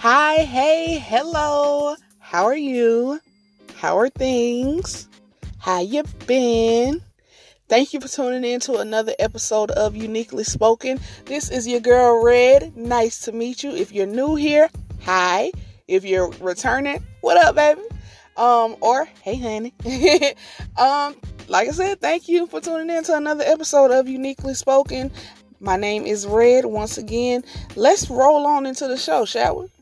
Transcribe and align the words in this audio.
Hi, 0.00 0.44
hey, 0.44 1.00
hello. 1.00 1.96
How 2.20 2.44
are 2.44 2.56
you? 2.56 3.18
How 3.78 3.98
are 3.98 4.08
things? 4.08 5.08
How 5.58 5.80
you 5.80 6.04
been? 6.24 7.02
Thank 7.68 7.92
you 7.92 8.00
for 8.00 8.06
tuning 8.06 8.48
in 8.48 8.60
to 8.60 8.78
another 8.78 9.12
episode 9.18 9.72
of 9.72 9.96
Uniquely 9.96 10.44
Spoken. 10.44 11.00
This 11.24 11.50
is 11.50 11.66
your 11.66 11.80
girl 11.80 12.22
Red. 12.22 12.76
Nice 12.76 13.18
to 13.22 13.32
meet 13.32 13.64
you. 13.64 13.72
If 13.72 13.90
you're 13.90 14.06
new 14.06 14.36
here, 14.36 14.70
hi. 15.02 15.50
If 15.88 16.04
you're 16.04 16.30
returning, 16.40 17.04
what 17.20 17.36
up, 17.44 17.56
baby? 17.56 17.82
Um, 18.36 18.76
or 18.80 19.04
hey, 19.22 19.34
honey. 19.34 19.74
um, 20.78 21.16
like 21.48 21.66
I 21.66 21.72
said, 21.72 22.00
thank 22.00 22.28
you 22.28 22.46
for 22.46 22.60
tuning 22.60 22.96
in 22.96 23.02
to 23.02 23.16
another 23.16 23.42
episode 23.44 23.90
of 23.90 24.06
Uniquely 24.06 24.54
Spoken. 24.54 25.10
My 25.58 25.76
name 25.76 26.06
is 26.06 26.24
Red 26.24 26.66
once 26.66 26.98
again. 26.98 27.42
Let's 27.74 28.08
roll 28.08 28.46
on 28.46 28.64
into 28.64 28.86
the 28.86 28.96
show, 28.96 29.24
shall 29.24 29.62
we? 29.62 29.72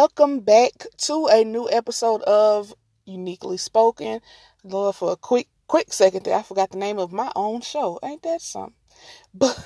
Welcome 0.00 0.40
back 0.40 0.86
to 0.96 1.28
a 1.30 1.44
new 1.44 1.68
episode 1.70 2.22
of 2.22 2.72
Uniquely 3.04 3.58
Spoken. 3.58 4.22
Lord, 4.64 4.96
for 4.96 5.12
a 5.12 5.16
quick 5.16 5.46
quick 5.66 5.92
second 5.92 6.24
there, 6.24 6.38
I 6.38 6.42
forgot 6.42 6.70
the 6.70 6.78
name 6.78 6.98
of 6.98 7.12
my 7.12 7.30
own 7.36 7.60
show. 7.60 7.98
Ain't 8.02 8.22
that 8.22 8.40
something? 8.40 8.72
But 9.34 9.56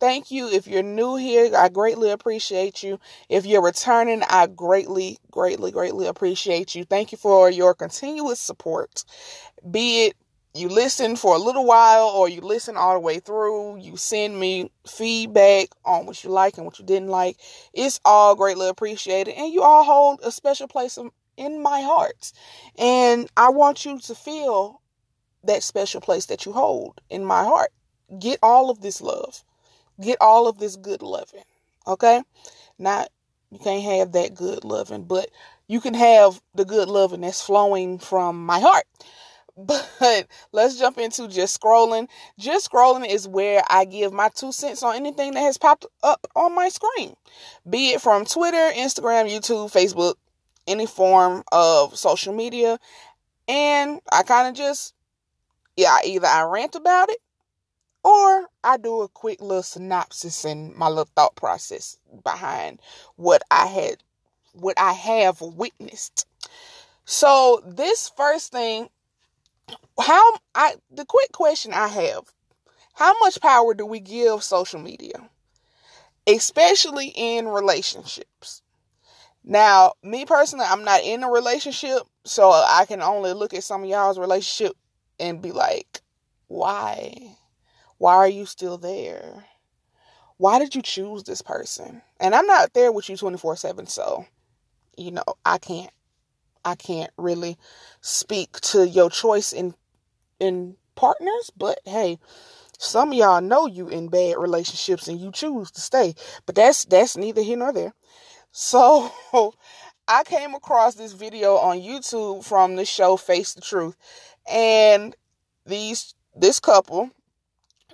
thank 0.00 0.32
you. 0.32 0.48
If 0.48 0.66
you're 0.66 0.82
new 0.82 1.14
here, 1.14 1.54
I 1.56 1.68
greatly 1.68 2.10
appreciate 2.10 2.82
you. 2.82 2.98
If 3.28 3.46
you're 3.46 3.62
returning, 3.62 4.24
I 4.28 4.48
greatly, 4.48 5.18
greatly, 5.30 5.70
greatly 5.70 6.08
appreciate 6.08 6.74
you. 6.74 6.84
Thank 6.84 7.12
you 7.12 7.18
for 7.18 7.48
your 7.48 7.72
continuous 7.72 8.40
support. 8.40 9.04
Be 9.70 10.06
it 10.06 10.16
you 10.56 10.68
listen 10.68 11.16
for 11.16 11.34
a 11.34 11.38
little 11.38 11.64
while 11.64 12.08
or 12.08 12.28
you 12.28 12.40
listen 12.40 12.76
all 12.76 12.94
the 12.94 13.00
way 13.00 13.18
through, 13.18 13.78
you 13.78 13.96
send 13.96 14.38
me 14.38 14.70
feedback 14.86 15.68
on 15.84 16.06
what 16.06 16.24
you 16.24 16.30
like 16.30 16.56
and 16.56 16.66
what 16.66 16.78
you 16.78 16.84
didn't 16.84 17.08
like. 17.08 17.36
It's 17.72 18.00
all 18.04 18.34
greatly 18.34 18.68
appreciated. 18.68 19.34
And 19.34 19.52
you 19.52 19.62
all 19.62 19.84
hold 19.84 20.20
a 20.22 20.30
special 20.30 20.68
place 20.68 20.98
in 21.36 21.62
my 21.62 21.82
heart. 21.82 22.32
And 22.78 23.30
I 23.36 23.50
want 23.50 23.84
you 23.84 23.98
to 24.00 24.14
feel 24.14 24.80
that 25.44 25.62
special 25.62 26.00
place 26.00 26.26
that 26.26 26.46
you 26.46 26.52
hold 26.52 27.00
in 27.10 27.24
my 27.24 27.44
heart. 27.44 27.70
Get 28.18 28.38
all 28.42 28.70
of 28.70 28.80
this 28.80 29.00
love. 29.00 29.44
Get 30.00 30.18
all 30.20 30.48
of 30.48 30.58
this 30.58 30.76
good 30.76 31.02
loving. 31.02 31.44
Okay? 31.86 32.22
Not 32.78 33.10
you 33.50 33.58
can't 33.58 33.84
have 33.84 34.12
that 34.12 34.34
good 34.34 34.64
loving, 34.64 35.04
but 35.04 35.30
you 35.68 35.80
can 35.80 35.94
have 35.94 36.40
the 36.54 36.64
good 36.64 36.88
loving 36.88 37.20
that's 37.20 37.40
flowing 37.40 37.98
from 37.98 38.44
my 38.44 38.60
heart. 38.60 38.84
But 39.56 40.26
let's 40.52 40.78
jump 40.78 40.98
into 40.98 41.28
just 41.28 41.58
scrolling. 41.58 42.08
Just 42.38 42.70
scrolling 42.70 43.08
is 43.08 43.26
where 43.26 43.62
I 43.70 43.86
give 43.86 44.12
my 44.12 44.28
two 44.28 44.52
cents 44.52 44.82
on 44.82 44.96
anything 44.96 45.32
that 45.32 45.40
has 45.40 45.56
popped 45.56 45.86
up 46.02 46.26
on 46.34 46.54
my 46.54 46.68
screen, 46.68 47.16
be 47.68 47.92
it 47.92 48.02
from 48.02 48.26
Twitter, 48.26 48.70
Instagram, 48.74 49.30
YouTube, 49.30 49.72
Facebook, 49.72 50.16
any 50.66 50.86
form 50.86 51.42
of 51.52 51.96
social 51.96 52.34
media. 52.34 52.78
And 53.48 54.00
I 54.12 54.24
kind 54.24 54.48
of 54.48 54.54
just, 54.54 54.92
yeah, 55.76 55.98
either 56.04 56.26
I 56.26 56.42
rant 56.42 56.74
about 56.74 57.08
it 57.08 57.18
or 58.04 58.48
I 58.62 58.76
do 58.76 59.00
a 59.00 59.08
quick 59.08 59.40
little 59.40 59.62
synopsis 59.62 60.44
and 60.44 60.74
my 60.74 60.88
little 60.88 61.08
thought 61.16 61.34
process 61.34 61.96
behind 62.24 62.80
what 63.16 63.42
I 63.50 63.66
had, 63.66 64.02
what 64.52 64.78
I 64.78 64.92
have 64.92 65.40
witnessed. 65.40 66.26
So 67.04 67.62
this 67.64 68.12
first 68.16 68.52
thing, 68.52 68.90
how 70.00 70.34
I 70.54 70.74
the 70.90 71.04
quick 71.04 71.32
question 71.32 71.72
I 71.72 71.88
have, 71.88 72.24
how 72.94 73.14
much 73.20 73.40
power 73.40 73.74
do 73.74 73.86
we 73.86 74.00
give 74.00 74.42
social 74.42 74.80
media, 74.80 75.28
especially 76.26 77.12
in 77.14 77.48
relationships? 77.48 78.62
Now, 79.44 79.92
me 80.02 80.24
personally, 80.24 80.66
I'm 80.68 80.84
not 80.84 81.04
in 81.04 81.22
a 81.22 81.30
relationship, 81.30 82.02
so 82.24 82.50
I 82.50 82.84
can 82.86 83.00
only 83.00 83.32
look 83.32 83.54
at 83.54 83.62
some 83.62 83.84
of 83.84 83.88
y'all's 83.88 84.18
relationship 84.18 84.76
and 85.20 85.40
be 85.40 85.52
like, 85.52 86.00
why? 86.48 87.36
Why 87.98 88.16
are 88.16 88.28
you 88.28 88.44
still 88.44 88.76
there? 88.76 89.44
Why 90.36 90.58
did 90.58 90.74
you 90.74 90.82
choose 90.82 91.22
this 91.22 91.42
person? 91.42 92.02
And 92.20 92.34
I'm 92.34 92.46
not 92.46 92.74
there 92.74 92.92
with 92.92 93.08
you 93.08 93.16
24 93.16 93.56
7, 93.56 93.86
so, 93.86 94.26
you 94.96 95.12
know, 95.12 95.24
I 95.44 95.58
can't. 95.58 95.90
I 96.66 96.74
can't 96.74 97.12
really 97.16 97.56
speak 98.00 98.60
to 98.72 98.86
your 98.86 99.08
choice 99.08 99.52
in 99.52 99.74
in 100.40 100.76
partners, 100.96 101.50
but 101.56 101.78
hey, 101.84 102.18
some 102.76 103.12
of 103.12 103.14
y'all 103.14 103.40
know 103.40 103.66
you 103.66 103.88
in 103.88 104.08
bad 104.08 104.36
relationships 104.36 105.06
and 105.06 105.20
you 105.20 105.30
choose 105.30 105.70
to 105.70 105.80
stay. 105.80 106.14
But 106.44 106.56
that's 106.56 106.84
that's 106.84 107.16
neither 107.16 107.40
here 107.40 107.56
nor 107.56 107.72
there. 107.72 107.94
So 108.50 109.12
I 110.08 110.24
came 110.24 110.54
across 110.54 110.96
this 110.96 111.12
video 111.12 111.54
on 111.56 111.78
YouTube 111.78 112.44
from 112.44 112.74
the 112.74 112.84
show 112.84 113.16
Face 113.16 113.54
the 113.54 113.60
Truth. 113.60 113.96
And 114.50 115.14
these 115.64 116.14
this 116.34 116.58
couple 116.58 117.10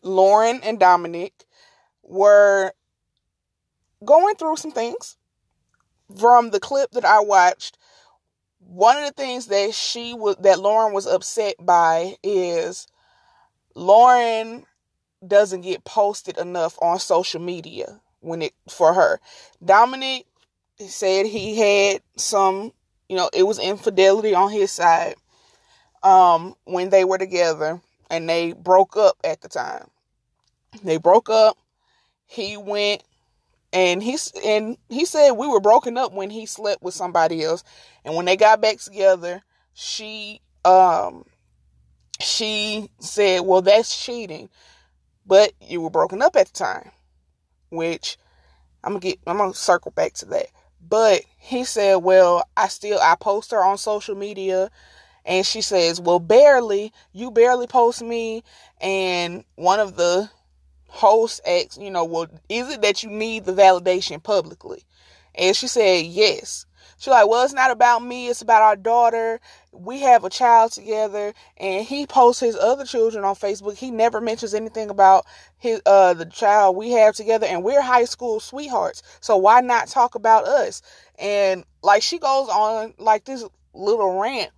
Lauren 0.02 0.60
and 0.62 0.80
Dominic 0.80 1.44
were 2.02 2.72
going 4.02 4.34
through 4.36 4.56
some 4.56 4.72
things 4.72 5.18
from 6.18 6.50
the 6.50 6.60
clip 6.60 6.90
that 6.92 7.04
I 7.04 7.20
watched. 7.20 7.78
One 8.72 8.96
of 8.96 9.04
the 9.04 9.12
things 9.12 9.48
that 9.48 9.74
she 9.74 10.14
was 10.14 10.36
that 10.36 10.58
Lauren 10.58 10.94
was 10.94 11.06
upset 11.06 11.56
by 11.60 12.16
is 12.22 12.86
Lauren 13.74 14.64
doesn't 15.26 15.60
get 15.60 15.84
posted 15.84 16.38
enough 16.38 16.78
on 16.80 16.98
social 16.98 17.38
media 17.42 18.00
when 18.20 18.40
it 18.40 18.54
for 18.70 18.94
her. 18.94 19.20
Dominic 19.62 20.24
said 20.78 21.26
he 21.26 21.58
had 21.58 22.00
some, 22.16 22.72
you 23.10 23.16
know, 23.16 23.28
it 23.34 23.42
was 23.42 23.58
infidelity 23.58 24.34
on 24.34 24.50
his 24.50 24.70
side 24.70 25.16
um 26.02 26.54
when 26.64 26.88
they 26.88 27.04
were 27.04 27.18
together 27.18 27.78
and 28.08 28.26
they 28.26 28.54
broke 28.54 28.96
up 28.96 29.18
at 29.22 29.42
the 29.42 29.50
time. 29.50 29.86
They 30.82 30.96
broke 30.96 31.28
up. 31.28 31.58
He 32.24 32.56
went 32.56 33.02
and 33.72 34.02
he 34.02 34.18
and 34.44 34.76
he 34.88 35.04
said 35.04 35.32
we 35.32 35.48
were 35.48 35.60
broken 35.60 35.96
up 35.96 36.12
when 36.12 36.30
he 36.30 36.46
slept 36.46 36.82
with 36.82 36.94
somebody 36.94 37.42
else, 37.44 37.64
and 38.04 38.14
when 38.14 38.26
they 38.26 38.36
got 38.36 38.60
back 38.60 38.78
together, 38.78 39.42
she 39.74 40.40
um 40.64 41.24
she 42.20 42.88
said, 43.00 43.40
"Well, 43.40 43.62
that's 43.62 44.04
cheating," 44.04 44.48
but 45.26 45.52
you 45.60 45.80
were 45.80 45.90
broken 45.90 46.22
up 46.22 46.36
at 46.36 46.48
the 46.48 46.52
time, 46.52 46.90
which 47.70 48.18
I'm 48.84 48.92
gonna 48.92 49.00
get 49.00 49.18
I'm 49.26 49.38
gonna 49.38 49.54
circle 49.54 49.92
back 49.92 50.14
to 50.14 50.26
that. 50.26 50.46
But 50.86 51.22
he 51.38 51.64
said, 51.64 51.96
"Well, 51.96 52.44
I 52.56 52.68
still 52.68 52.98
I 53.00 53.16
post 53.16 53.50
her 53.52 53.64
on 53.64 53.78
social 53.78 54.14
media." 54.14 54.70
And 55.24 55.46
she 55.46 55.60
says, 55.60 56.00
Well, 56.00 56.18
barely. 56.18 56.92
You 57.12 57.30
barely 57.30 57.66
post 57.66 58.02
me. 58.02 58.42
And 58.80 59.44
one 59.54 59.80
of 59.80 59.96
the 59.96 60.30
hosts 60.92 61.40
asks, 61.46 61.78
you 61.78 61.90
know, 61.90 62.04
Well, 62.04 62.28
is 62.48 62.68
it 62.68 62.82
that 62.82 63.02
you 63.02 63.10
need 63.10 63.44
the 63.44 63.52
validation 63.52 64.22
publicly? 64.22 64.84
And 65.34 65.56
she 65.56 65.66
said, 65.66 66.06
Yes. 66.06 66.66
She's 66.98 67.08
like, 67.08 67.28
Well, 67.28 67.44
it's 67.44 67.54
not 67.54 67.70
about 67.70 68.04
me, 68.04 68.28
it's 68.28 68.42
about 68.42 68.62
our 68.62 68.76
daughter. 68.76 69.40
We 69.72 70.00
have 70.00 70.24
a 70.24 70.30
child 70.30 70.72
together, 70.72 71.32
and 71.56 71.84
he 71.86 72.06
posts 72.06 72.40
his 72.40 72.56
other 72.56 72.84
children 72.84 73.24
on 73.24 73.34
Facebook. 73.34 73.76
He 73.76 73.90
never 73.90 74.20
mentions 74.20 74.54
anything 74.54 74.90
about 74.90 75.26
his 75.58 75.80
uh 75.86 76.14
the 76.14 76.26
child 76.26 76.76
we 76.76 76.90
have 76.92 77.14
together, 77.14 77.46
and 77.46 77.64
we're 77.64 77.82
high 77.82 78.04
school 78.04 78.38
sweethearts. 78.38 79.02
So 79.20 79.36
why 79.36 79.60
not 79.62 79.88
talk 79.88 80.14
about 80.14 80.44
us? 80.44 80.82
And 81.18 81.64
like 81.82 82.02
she 82.02 82.18
goes 82.18 82.48
on 82.48 82.94
like 82.98 83.24
this 83.24 83.44
little 83.74 84.20
rant 84.20 84.50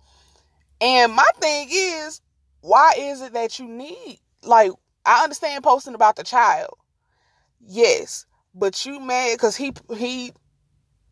and 0.81 1.13
my 1.13 1.27
thing 1.39 1.69
is, 1.71 2.21
why 2.61 2.93
is 2.97 3.21
it 3.21 3.33
that 3.33 3.59
you 3.59 3.67
need 3.67 4.19
like 4.43 4.71
I 5.05 5.23
understand 5.23 5.63
posting 5.63 5.95
about 5.95 6.15
the 6.15 6.23
child. 6.23 6.75
Yes, 7.65 8.25
but 8.53 8.85
you 8.85 8.99
mad 8.99 9.39
cuz 9.39 9.55
he 9.55 9.73
he 9.95 10.33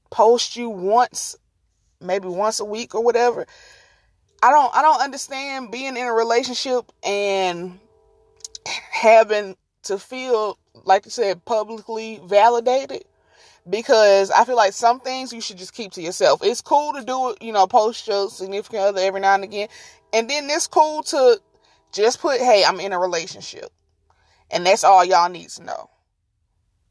posts 0.09 0.55
you 0.55 0.69
once 0.69 1.35
maybe 1.99 2.27
once 2.27 2.59
a 2.59 2.65
week 2.65 2.95
or 2.95 3.03
whatever. 3.03 3.45
I 4.41 4.51
don't 4.51 4.75
I 4.75 4.81
don't 4.81 5.01
understand 5.01 5.71
being 5.71 5.97
in 5.97 6.05
a 6.05 6.13
relationship 6.13 6.91
and 7.03 7.79
having 8.91 9.55
to 9.83 9.97
feel 9.97 10.57
like 10.85 11.05
you 11.05 11.11
said 11.11 11.43
publicly 11.45 12.21
validated 12.25 13.05
because 13.69 14.31
I 14.31 14.43
feel 14.45 14.55
like 14.55 14.73
some 14.73 14.99
things 14.99 15.31
you 15.31 15.41
should 15.41 15.57
just 15.57 15.73
keep 15.73 15.91
to 15.93 16.01
yourself. 16.01 16.41
It's 16.43 16.61
cool 16.61 16.93
to 16.93 17.03
do 17.03 17.29
it, 17.29 17.41
you 17.41 17.53
know, 17.53 17.67
post 17.67 18.07
your 18.07 18.29
significant 18.29 18.81
other 18.81 19.01
every 19.01 19.21
now 19.21 19.35
and 19.35 19.43
again. 19.43 19.69
And 20.13 20.29
then 20.29 20.49
it's 20.49 20.67
cool 20.67 21.03
to 21.03 21.39
just 21.91 22.19
put, 22.19 22.39
hey, 22.39 22.63
I'm 22.65 22.79
in 22.79 22.93
a 22.93 22.99
relationship. 22.99 23.71
And 24.53 24.65
that's 24.65 24.83
all 24.83 25.03
y'all 25.03 25.29
need 25.29 25.49
to 25.49 25.63
know. 25.63 25.89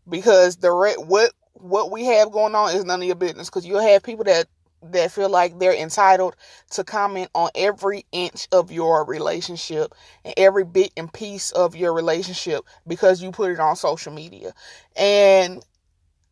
Because 0.08 0.56
the 0.56 0.72
re- 0.72 0.94
what 0.98 1.32
what 1.54 1.90
we 1.92 2.04
have 2.06 2.32
going 2.32 2.54
on 2.54 2.74
is 2.74 2.84
none 2.84 3.00
of 3.00 3.06
your 3.06 3.16
business. 3.16 3.48
Because 3.48 3.66
you'll 3.66 3.80
have 3.80 4.02
people 4.02 4.24
that 4.24 4.46
that 4.82 5.12
feel 5.12 5.28
like 5.30 5.58
they're 5.58 5.74
entitled 5.74 6.34
to 6.70 6.84
comment 6.84 7.30
on 7.34 7.50
every 7.54 8.04
inch 8.12 8.48
of 8.52 8.72
your 8.72 9.04
relationship 9.04 9.94
and 10.24 10.34
every 10.36 10.64
bit 10.64 10.92
and 10.96 11.12
piece 11.12 11.52
of 11.52 11.76
your 11.76 11.92
relationship 11.92 12.64
because 12.86 13.22
you 13.22 13.30
put 13.30 13.52
it 13.52 13.60
on 13.60 13.76
social 13.76 14.12
media. 14.12 14.52
And 14.96 15.64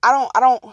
I 0.03 0.13
don't 0.13 0.31
I 0.35 0.41
don't 0.41 0.65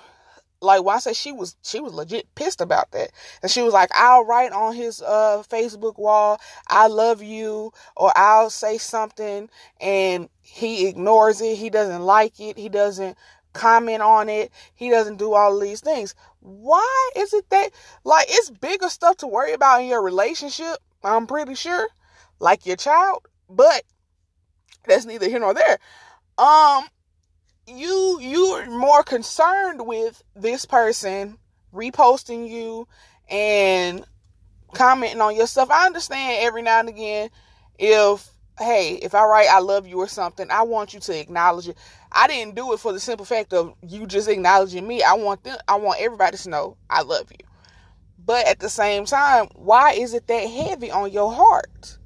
like 0.61 0.83
why 0.83 0.95
I 0.95 0.99
say 0.99 1.13
she 1.13 1.31
was 1.31 1.55
she 1.63 1.79
was 1.79 1.93
legit 1.93 2.33
pissed 2.35 2.61
about 2.61 2.91
that. 2.91 3.11
And 3.41 3.51
she 3.51 3.61
was 3.61 3.73
like, 3.73 3.89
I'll 3.93 4.25
write 4.25 4.51
on 4.51 4.75
his 4.75 5.01
uh 5.01 5.43
Facebook 5.49 5.97
wall, 5.97 6.39
I 6.67 6.87
love 6.87 7.21
you, 7.21 7.71
or 7.95 8.11
I'll 8.15 8.49
say 8.49 8.77
something 8.77 9.49
and 9.79 10.29
he 10.41 10.87
ignores 10.87 11.41
it, 11.41 11.57
he 11.57 11.69
doesn't 11.69 12.01
like 12.01 12.39
it, 12.39 12.57
he 12.57 12.69
doesn't 12.69 13.17
comment 13.53 14.01
on 14.01 14.29
it, 14.29 14.51
he 14.75 14.89
doesn't 14.89 15.17
do 15.17 15.33
all 15.33 15.59
these 15.59 15.81
things. 15.81 16.15
Why 16.39 17.09
is 17.15 17.33
it 17.33 17.49
that 17.49 17.69
like 18.03 18.27
it's 18.29 18.49
bigger 18.49 18.89
stuff 18.89 19.17
to 19.17 19.27
worry 19.27 19.53
about 19.53 19.81
in 19.81 19.87
your 19.87 20.01
relationship, 20.01 20.77
I'm 21.03 21.27
pretty 21.27 21.55
sure, 21.55 21.87
like 22.39 22.65
your 22.65 22.77
child, 22.77 23.25
but 23.49 23.83
that's 24.85 25.05
neither 25.05 25.29
here 25.29 25.39
nor 25.39 25.53
there. 25.53 25.77
Um 26.37 26.85
you 27.67 28.19
you're 28.21 28.69
more 28.69 29.03
concerned 29.03 29.85
with 29.85 30.23
this 30.35 30.65
person 30.65 31.37
reposting 31.73 32.49
you 32.49 32.87
and 33.29 34.05
commenting 34.73 35.21
on 35.21 35.35
your 35.35 35.47
stuff. 35.47 35.69
I 35.69 35.85
understand 35.85 36.45
every 36.45 36.61
now 36.61 36.79
and 36.79 36.89
again 36.89 37.29
if 37.77 38.29
hey, 38.57 38.99
if 39.01 39.13
I 39.13 39.25
write 39.25 39.49
I 39.49 39.59
love 39.59 39.85
you 39.85 39.97
or 39.97 40.07
something, 40.07 40.49
I 40.49 40.63
want 40.63 40.93
you 40.93 40.99
to 41.01 41.19
acknowledge 41.19 41.67
it. 41.67 41.77
I 42.11 42.27
didn't 42.27 42.55
do 42.55 42.73
it 42.73 42.79
for 42.79 42.93
the 42.93 42.99
simple 42.99 43.25
fact 43.25 43.53
of 43.53 43.75
you 43.85 44.07
just 44.07 44.29
acknowledging 44.29 44.87
me. 44.87 45.03
I 45.03 45.13
want 45.13 45.43
them 45.43 45.57
I 45.67 45.75
want 45.75 46.01
everybody 46.01 46.37
to 46.37 46.49
know 46.49 46.77
I 46.89 47.01
love 47.01 47.31
you. 47.31 47.45
But 48.25 48.47
at 48.47 48.59
the 48.59 48.69
same 48.69 49.05
time, 49.05 49.47
why 49.55 49.91
is 49.91 50.13
it 50.13 50.27
that 50.27 50.47
heavy 50.47 50.91
on 50.91 51.11
your 51.11 51.31
heart? 51.31 51.97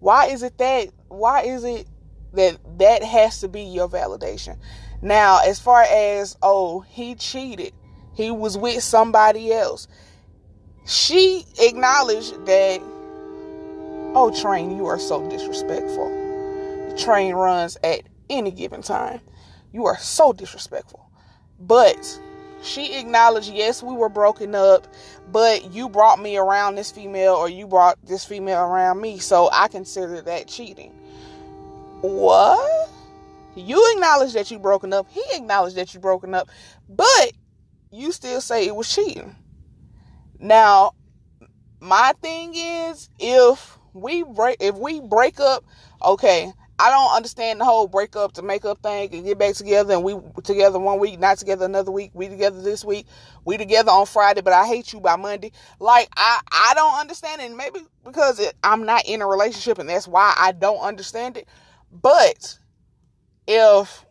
Why 0.00 0.26
is 0.26 0.42
it 0.42 0.58
that 0.58 0.88
why 1.08 1.42
is 1.42 1.64
it 1.64 1.86
that 2.34 2.58
that 2.78 3.02
has 3.02 3.40
to 3.40 3.48
be 3.48 3.62
your 3.62 3.88
validation. 3.88 4.58
Now, 5.02 5.40
as 5.44 5.58
far 5.58 5.82
as 5.82 6.36
oh, 6.42 6.80
he 6.80 7.14
cheated. 7.14 7.72
He 8.12 8.30
was 8.30 8.58
with 8.58 8.82
somebody 8.82 9.52
else. 9.52 9.88
She 10.84 11.46
acknowledged 11.58 12.44
that 12.46 12.82
oh, 14.14 14.30
train, 14.40 14.76
you 14.76 14.86
are 14.86 14.98
so 14.98 15.28
disrespectful. 15.28 16.08
The 16.90 16.96
train 16.98 17.34
runs 17.34 17.76
at 17.84 18.02
any 18.28 18.50
given 18.50 18.82
time. 18.82 19.20
You 19.72 19.86
are 19.86 19.98
so 19.98 20.32
disrespectful. 20.32 21.08
But 21.60 22.20
she 22.62 22.98
acknowledged, 22.98 23.52
yes, 23.52 23.82
we 23.82 23.94
were 23.94 24.08
broken 24.08 24.54
up, 24.54 24.86
but 25.30 25.72
you 25.72 25.88
brought 25.88 26.20
me 26.20 26.36
around 26.36 26.74
this 26.74 26.90
female 26.90 27.34
or 27.34 27.48
you 27.48 27.66
brought 27.66 27.98
this 28.04 28.24
female 28.24 28.60
around 28.60 29.00
me, 29.00 29.18
so 29.18 29.48
I 29.52 29.68
consider 29.68 30.20
that 30.22 30.48
cheating. 30.48 30.92
What? 32.00 32.90
You 33.54 33.92
acknowledge 33.94 34.32
that 34.32 34.50
you 34.50 34.58
broken 34.58 34.92
up. 34.92 35.06
He 35.10 35.22
acknowledged 35.32 35.76
that 35.76 35.92
you 35.92 36.00
broken 36.00 36.34
up, 36.34 36.48
but 36.88 37.32
you 37.90 38.12
still 38.12 38.40
say 38.40 38.66
it 38.66 38.74
was 38.74 38.92
cheating. 38.92 39.34
Now, 40.38 40.92
my 41.80 42.12
thing 42.22 42.52
is 42.54 43.08
if 43.18 43.78
we 43.92 44.22
break 44.22 44.58
if 44.60 44.76
we 44.76 45.00
break 45.00 45.40
up, 45.40 45.64
okay, 46.02 46.52
I 46.78 46.88
don't 46.88 47.14
understand 47.14 47.60
the 47.60 47.66
whole 47.66 47.88
break 47.88 48.16
up 48.16 48.32
to 48.32 48.42
make 48.42 48.64
up 48.64 48.82
thing 48.82 49.12
and 49.12 49.24
get 49.24 49.38
back 49.38 49.54
together 49.54 49.92
and 49.92 50.02
we 50.02 50.14
together 50.44 50.78
one 50.78 50.98
week, 50.98 51.18
not 51.18 51.36
together 51.36 51.66
another 51.66 51.90
week, 51.90 52.12
we 52.14 52.28
together 52.28 52.62
this 52.62 52.84
week, 52.84 53.06
we 53.44 53.58
together 53.58 53.90
on 53.90 54.06
Friday, 54.06 54.40
but 54.40 54.54
I 54.54 54.66
hate 54.66 54.92
you 54.92 55.00
by 55.00 55.16
Monday. 55.16 55.52
Like 55.78 56.08
I 56.16 56.40
I 56.50 56.72
don't 56.74 56.98
understand 56.98 57.42
it. 57.42 57.54
Maybe 57.54 57.80
because 58.04 58.38
it, 58.38 58.54
I'm 58.62 58.86
not 58.86 59.04
in 59.06 59.20
a 59.20 59.26
relationship 59.26 59.78
and 59.78 59.88
that's 59.88 60.08
why 60.08 60.32
I 60.38 60.52
don't 60.52 60.80
understand 60.80 61.36
it. 61.36 61.48
But 61.90 62.58
if 63.46 64.04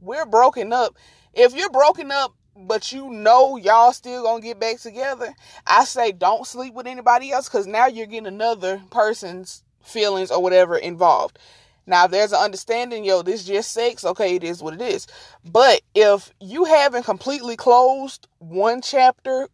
we're 0.00 0.26
broken 0.26 0.72
up, 0.72 0.96
if 1.34 1.54
you're 1.54 1.70
broken 1.70 2.10
up, 2.10 2.34
but 2.56 2.92
you 2.92 3.10
know 3.10 3.56
y'all 3.56 3.92
still 3.92 4.22
gonna 4.22 4.42
get 4.42 4.60
back 4.60 4.78
together, 4.78 5.34
I 5.66 5.84
say 5.84 6.12
don't 6.12 6.46
sleep 6.46 6.74
with 6.74 6.86
anybody 6.86 7.32
else 7.32 7.48
because 7.48 7.66
now 7.66 7.86
you're 7.86 8.06
getting 8.06 8.26
another 8.26 8.82
person's 8.90 9.62
feelings 9.82 10.30
or 10.30 10.42
whatever 10.42 10.76
involved. 10.76 11.38
Now, 11.86 12.04
if 12.04 12.10
there's 12.10 12.32
an 12.32 12.40
understanding, 12.40 13.04
yo, 13.04 13.22
this 13.22 13.44
just 13.44 13.72
sex, 13.72 14.04
okay, 14.04 14.36
it 14.36 14.44
is 14.44 14.62
what 14.62 14.74
it 14.74 14.80
is. 14.80 15.06
But 15.44 15.80
if 15.94 16.32
you 16.40 16.64
haven't 16.64 17.04
completely 17.04 17.56
closed 17.56 18.28
one 18.38 18.80
chapter 18.82 19.48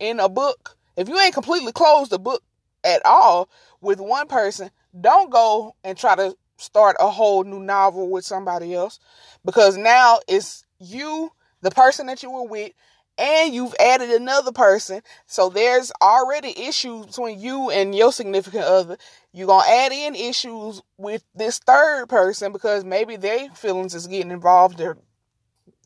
in 0.00 0.18
a 0.18 0.28
book, 0.28 0.76
if 0.96 1.08
you 1.08 1.18
ain't 1.20 1.34
completely 1.34 1.72
closed 1.72 2.10
the 2.10 2.18
book 2.18 2.42
at 2.82 3.04
all 3.04 3.48
with 3.80 4.00
one 4.00 4.26
person, 4.26 4.70
don't 4.98 5.30
go 5.30 5.76
and 5.84 5.96
try 5.96 6.16
to 6.16 6.34
start 6.58 6.96
a 7.00 7.10
whole 7.10 7.44
new 7.44 7.60
novel 7.60 8.10
with 8.10 8.24
somebody 8.24 8.74
else 8.74 9.00
because 9.44 9.76
now 9.76 10.20
it's 10.28 10.64
you, 10.80 11.32
the 11.62 11.70
person 11.70 12.06
that 12.06 12.22
you 12.22 12.30
were 12.30 12.44
with, 12.46 12.72
and 13.18 13.54
you've 13.54 13.74
added 13.80 14.10
another 14.10 14.52
person. 14.52 15.02
So 15.26 15.48
there's 15.48 15.92
already 16.02 16.50
issues 16.60 17.06
between 17.06 17.40
you 17.40 17.70
and 17.70 17.94
your 17.94 18.12
significant 18.12 18.64
other. 18.64 18.96
You're 19.32 19.48
going 19.48 19.64
to 19.66 19.72
add 19.72 19.92
in 19.92 20.14
issues 20.14 20.82
with 20.98 21.24
this 21.34 21.58
third 21.60 22.08
person 22.08 22.52
because 22.52 22.84
maybe 22.84 23.16
their 23.16 23.50
feelings 23.50 23.94
is 23.94 24.06
getting 24.06 24.30
involved. 24.30 24.78
There 24.78 24.98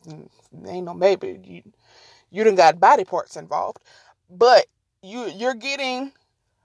mm, 0.07 0.29
ain't 0.67 0.85
no 0.85 0.93
maybe. 0.93 1.39
You, 1.43 1.63
you 2.31 2.43
done 2.43 2.55
got 2.55 2.79
body 2.79 3.05
parts 3.05 3.37
involved. 3.37 3.79
But 4.29 4.67
you 5.03 5.27
you're 5.35 5.55
getting 5.55 6.13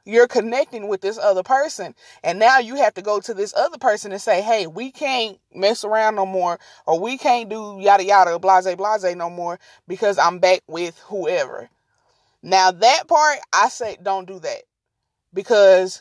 you're 0.08 0.26
connecting 0.26 0.88
with 0.88 1.02
this 1.02 1.18
other 1.18 1.42
person. 1.42 1.94
And 2.24 2.38
now 2.38 2.58
you 2.58 2.76
have 2.76 2.94
to 2.94 3.02
go 3.02 3.20
to 3.20 3.34
this 3.34 3.54
other 3.54 3.76
person 3.76 4.10
and 4.10 4.20
say 4.20 4.40
hey 4.40 4.66
we 4.66 4.90
can't 4.90 5.38
mess 5.54 5.84
around 5.84 6.16
no 6.16 6.24
more 6.24 6.58
or 6.86 6.98
we 6.98 7.18
can't 7.18 7.50
do 7.50 7.76
yada 7.78 8.04
yada 8.04 8.38
blase 8.38 8.74
blase 8.74 9.14
no 9.14 9.28
more 9.28 9.60
because 9.86 10.18
i'm 10.18 10.38
back 10.38 10.62
with 10.66 10.98
whoever. 11.06 11.68
Now 12.42 12.70
that 12.70 13.04
part 13.06 13.38
i 13.52 13.68
say 13.68 13.98
don't 14.02 14.26
do 14.26 14.38
that 14.40 14.62
because 15.34 16.00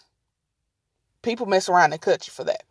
people 1.22 1.46
mess 1.46 1.68
around 1.68 1.92
and 1.92 2.02
cut 2.02 2.28
you 2.28 2.32
for 2.32 2.46
that. 2.46 2.64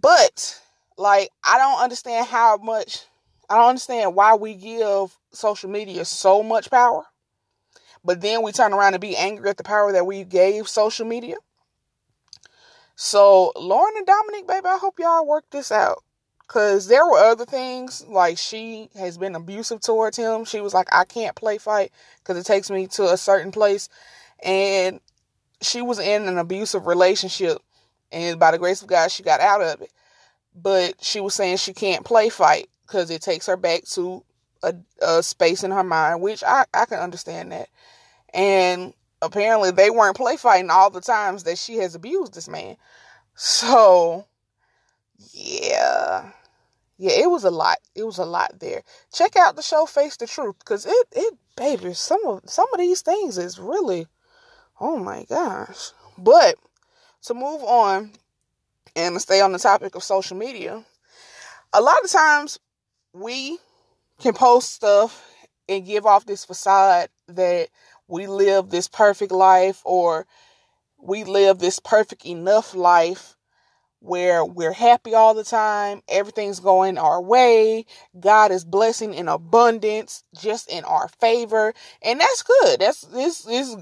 But 0.00 0.60
like 0.96 1.30
i 1.42 1.58
don't 1.58 1.82
understand 1.82 2.28
how 2.28 2.58
much 2.58 3.06
i 3.50 3.56
don't 3.56 3.70
understand 3.70 4.14
why 4.14 4.34
we 4.36 4.54
give 4.54 5.18
social 5.32 5.68
media 5.68 6.04
so 6.04 6.44
much 6.44 6.70
power 6.70 7.04
but 8.04 8.20
then 8.20 8.42
we 8.42 8.52
turn 8.52 8.72
around 8.72 8.94
and 8.94 9.00
be 9.00 9.16
angry 9.16 9.48
at 9.50 9.56
the 9.56 9.64
power 9.64 9.92
that 9.92 10.06
we 10.06 10.24
gave 10.24 10.68
social 10.68 11.06
media. 11.06 11.36
So, 12.96 13.52
Lauren 13.56 13.94
and 13.96 14.06
Dominic, 14.06 14.46
baby, 14.46 14.66
I 14.66 14.78
hope 14.78 14.98
y'all 14.98 15.26
work 15.26 15.44
this 15.50 15.72
out. 15.72 16.02
Because 16.46 16.86
there 16.86 17.06
were 17.06 17.18
other 17.18 17.46
things, 17.46 18.04
like 18.06 18.36
she 18.36 18.90
has 18.98 19.16
been 19.16 19.34
abusive 19.34 19.80
towards 19.80 20.18
him. 20.18 20.44
She 20.44 20.60
was 20.60 20.74
like, 20.74 20.88
I 20.92 21.04
can't 21.04 21.34
play 21.34 21.56
fight 21.56 21.92
because 22.18 22.36
it 22.36 22.44
takes 22.44 22.70
me 22.70 22.86
to 22.88 23.10
a 23.10 23.16
certain 23.16 23.52
place. 23.52 23.88
And 24.44 25.00
she 25.62 25.80
was 25.80 25.98
in 25.98 26.28
an 26.28 26.36
abusive 26.36 26.86
relationship. 26.86 27.58
And 28.10 28.38
by 28.38 28.50
the 28.50 28.58
grace 28.58 28.82
of 28.82 28.88
God, 28.88 29.10
she 29.10 29.22
got 29.22 29.40
out 29.40 29.62
of 29.62 29.80
it. 29.80 29.90
But 30.54 31.02
she 31.02 31.20
was 31.20 31.34
saying 31.34 31.56
she 31.56 31.72
can't 31.72 32.04
play 32.04 32.28
fight 32.28 32.68
because 32.86 33.10
it 33.10 33.22
takes 33.22 33.46
her 33.46 33.56
back 33.56 33.84
to 33.92 34.22
a, 34.62 34.74
a 35.00 35.22
space 35.22 35.64
in 35.64 35.70
her 35.70 35.84
mind, 35.84 36.20
which 36.20 36.44
I, 36.44 36.66
I 36.74 36.84
can 36.84 36.98
understand 36.98 37.52
that. 37.52 37.68
And 38.34 38.94
apparently 39.20 39.70
they 39.70 39.90
weren't 39.90 40.16
play 40.16 40.36
fighting 40.36 40.70
all 40.70 40.90
the 40.90 41.00
times 41.00 41.44
that 41.44 41.58
she 41.58 41.76
has 41.76 41.94
abused 41.94 42.34
this 42.34 42.48
man. 42.48 42.76
So 43.34 44.26
yeah. 45.32 46.30
Yeah, 46.98 47.12
it 47.12 47.30
was 47.30 47.44
a 47.44 47.50
lot. 47.50 47.78
It 47.94 48.04
was 48.04 48.18
a 48.18 48.24
lot 48.24 48.60
there. 48.60 48.82
Check 49.12 49.36
out 49.36 49.56
the 49.56 49.62
show 49.62 49.86
Face 49.86 50.16
the 50.16 50.26
Truth 50.26 50.64
cuz 50.64 50.86
it 50.86 51.06
it 51.12 51.34
baby 51.56 51.94
some 51.94 52.24
of 52.26 52.42
some 52.46 52.66
of 52.72 52.78
these 52.78 53.02
things 53.02 53.38
is 53.38 53.58
really 53.58 54.06
oh 54.80 54.98
my 54.98 55.24
gosh. 55.24 55.92
But 56.18 56.56
to 57.22 57.34
move 57.34 57.62
on 57.62 58.12
and 58.94 59.14
to 59.14 59.20
stay 59.20 59.40
on 59.40 59.52
the 59.52 59.58
topic 59.58 59.94
of 59.94 60.04
social 60.04 60.36
media, 60.36 60.84
a 61.72 61.80
lot 61.80 62.04
of 62.04 62.10
times 62.10 62.58
we 63.12 63.58
can 64.20 64.34
post 64.34 64.72
stuff 64.72 65.24
and 65.68 65.86
give 65.86 66.06
off 66.06 66.26
this 66.26 66.44
facade 66.44 67.08
that 67.28 67.68
we 68.12 68.26
live 68.26 68.68
this 68.68 68.88
perfect 68.88 69.32
life 69.32 69.80
or 69.84 70.26
we 70.98 71.24
live 71.24 71.58
this 71.58 71.80
perfect 71.80 72.26
enough 72.26 72.74
life 72.74 73.36
where 74.00 74.44
we're 74.44 74.74
happy 74.74 75.14
all 75.14 75.32
the 75.32 75.44
time, 75.44 76.02
everything's 76.08 76.60
going 76.60 76.98
our 76.98 77.22
way, 77.22 77.86
God 78.18 78.50
is 78.50 78.66
blessing 78.66 79.14
in 79.14 79.28
abundance, 79.28 80.24
just 80.38 80.70
in 80.70 80.84
our 80.84 81.08
favor, 81.20 81.72
and 82.02 82.20
that's 82.20 82.42
good. 82.42 82.80
That's 82.80 83.02
this 83.02 83.46
is 83.46 83.76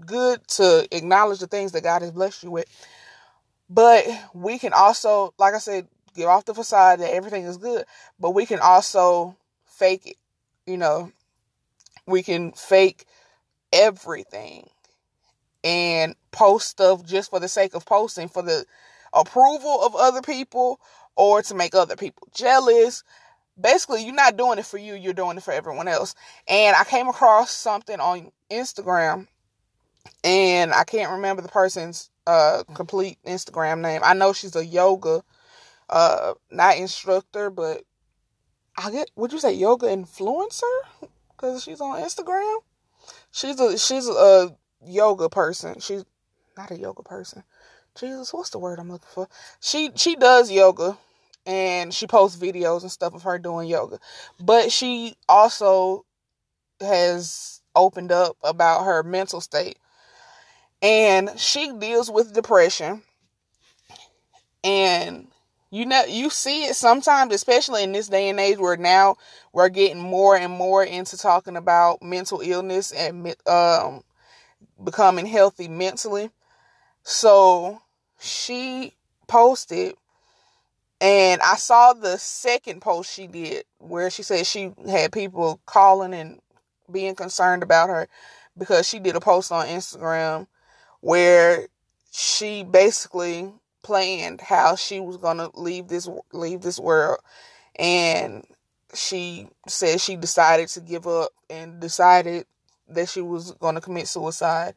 good 0.00 0.46
to 0.48 0.88
acknowledge 0.90 1.38
the 1.38 1.46
things 1.46 1.72
that 1.72 1.84
God 1.84 2.02
has 2.02 2.10
blessed 2.10 2.42
you 2.42 2.50
with. 2.50 2.66
But 3.70 4.04
we 4.34 4.58
can 4.58 4.72
also, 4.72 5.32
like 5.38 5.54
I 5.54 5.58
said, 5.58 5.86
give 6.14 6.26
off 6.26 6.44
the 6.44 6.54
facade 6.54 7.00
that 7.00 7.14
everything 7.14 7.44
is 7.44 7.56
good, 7.56 7.84
but 8.18 8.30
we 8.32 8.46
can 8.46 8.58
also 8.58 9.36
fake 9.66 10.06
it. 10.06 10.16
You 10.66 10.78
know, 10.78 11.12
we 12.06 12.24
can 12.24 12.50
fake 12.52 13.06
everything 13.72 14.68
and 15.64 16.14
post 16.30 16.68
stuff 16.68 17.04
just 17.04 17.30
for 17.30 17.40
the 17.40 17.48
sake 17.48 17.74
of 17.74 17.84
posting 17.84 18.28
for 18.28 18.42
the 18.42 18.64
approval 19.12 19.82
of 19.82 19.96
other 19.96 20.22
people 20.22 20.80
or 21.16 21.42
to 21.42 21.54
make 21.54 21.74
other 21.74 21.96
people 21.96 22.28
jealous. 22.34 23.02
Basically, 23.58 24.04
you're 24.04 24.14
not 24.14 24.36
doing 24.36 24.58
it 24.58 24.66
for 24.66 24.78
you, 24.78 24.94
you're 24.94 25.12
doing 25.12 25.36
it 25.36 25.42
for 25.42 25.52
everyone 25.52 25.88
else. 25.88 26.14
And 26.46 26.76
I 26.76 26.84
came 26.84 27.08
across 27.08 27.50
something 27.50 27.98
on 27.98 28.30
Instagram 28.50 29.26
and 30.22 30.72
I 30.72 30.84
can't 30.84 31.12
remember 31.12 31.42
the 31.42 31.48
person's 31.48 32.10
uh 32.26 32.64
complete 32.74 33.18
Instagram 33.26 33.80
name. 33.80 34.02
I 34.04 34.14
know 34.14 34.32
she's 34.32 34.56
a 34.56 34.64
yoga 34.64 35.22
uh 35.88 36.34
not 36.50 36.76
instructor, 36.76 37.50
but 37.50 37.82
I 38.76 38.90
get 38.90 39.10
would 39.16 39.32
you 39.32 39.38
say 39.38 39.54
yoga 39.54 39.86
influencer? 39.86 40.62
Cuz 41.36 41.62
she's 41.64 41.80
on 41.80 42.00
Instagram. 42.02 42.58
She's 43.36 43.60
a 43.60 43.76
she's 43.76 44.08
a 44.08 44.56
yoga 44.82 45.28
person. 45.28 45.78
She's 45.80 46.06
not 46.56 46.70
a 46.70 46.78
yoga 46.78 47.02
person. 47.02 47.44
Jesus, 47.94 48.32
what's 48.32 48.48
the 48.48 48.58
word 48.58 48.78
I'm 48.78 48.90
looking 48.90 49.10
for? 49.12 49.28
She 49.60 49.90
she 49.94 50.16
does 50.16 50.50
yoga 50.50 50.96
and 51.44 51.92
she 51.92 52.06
posts 52.06 52.42
videos 52.42 52.80
and 52.80 52.90
stuff 52.90 53.14
of 53.14 53.24
her 53.24 53.38
doing 53.38 53.68
yoga. 53.68 54.00
But 54.40 54.72
she 54.72 55.16
also 55.28 56.06
has 56.80 57.60
opened 57.74 58.10
up 58.10 58.38
about 58.42 58.84
her 58.84 59.02
mental 59.02 59.42
state. 59.42 59.76
And 60.80 61.38
she 61.38 61.72
deals 61.72 62.10
with 62.10 62.32
depression. 62.32 63.02
And 64.64 65.28
you 65.70 65.84
know 65.86 66.04
you 66.04 66.30
see 66.30 66.64
it 66.64 66.74
sometimes 66.76 67.34
especially 67.34 67.82
in 67.82 67.92
this 67.92 68.08
day 68.08 68.28
and 68.28 68.38
age 68.38 68.58
where 68.58 68.76
now 68.76 69.16
we're 69.52 69.68
getting 69.68 70.00
more 70.00 70.36
and 70.36 70.52
more 70.52 70.84
into 70.84 71.16
talking 71.16 71.56
about 71.56 72.02
mental 72.02 72.40
illness 72.40 72.92
and 72.92 73.34
um 73.46 74.02
becoming 74.82 75.26
healthy 75.26 75.68
mentally. 75.68 76.30
So 77.02 77.80
she 78.18 78.94
posted 79.26 79.94
and 81.00 81.40
I 81.42 81.56
saw 81.56 81.92
the 81.92 82.16
second 82.16 82.80
post 82.80 83.12
she 83.12 83.26
did 83.26 83.64
where 83.78 84.10
she 84.10 84.22
said 84.22 84.46
she 84.46 84.72
had 84.88 85.12
people 85.12 85.60
calling 85.66 86.14
and 86.14 86.40
being 86.90 87.14
concerned 87.14 87.62
about 87.62 87.90
her 87.90 88.08
because 88.56 88.88
she 88.88 88.98
did 88.98 89.16
a 89.16 89.20
post 89.20 89.52
on 89.52 89.66
Instagram 89.66 90.46
where 91.00 91.68
she 92.10 92.64
basically 92.64 93.52
planned 93.86 94.40
how 94.40 94.74
she 94.74 94.98
was 94.98 95.16
going 95.16 95.36
to 95.36 95.48
leave 95.54 95.86
this 95.86 96.08
leave 96.32 96.60
this 96.60 96.78
world 96.80 97.18
and 97.78 98.44
she 98.92 99.48
said 99.68 100.00
she 100.00 100.16
decided 100.16 100.68
to 100.68 100.80
give 100.80 101.06
up 101.06 101.30
and 101.48 101.78
decided 101.80 102.46
that 102.88 103.08
she 103.08 103.20
was 103.20 103.52
going 103.52 103.74
to 103.76 103.80
commit 103.80 104.08
suicide. 104.08 104.74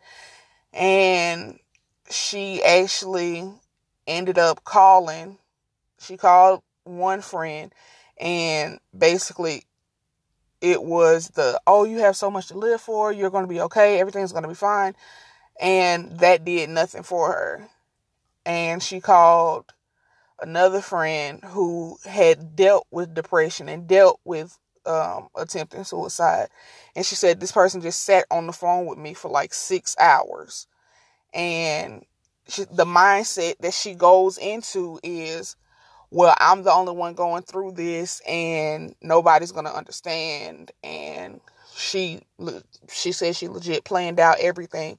And 0.73 1.59
she 2.09 2.63
actually 2.63 3.51
ended 4.07 4.37
up 4.37 4.63
calling. 4.63 5.37
She 5.99 6.17
called 6.17 6.61
one 6.83 7.21
friend 7.21 7.73
and 8.19 8.79
basically 8.97 9.63
it 10.61 10.83
was 10.83 11.29
the 11.29 11.59
oh 11.67 11.85
you 11.85 11.99
have 11.99 12.15
so 12.15 12.29
much 12.29 12.47
to 12.47 12.57
live 12.57 12.81
for 12.81 13.13
you're 13.13 13.29
going 13.29 13.43
to 13.43 13.49
be 13.49 13.61
okay 13.61 13.99
everything's 13.99 14.31
going 14.31 14.43
to 14.43 14.49
be 14.49 14.55
fine 14.55 14.95
and 15.61 16.19
that 16.19 16.43
did 16.43 16.69
nothing 16.69 17.03
for 17.03 17.31
her 17.31 17.69
and 18.45 18.81
she 18.81 18.99
called 18.99 19.65
another 20.41 20.81
friend 20.81 21.41
who 21.43 21.97
had 22.05 22.55
dealt 22.55 22.87
with 22.91 23.13
depression 23.13 23.69
and 23.69 23.87
dealt 23.87 24.19
with 24.23 24.57
um, 24.85 25.29
attempting 25.35 25.83
suicide. 25.83 26.47
And 26.95 27.05
she 27.05 27.15
said 27.15 27.39
this 27.39 27.51
person 27.51 27.81
just 27.81 28.03
sat 28.03 28.25
on 28.31 28.47
the 28.47 28.53
phone 28.53 28.85
with 28.85 28.97
me 28.97 29.13
for 29.13 29.29
like 29.29 29.53
six 29.53 29.95
hours. 29.99 30.67
And 31.33 32.05
she, 32.47 32.65
the 32.71 32.85
mindset 32.85 33.57
that 33.59 33.73
she 33.73 33.93
goes 33.93 34.37
into 34.37 34.99
is, 35.03 35.55
well, 36.11 36.35
I'm 36.39 36.63
the 36.63 36.71
only 36.71 36.93
one 36.93 37.13
going 37.13 37.43
through 37.43 37.73
this 37.73 38.21
and 38.27 38.95
nobody's 39.01 39.51
going 39.51 39.65
to 39.65 39.75
understand. 39.75 40.71
And 40.83 41.41
she, 41.75 42.21
she 42.91 43.11
said 43.11 43.35
she 43.35 43.47
legit 43.47 43.83
planned 43.83 44.19
out 44.19 44.37
everything. 44.39 44.97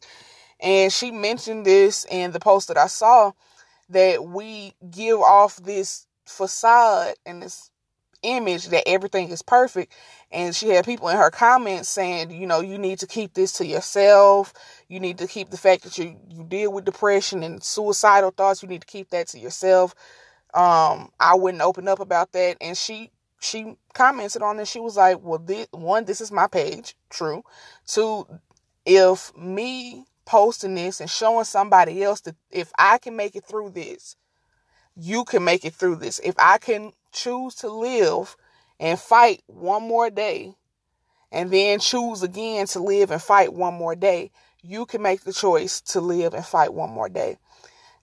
And 0.62 0.92
she 0.92 1.10
mentioned 1.10 1.64
this 1.64 2.06
in 2.10 2.32
the 2.32 2.40
post 2.40 2.68
that 2.68 2.76
I 2.76 2.86
saw 2.86 3.32
that 3.88 4.24
we 4.24 4.74
give 4.90 5.18
off 5.18 5.56
this 5.56 6.06
facade 6.24 7.14
and 7.26 7.42
this 7.42 7.70
image 8.22 8.68
that 8.68 8.86
everything 8.86 9.30
is 9.30 9.42
perfect. 9.42 9.92
And 10.30 10.54
she 10.54 10.68
had 10.68 10.84
people 10.84 11.08
in 11.08 11.16
her 11.16 11.30
comments 11.30 11.88
saying, 11.88 12.30
you 12.30 12.46
know, 12.46 12.60
you 12.60 12.78
need 12.78 12.98
to 13.00 13.06
keep 13.06 13.34
this 13.34 13.52
to 13.54 13.66
yourself. 13.66 14.52
You 14.88 15.00
need 15.00 15.18
to 15.18 15.26
keep 15.26 15.50
the 15.50 15.56
fact 15.56 15.82
that 15.84 15.98
you, 15.98 16.16
you 16.28 16.44
deal 16.44 16.72
with 16.72 16.84
depression 16.84 17.42
and 17.42 17.62
suicidal 17.62 18.30
thoughts. 18.30 18.62
You 18.62 18.68
need 18.68 18.82
to 18.82 18.86
keep 18.86 19.10
that 19.10 19.28
to 19.28 19.38
yourself. 19.38 19.94
Um, 20.54 21.10
I 21.18 21.34
wouldn't 21.34 21.62
open 21.62 21.88
up 21.88 22.00
about 22.00 22.32
that. 22.32 22.58
And 22.60 22.76
she, 22.76 23.10
she 23.40 23.76
commented 23.94 24.42
on 24.42 24.60
it. 24.60 24.68
She 24.68 24.80
was 24.80 24.96
like, 24.96 25.20
well, 25.22 25.38
this, 25.38 25.66
one, 25.70 26.04
this 26.04 26.20
is 26.20 26.30
my 26.30 26.46
page. 26.46 26.94
True. 27.08 27.42
Two, 27.86 28.26
if 28.84 29.36
me 29.36 30.04
posting 30.24 30.74
this 30.74 31.00
and 31.00 31.10
showing 31.10 31.44
somebody 31.44 32.02
else 32.02 32.20
that 32.22 32.36
if 32.50 32.72
I 32.78 32.98
can 32.98 33.16
make 33.16 33.36
it 33.36 33.44
through 33.44 33.70
this, 33.70 34.16
you 34.96 35.24
can 35.24 35.44
make 35.44 35.64
it 35.64 35.74
through 35.74 35.96
this. 35.96 36.20
If 36.22 36.34
I 36.38 36.58
can 36.58 36.92
choose 37.12 37.54
to 37.56 37.68
live 37.68 38.36
and 38.78 38.98
fight 38.98 39.42
one 39.46 39.82
more 39.82 40.10
day, 40.10 40.54
and 41.32 41.50
then 41.50 41.78
choose 41.78 42.22
again 42.22 42.66
to 42.66 42.80
live 42.80 43.10
and 43.10 43.22
fight 43.22 43.52
one 43.52 43.74
more 43.74 43.94
day, 43.94 44.30
you 44.62 44.86
can 44.86 45.02
make 45.02 45.22
the 45.22 45.32
choice 45.32 45.80
to 45.80 46.00
live 46.00 46.34
and 46.34 46.44
fight 46.44 46.74
one 46.74 46.90
more 46.90 47.08
day. 47.08 47.38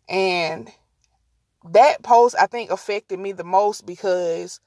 And 0.08 0.70
that 1.72 2.04
post, 2.04 2.36
I 2.40 2.48
think, 2.48 2.72
affected 2.72 3.20
me 3.20 3.34
the 3.34 3.44
most 3.44 3.86
because, 3.86 4.60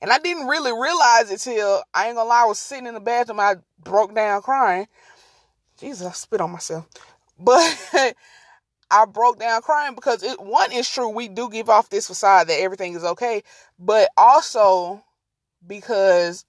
and 0.00 0.10
I 0.10 0.18
didn't 0.18 0.46
really 0.46 0.72
realize 0.72 1.30
it 1.30 1.40
till 1.40 1.82
I 1.92 2.06
ain't 2.06 2.16
gonna 2.16 2.28
lie, 2.28 2.42
I 2.44 2.46
was 2.46 2.58
sitting 2.58 2.86
in 2.86 2.94
the 2.94 3.00
bathroom, 3.00 3.40
I 3.40 3.56
broke 3.82 4.14
down 4.14 4.42
crying. 4.42 4.88
Jesus, 5.78 6.06
I 6.06 6.12
spit 6.12 6.40
on 6.40 6.52
myself. 6.52 6.88
But 7.38 7.90
I 8.90 9.04
broke 9.06 9.38
down 9.38 9.62
crying 9.62 9.94
because 9.94 10.22
it 10.22 10.40
one 10.40 10.72
is 10.72 10.88
true 10.88 11.08
we 11.08 11.28
do 11.28 11.50
give 11.50 11.68
off 11.68 11.90
this 11.90 12.06
facade 12.06 12.48
that 12.48 12.60
everything 12.60 12.94
is 12.94 13.04
okay, 13.04 13.42
but 13.78 14.10
also 14.16 15.02
because 15.66 16.44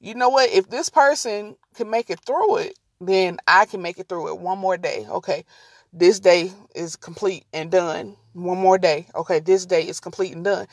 you 0.00 0.14
know 0.14 0.28
what 0.28 0.50
if 0.50 0.68
this 0.68 0.88
person 0.88 1.56
can 1.74 1.90
make 1.90 2.10
it 2.10 2.20
through 2.20 2.56
it, 2.58 2.78
then 3.00 3.38
I 3.48 3.64
can 3.64 3.82
make 3.82 3.98
it 3.98 4.08
through 4.08 4.28
it 4.28 4.38
one 4.38 4.58
more 4.58 4.76
day. 4.76 5.06
Okay. 5.08 5.44
This 5.96 6.18
day 6.18 6.50
is 6.74 6.96
complete 6.96 7.44
and 7.52 7.70
done. 7.70 8.16
One 8.32 8.58
more 8.58 8.78
day. 8.78 9.06
Okay, 9.14 9.38
this 9.38 9.64
day 9.64 9.86
is 9.86 10.00
complete 10.00 10.34
and 10.34 10.44
done. 10.44 10.66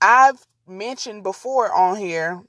I've 0.00 0.46
mentioned 0.68 1.24
before 1.24 1.72
on 1.74 1.96
here, 1.96 2.40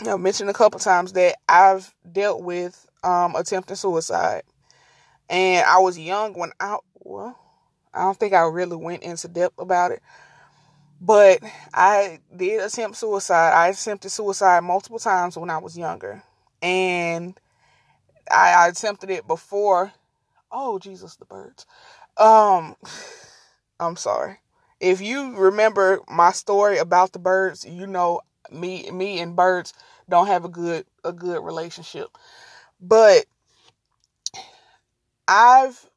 you 0.00 0.06
know, 0.06 0.16
mentioned 0.16 0.48
a 0.48 0.54
couple 0.54 0.80
times 0.80 1.12
that 1.12 1.36
I've 1.46 1.94
dealt 2.10 2.42
with 2.42 2.88
um 3.04 3.36
attempting 3.36 3.76
suicide 3.76 4.42
and 5.28 5.66
I 5.66 5.78
was 5.78 5.98
young 5.98 6.34
when 6.34 6.52
I, 6.60 6.76
well, 7.00 7.38
I 7.92 8.02
don't 8.02 8.18
think 8.18 8.32
I 8.34 8.42
really 8.42 8.76
went 8.76 9.02
into 9.02 9.28
depth 9.28 9.58
about 9.58 9.92
it. 9.92 10.02
But 11.00 11.40
I 11.74 12.20
did 12.34 12.62
attempt 12.62 12.96
suicide. 12.96 13.52
I 13.52 13.68
attempted 13.68 14.10
suicide 14.10 14.64
multiple 14.64 14.98
times 14.98 15.36
when 15.36 15.50
I 15.50 15.58
was 15.58 15.76
younger. 15.76 16.22
And 16.62 17.38
I, 18.30 18.54
I 18.54 18.68
attempted 18.68 19.10
it 19.10 19.26
before. 19.26 19.92
Oh, 20.52 20.78
Jesus, 20.78 21.16
the 21.16 21.26
birds. 21.26 21.66
Um, 22.18 22.76
I'm 23.80 23.96
sorry. 23.96 24.38
If 24.80 25.00
you 25.00 25.36
remember 25.36 26.00
my 26.08 26.32
story 26.32 26.78
about 26.78 27.12
the 27.12 27.18
birds, 27.18 27.64
you 27.64 27.86
know 27.86 28.20
me 28.52 28.90
me 28.90 29.20
and 29.20 29.36
birds 29.36 29.72
don't 30.08 30.26
have 30.26 30.44
a 30.44 30.48
good 30.48 30.86
a 31.04 31.12
good 31.12 31.42
relationship. 31.44 32.08
But 32.86 33.24
I've 35.26 35.88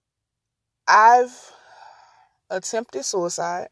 I've 0.88 1.52
attempted 2.50 3.04
suicide. 3.04 3.68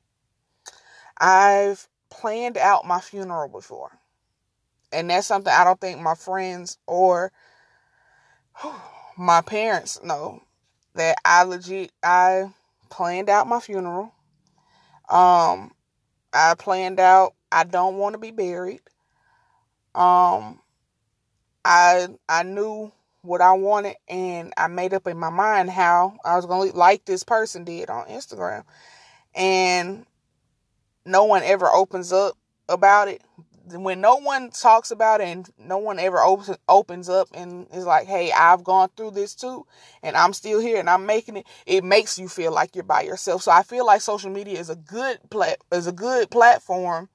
I've 1.18 1.88
planned 2.10 2.58
out 2.58 2.86
my 2.86 3.00
funeral 3.00 3.48
before. 3.48 3.92
And 4.92 5.10
that's 5.10 5.28
something 5.28 5.54
I 5.54 5.64
don't 5.64 5.80
think 5.80 6.02
my 6.02 6.16
friends 6.16 6.78
or 6.88 7.32
my 9.18 9.40
parents 9.40 10.04
know 10.04 10.42
that 10.96 11.16
I 11.24 11.44
legit 11.44 11.94
I 12.04 12.52
planned 12.90 13.30
out 13.30 13.48
my 13.48 13.62
funeral. 13.62 14.14
Um 15.08 15.72
I 16.34 16.56
planned 16.58 17.00
out 17.00 17.34
I 17.50 17.64
don't 17.64 17.96
want 17.96 18.12
to 18.12 18.20
be 18.20 18.32
buried. 18.32 18.82
Um 19.94 20.60
I 21.64 22.10
I 22.28 22.44
knew 22.44 22.92
what 23.26 23.42
I 23.42 23.54
wanted 23.54 23.96
and 24.08 24.54
I 24.58 24.68
made 24.68 24.94
up 24.94 25.08
in 25.08 25.18
my 25.18 25.30
mind 25.30 25.70
how 25.70 26.18
I 26.24 26.36
was 26.36 26.46
going 26.46 26.72
to 26.72 26.78
like 26.78 27.06
this 27.06 27.24
person 27.24 27.64
did 27.64 27.90
on 27.90 28.08
Instagram. 28.08 28.64
And 29.36 30.06
no 31.06 31.26
one 31.26 31.44
ever 31.44 31.68
opens 31.68 32.12
up 32.12 32.38
about 32.70 33.08
it. 33.08 33.22
when 33.68 34.00
no 34.00 34.18
one 34.18 34.52
talks 34.52 34.92
about 34.92 35.22
it 35.22 35.28
and 35.28 35.50
no 35.58 35.78
one 35.78 35.98
ever 35.98 36.20
opens 36.20 36.56
opens 36.70 37.10
up 37.10 37.28
and 37.34 37.68
is 37.74 37.86
like, 37.86 38.06
"Hey, 38.08 38.32
I've 38.32 38.64
gone 38.64 38.90
through 38.96 39.12
this 39.12 39.34
too, 39.34 39.66
and 40.04 40.16
I'm 40.16 40.34
still 40.34 40.60
here 40.60 40.80
and 40.80 40.90
I'm 40.90 41.06
making 41.08 41.38
it." 41.38 41.48
It 41.66 41.84
makes 41.84 42.20
you 42.20 42.28
feel 42.30 42.52
like 42.52 42.76
you're 42.76 42.84
by 42.84 43.02
yourself. 43.02 43.42
So 43.42 43.52
I 43.52 43.64
feel 43.64 43.86
like 43.86 44.02
social 44.02 44.30
media 44.30 44.60
is 44.60 44.70
a 44.70 44.76
good 44.76 45.20
plat 45.32 45.58
is 45.72 45.88
a 45.88 45.92
good 45.92 46.30
platform 46.30 47.10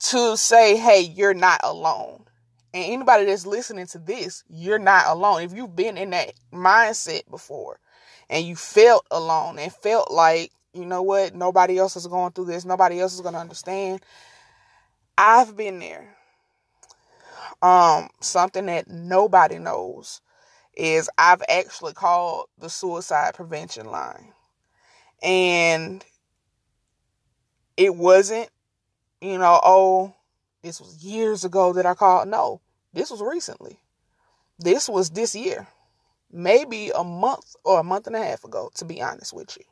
to 0.00 0.36
say, 0.36 0.76
"Hey, 0.76 1.00
you're 1.00 1.34
not 1.34 1.60
alone." 1.64 2.26
And 2.72 2.84
anybody 2.84 3.24
that's 3.24 3.46
listening 3.46 3.86
to 3.88 3.98
this, 3.98 4.44
you're 4.48 4.78
not 4.78 5.06
alone. 5.08 5.42
If 5.42 5.52
you've 5.52 5.74
been 5.74 5.98
in 5.98 6.10
that 6.10 6.32
mindset 6.52 7.28
before 7.28 7.80
and 8.28 8.44
you 8.44 8.54
felt 8.54 9.06
alone 9.10 9.58
and 9.58 9.72
felt 9.72 10.10
like, 10.10 10.52
you 10.72 10.86
know 10.86 11.02
what, 11.02 11.34
nobody 11.34 11.78
else 11.78 11.96
is 11.96 12.06
going 12.06 12.32
through 12.32 12.44
this, 12.44 12.64
nobody 12.64 13.00
else 13.00 13.14
is 13.14 13.22
going 13.22 13.34
to 13.34 13.40
understand. 13.40 14.00
I've 15.18 15.56
been 15.56 15.80
there. 15.80 16.16
Um, 17.60 18.08
something 18.20 18.66
that 18.66 18.88
nobody 18.88 19.58
knows 19.58 20.20
is 20.74 21.10
I've 21.18 21.42
actually 21.48 21.92
called 21.92 22.46
the 22.58 22.70
suicide 22.70 23.34
prevention 23.34 23.86
line. 23.86 24.32
And 25.22 26.04
it 27.76 27.94
wasn't, 27.94 28.48
you 29.20 29.38
know, 29.38 29.60
oh, 29.62 30.14
this 30.62 30.80
was 30.80 31.02
years 31.02 31.44
ago 31.44 31.72
that 31.72 31.86
I 31.86 31.94
called. 31.94 32.28
No, 32.28 32.60
this 32.92 33.10
was 33.10 33.22
recently. 33.22 33.80
This 34.58 34.88
was 34.88 35.10
this 35.10 35.34
year. 35.34 35.66
Maybe 36.32 36.90
a 36.90 37.02
month 37.02 37.56
or 37.64 37.80
a 37.80 37.84
month 37.84 38.06
and 38.06 38.14
a 38.14 38.22
half 38.22 38.44
ago, 38.44 38.70
to 38.74 38.84
be 38.84 39.02
honest 39.02 39.32
with 39.32 39.56
you. 39.56 39.64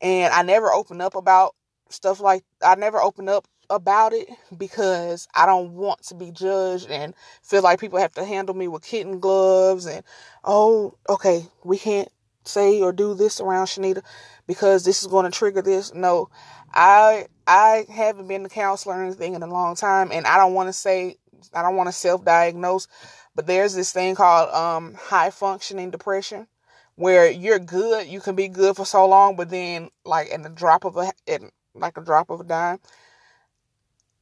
And 0.00 0.32
I 0.32 0.42
never 0.42 0.72
opened 0.72 1.02
up 1.02 1.14
about 1.14 1.54
stuff 1.90 2.20
like 2.20 2.44
I 2.62 2.74
never 2.74 3.00
opened 3.00 3.28
up 3.28 3.46
about 3.70 4.12
it 4.12 4.28
because 4.56 5.28
I 5.34 5.46
don't 5.46 5.72
want 5.74 6.02
to 6.04 6.14
be 6.14 6.30
judged 6.30 6.90
and 6.90 7.14
feel 7.42 7.62
like 7.62 7.80
people 7.80 7.98
have 7.98 8.12
to 8.12 8.24
handle 8.24 8.54
me 8.54 8.68
with 8.68 8.82
kitten 8.82 9.20
gloves 9.20 9.86
and 9.86 10.02
oh, 10.44 10.96
okay, 11.08 11.46
we 11.64 11.78
can't 11.78 12.08
say 12.48 12.80
or 12.80 12.92
do 12.92 13.14
this 13.14 13.40
around 13.40 13.66
Shanita 13.66 14.02
because 14.46 14.84
this 14.84 15.02
is 15.02 15.08
going 15.08 15.24
to 15.24 15.30
trigger 15.36 15.62
this. 15.62 15.94
No, 15.94 16.30
I 16.72 17.26
I 17.46 17.86
haven't 17.90 18.28
been 18.28 18.42
to 18.44 18.48
counselor 18.48 18.96
or 18.96 19.04
anything 19.04 19.34
in 19.34 19.42
a 19.42 19.46
long 19.46 19.76
time, 19.76 20.10
and 20.12 20.26
I 20.26 20.36
don't 20.38 20.54
want 20.54 20.68
to 20.68 20.72
say 20.72 21.16
I 21.54 21.62
don't 21.62 21.76
want 21.76 21.88
to 21.88 21.92
self-diagnose, 21.92 22.88
but 23.34 23.46
there's 23.46 23.74
this 23.74 23.92
thing 23.92 24.14
called 24.14 24.50
um, 24.50 24.94
high 24.94 25.30
functioning 25.30 25.90
depression 25.90 26.48
where 26.96 27.30
you're 27.30 27.60
good, 27.60 28.08
you 28.08 28.20
can 28.20 28.34
be 28.34 28.48
good 28.48 28.76
for 28.76 28.84
so 28.84 29.06
long, 29.06 29.36
but 29.36 29.50
then 29.50 29.90
like 30.04 30.28
in 30.30 30.42
the 30.42 30.48
drop 30.48 30.84
of 30.84 30.96
a 30.96 31.12
in 31.26 31.50
like 31.74 31.96
a 31.96 32.02
drop 32.02 32.30
of 32.30 32.40
a 32.40 32.44
dime, 32.44 32.80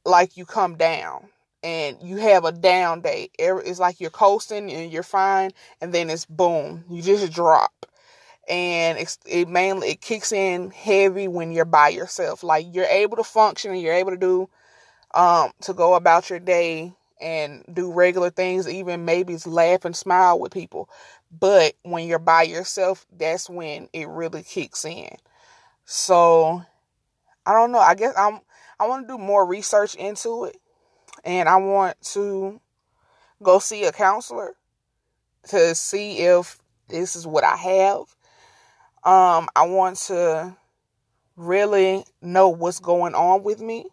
like 0.05 0.37
you 0.37 0.45
come 0.45 0.75
down 0.77 1.29
and 1.63 1.97
you 2.01 2.17
have 2.17 2.45
a 2.45 2.51
down 2.51 3.01
day. 3.01 3.29
It's 3.39 3.79
like 3.79 3.99
you're 3.99 4.11
coasting 4.11 4.71
and 4.71 4.91
you're 4.91 5.03
fine, 5.03 5.51
and 5.81 5.93
then 5.93 6.09
it's 6.11 6.25
boom, 6.25 6.85
you 6.89 7.01
just 7.01 7.33
drop. 7.33 7.86
And 8.49 8.97
it 9.25 9.49
mainly 9.49 9.89
it 9.89 10.01
kicks 10.01 10.31
in 10.31 10.71
heavy 10.71 11.27
when 11.27 11.51
you're 11.51 11.65
by 11.65 11.89
yourself. 11.89 12.43
Like 12.43 12.65
you're 12.71 12.85
able 12.85 13.17
to 13.17 13.23
function 13.23 13.71
and 13.71 13.81
you're 13.81 13.93
able 13.93 14.11
to 14.11 14.17
do 14.17 14.49
um 15.13 15.51
to 15.61 15.73
go 15.73 15.95
about 15.95 16.29
your 16.29 16.39
day 16.39 16.93
and 17.19 17.65
do 17.73 17.91
regular 17.91 18.29
things, 18.29 18.69
even 18.69 19.05
maybe 19.05 19.37
laugh 19.45 19.85
and 19.85 19.95
smile 19.95 20.39
with 20.39 20.53
people. 20.53 20.89
But 21.31 21.73
when 21.83 22.07
you're 22.07 22.19
by 22.19 22.43
yourself, 22.43 23.05
that's 23.11 23.49
when 23.49 23.89
it 23.91 24.07
really 24.07 24.43
kicks 24.43 24.85
in. 24.85 25.09
So 25.85 26.63
I 27.45 27.53
don't 27.53 27.71
know. 27.71 27.79
I 27.79 27.95
guess 27.95 28.13
I'm 28.17 28.39
I 28.79 28.87
want 28.87 29.07
to 29.07 29.13
do 29.13 29.17
more 29.17 29.45
research 29.45 29.95
into 29.95 30.45
it 30.45 30.57
and 31.23 31.49
I 31.49 31.57
want 31.57 31.99
to 32.13 32.59
go 33.41 33.59
see 33.59 33.85
a 33.85 33.91
counselor 33.91 34.55
to 35.49 35.75
see 35.75 36.19
if 36.19 36.59
this 36.89 37.15
is 37.15 37.25
what 37.25 37.43
I 37.43 37.55
have. 37.55 38.15
Um, 39.07 39.47
I 39.55 39.65
want 39.65 39.95
to 40.07 40.53
really 41.37 42.03
know 42.21 42.49
what's 42.49 42.81
going 42.81 43.15
on 43.15 43.41
with 43.41 43.61
me 43.61 43.85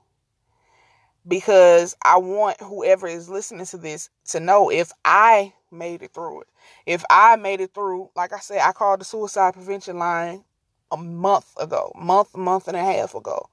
because 1.28 1.96
I 2.04 2.18
want 2.18 2.60
whoever 2.60 3.06
is 3.06 3.28
listening 3.28 3.64
to 3.66 3.76
this 3.76 4.10
to 4.30 4.40
know 4.40 4.72
if 4.72 4.90
I 5.04 5.52
made 5.70 6.02
it 6.02 6.12
through 6.12 6.40
it. 6.40 6.48
If 6.84 7.04
I 7.10 7.36
made 7.36 7.60
it 7.60 7.72
through, 7.72 8.10
like 8.16 8.32
I 8.32 8.40
said, 8.40 8.58
I 8.58 8.72
called 8.72 9.02
the 9.02 9.04
suicide 9.04 9.54
prevention 9.54 10.00
line 10.00 10.42
a 10.90 10.96
month 10.96 11.46
ago, 11.60 11.92
month, 11.94 12.36
month 12.36 12.66
and 12.66 12.76
a 12.76 12.82
half 12.82 13.14
ago, 13.14 13.48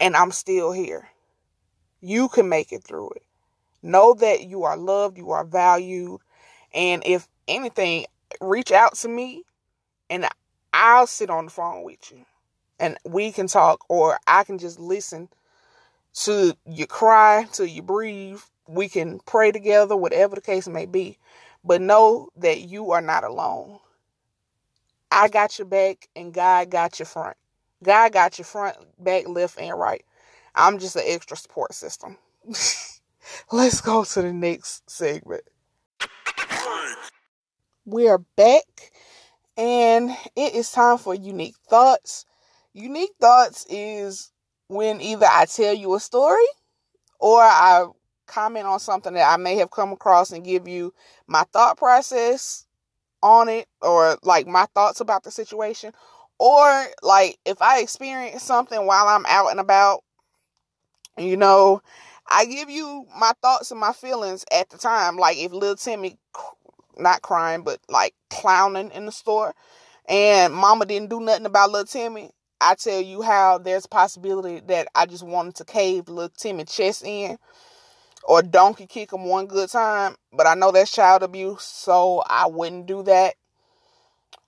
and 0.00 0.14
I'm 0.14 0.32
still 0.32 0.70
here. 0.70 1.08
You 2.02 2.28
can 2.28 2.50
make 2.50 2.72
it 2.72 2.84
through 2.84 3.12
it. 3.16 3.24
Know 3.82 4.12
that 4.12 4.44
you 4.44 4.64
are 4.64 4.76
loved, 4.76 5.16
you 5.16 5.30
are 5.30 5.46
valued, 5.46 6.20
and 6.74 7.02
if 7.06 7.26
anything, 7.48 8.04
reach 8.42 8.70
out 8.70 8.96
to 8.96 9.08
me 9.08 9.44
and 10.10 10.28
I'll 10.72 11.06
sit 11.06 11.30
on 11.30 11.46
the 11.46 11.50
phone 11.50 11.82
with 11.82 12.10
you 12.10 12.24
and 12.78 12.96
we 13.04 13.30
can 13.32 13.46
talk, 13.46 13.84
or 13.88 14.18
I 14.26 14.44
can 14.44 14.58
just 14.58 14.80
listen 14.80 15.28
to 16.24 16.56
you 16.66 16.86
cry, 16.86 17.46
till 17.52 17.66
you 17.66 17.82
breathe. 17.82 18.40
We 18.66 18.88
can 18.88 19.20
pray 19.20 19.52
together, 19.52 19.96
whatever 19.96 20.34
the 20.34 20.40
case 20.40 20.68
may 20.68 20.86
be. 20.86 21.18
But 21.64 21.80
know 21.80 22.28
that 22.36 22.60
you 22.60 22.90
are 22.90 23.00
not 23.00 23.24
alone. 23.24 23.78
I 25.10 25.28
got 25.28 25.58
your 25.58 25.66
back 25.66 26.08
and 26.16 26.32
God 26.32 26.70
got 26.70 26.98
your 26.98 27.06
front. 27.06 27.36
God 27.82 28.12
got 28.12 28.38
your 28.38 28.44
front, 28.44 28.76
back, 28.98 29.28
left, 29.28 29.58
and 29.58 29.78
right. 29.78 30.04
I'm 30.54 30.78
just 30.78 30.96
an 30.96 31.02
extra 31.06 31.36
support 31.36 31.74
system. 31.74 32.16
Let's 33.52 33.80
go 33.80 34.04
to 34.04 34.22
the 34.22 34.32
next 34.32 34.88
segment. 34.90 35.44
We 37.84 38.08
are 38.08 38.18
back 38.36 38.92
and 39.56 40.10
it 40.36 40.54
is 40.54 40.70
time 40.70 40.98
for 40.98 41.14
unique 41.14 41.56
thoughts. 41.68 42.24
Unique 42.72 43.12
thoughts 43.20 43.66
is 43.68 44.30
when 44.68 45.00
either 45.00 45.26
I 45.28 45.44
tell 45.46 45.74
you 45.74 45.94
a 45.94 46.00
story 46.00 46.46
or 47.18 47.40
I 47.40 47.86
comment 48.26 48.66
on 48.66 48.80
something 48.80 49.14
that 49.14 49.30
I 49.30 49.36
may 49.36 49.56
have 49.56 49.70
come 49.70 49.92
across 49.92 50.32
and 50.32 50.44
give 50.44 50.66
you 50.66 50.94
my 51.26 51.44
thought 51.52 51.76
process 51.76 52.66
on 53.22 53.48
it 53.48 53.68
or 53.80 54.16
like 54.22 54.46
my 54.46 54.66
thoughts 54.74 55.00
about 55.00 55.22
the 55.22 55.30
situation 55.30 55.92
or 56.38 56.86
like 57.02 57.38
if 57.44 57.60
I 57.60 57.80
experience 57.80 58.42
something 58.42 58.86
while 58.86 59.06
I'm 59.06 59.26
out 59.26 59.50
and 59.50 59.60
about 59.60 60.02
you 61.18 61.36
know 61.36 61.82
I 62.28 62.46
give 62.46 62.70
you 62.70 63.06
my 63.16 63.32
thoughts 63.42 63.70
and 63.70 63.78
my 63.78 63.92
feelings 63.92 64.44
at 64.50 64.70
the 64.70 64.78
time 64.78 65.16
like 65.16 65.36
if 65.36 65.52
little 65.52 65.76
Timmy 65.76 66.16
not 66.98 67.22
crying 67.22 67.62
but 67.62 67.78
like 67.88 68.14
clowning 68.30 68.90
in 68.92 69.06
the 69.06 69.12
store 69.12 69.54
and 70.08 70.52
mama 70.52 70.84
didn't 70.86 71.10
do 71.10 71.20
nothing 71.20 71.46
about 71.46 71.70
little 71.70 71.86
Timmy 71.86 72.30
I 72.60 72.76
tell 72.76 73.00
you 73.00 73.22
how 73.22 73.58
there's 73.58 73.86
possibility 73.86 74.60
that 74.68 74.86
I 74.94 75.06
just 75.06 75.26
wanted 75.26 75.56
to 75.56 75.64
cave 75.64 76.08
little 76.08 76.28
Timmy 76.28 76.64
chest 76.64 77.04
in 77.04 77.36
or 78.24 78.42
donkey 78.42 78.86
kick 78.86 79.12
him 79.12 79.24
one 79.24 79.46
good 79.46 79.68
time, 79.68 80.14
but 80.32 80.46
I 80.46 80.54
know 80.54 80.70
that's 80.70 80.92
child 80.92 81.22
abuse, 81.22 81.62
so 81.62 82.22
I 82.26 82.46
wouldn't 82.46 82.86
do 82.86 83.02
that. 83.02 83.34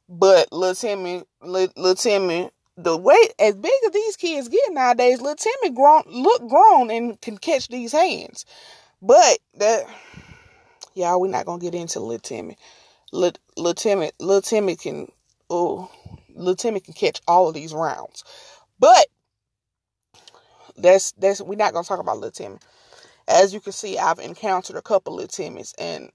But 0.09 0.53
little 0.53 0.75
Timmy, 0.75 1.23
little, 1.43 1.73
little 1.77 1.95
Timmy, 1.97 2.51
the 2.77 2.97
way 2.97 3.17
as 3.39 3.57
big 3.57 3.73
as 3.87 3.93
these 3.93 4.17
kids 4.17 4.49
get 4.49 4.73
nowadays, 4.73 5.21
little 5.21 5.37
Timmy 5.37 5.75
grown 5.75 6.03
look 6.07 6.49
grown 6.49 6.91
and 6.91 7.21
can 7.21 7.39
catch 7.39 7.69
these 7.69 7.93
hands. 7.93 8.45
But 9.03 9.39
that 9.55 9.87
y'all, 10.95 11.21
we're 11.21 11.29
not 11.29 11.47
gonna 11.47 11.61
get 11.61 11.75
into 11.75 12.01
little 12.01 12.19
Timmy. 12.19 12.57
Little, 13.13 13.75
Timmy, 13.75 14.11
little 14.19 14.43
Timmy 14.43 14.77
can 14.77 15.11
oh 15.51 15.91
little 16.35 16.57
Timmy 16.57 16.81
can 16.81 16.95
catch 16.95 17.21
all 17.29 17.49
of 17.49 17.55
these 17.55 17.73
rounds. 17.73 18.25
But 18.79 19.07
that's 20.77 21.13
that's 21.13 21.41
we're 21.41 21.57
not 21.57 21.73
gonna 21.73 21.85
talk 21.85 22.01
about 22.01 22.17
little 22.17 22.31
Timmy. 22.31 22.59
As 23.29 23.55
you 23.55 23.61
can 23.61 23.73
see, 23.73 23.99
I've 23.99 24.19
encountered 24.19 24.77
a 24.77 24.83
couple 24.83 25.19
of 25.19 25.29
Timmys, 25.29 25.73
and 25.79 26.11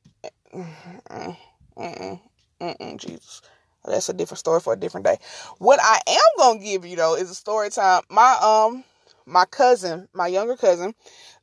mm, 0.54 1.38
mm, 1.78 2.20
mm, 2.62 2.98
Jesus, 2.98 3.42
that's 3.86 4.10
a 4.10 4.14
different 4.14 4.40
story 4.40 4.60
for 4.60 4.74
a 4.74 4.80
different 4.80 5.06
day. 5.06 5.18
What 5.58 5.80
I 5.82 6.00
am 6.08 6.20
gonna 6.38 6.60
give 6.60 6.86
you 6.86 6.96
though 6.96 7.16
is 7.16 7.32
a 7.32 7.36
story 7.36 7.70
time. 7.70 8.04
My 8.10 8.38
um 8.42 8.84
my 9.26 9.46
cousin, 9.46 10.08
my 10.14 10.28
younger 10.28 10.58
cousin, 10.58 10.94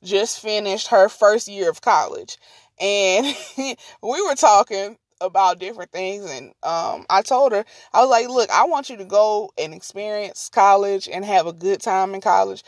just 0.02 0.40
finished 0.40 0.88
her 0.88 1.08
first 1.08 1.48
year 1.48 1.70
of 1.70 1.80
college, 1.80 2.36
and 2.80 3.26
we 4.02 4.22
were 4.22 4.34
talking 4.34 4.96
about 5.20 5.58
different 5.58 5.90
things 5.92 6.30
and 6.30 6.48
um 6.62 7.06
I 7.08 7.22
told 7.22 7.52
her 7.52 7.64
I 7.92 8.02
was 8.02 8.10
like, 8.10 8.28
"Look, 8.28 8.50
I 8.50 8.66
want 8.66 8.90
you 8.90 8.96
to 8.98 9.04
go 9.04 9.50
and 9.58 9.72
experience 9.72 10.50
college 10.52 11.08
and 11.08 11.24
have 11.24 11.46
a 11.46 11.52
good 11.52 11.80
time 11.80 12.14
in 12.14 12.20
college. 12.20 12.62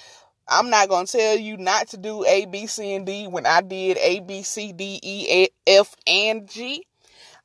I'm 0.49 0.71
not 0.71 0.88
going 0.88 1.07
to 1.07 1.12
tell 1.18 1.37
you 1.38 1.59
not 1.59 1.88
to 1.88 1.99
do 1.99 2.25
A, 2.25 2.47
B, 2.47 2.66
C, 2.66 2.94
and 2.94 3.05
D 3.05 3.27
when 3.27 3.44
I 3.47 3.61
did 3.61 3.99
A, 3.99 4.21
B, 4.21 4.42
C, 4.42 4.73
D, 4.73 4.99
E, 5.03 5.49
F, 5.66 5.94
and 6.07 6.49
G. 6.49 6.87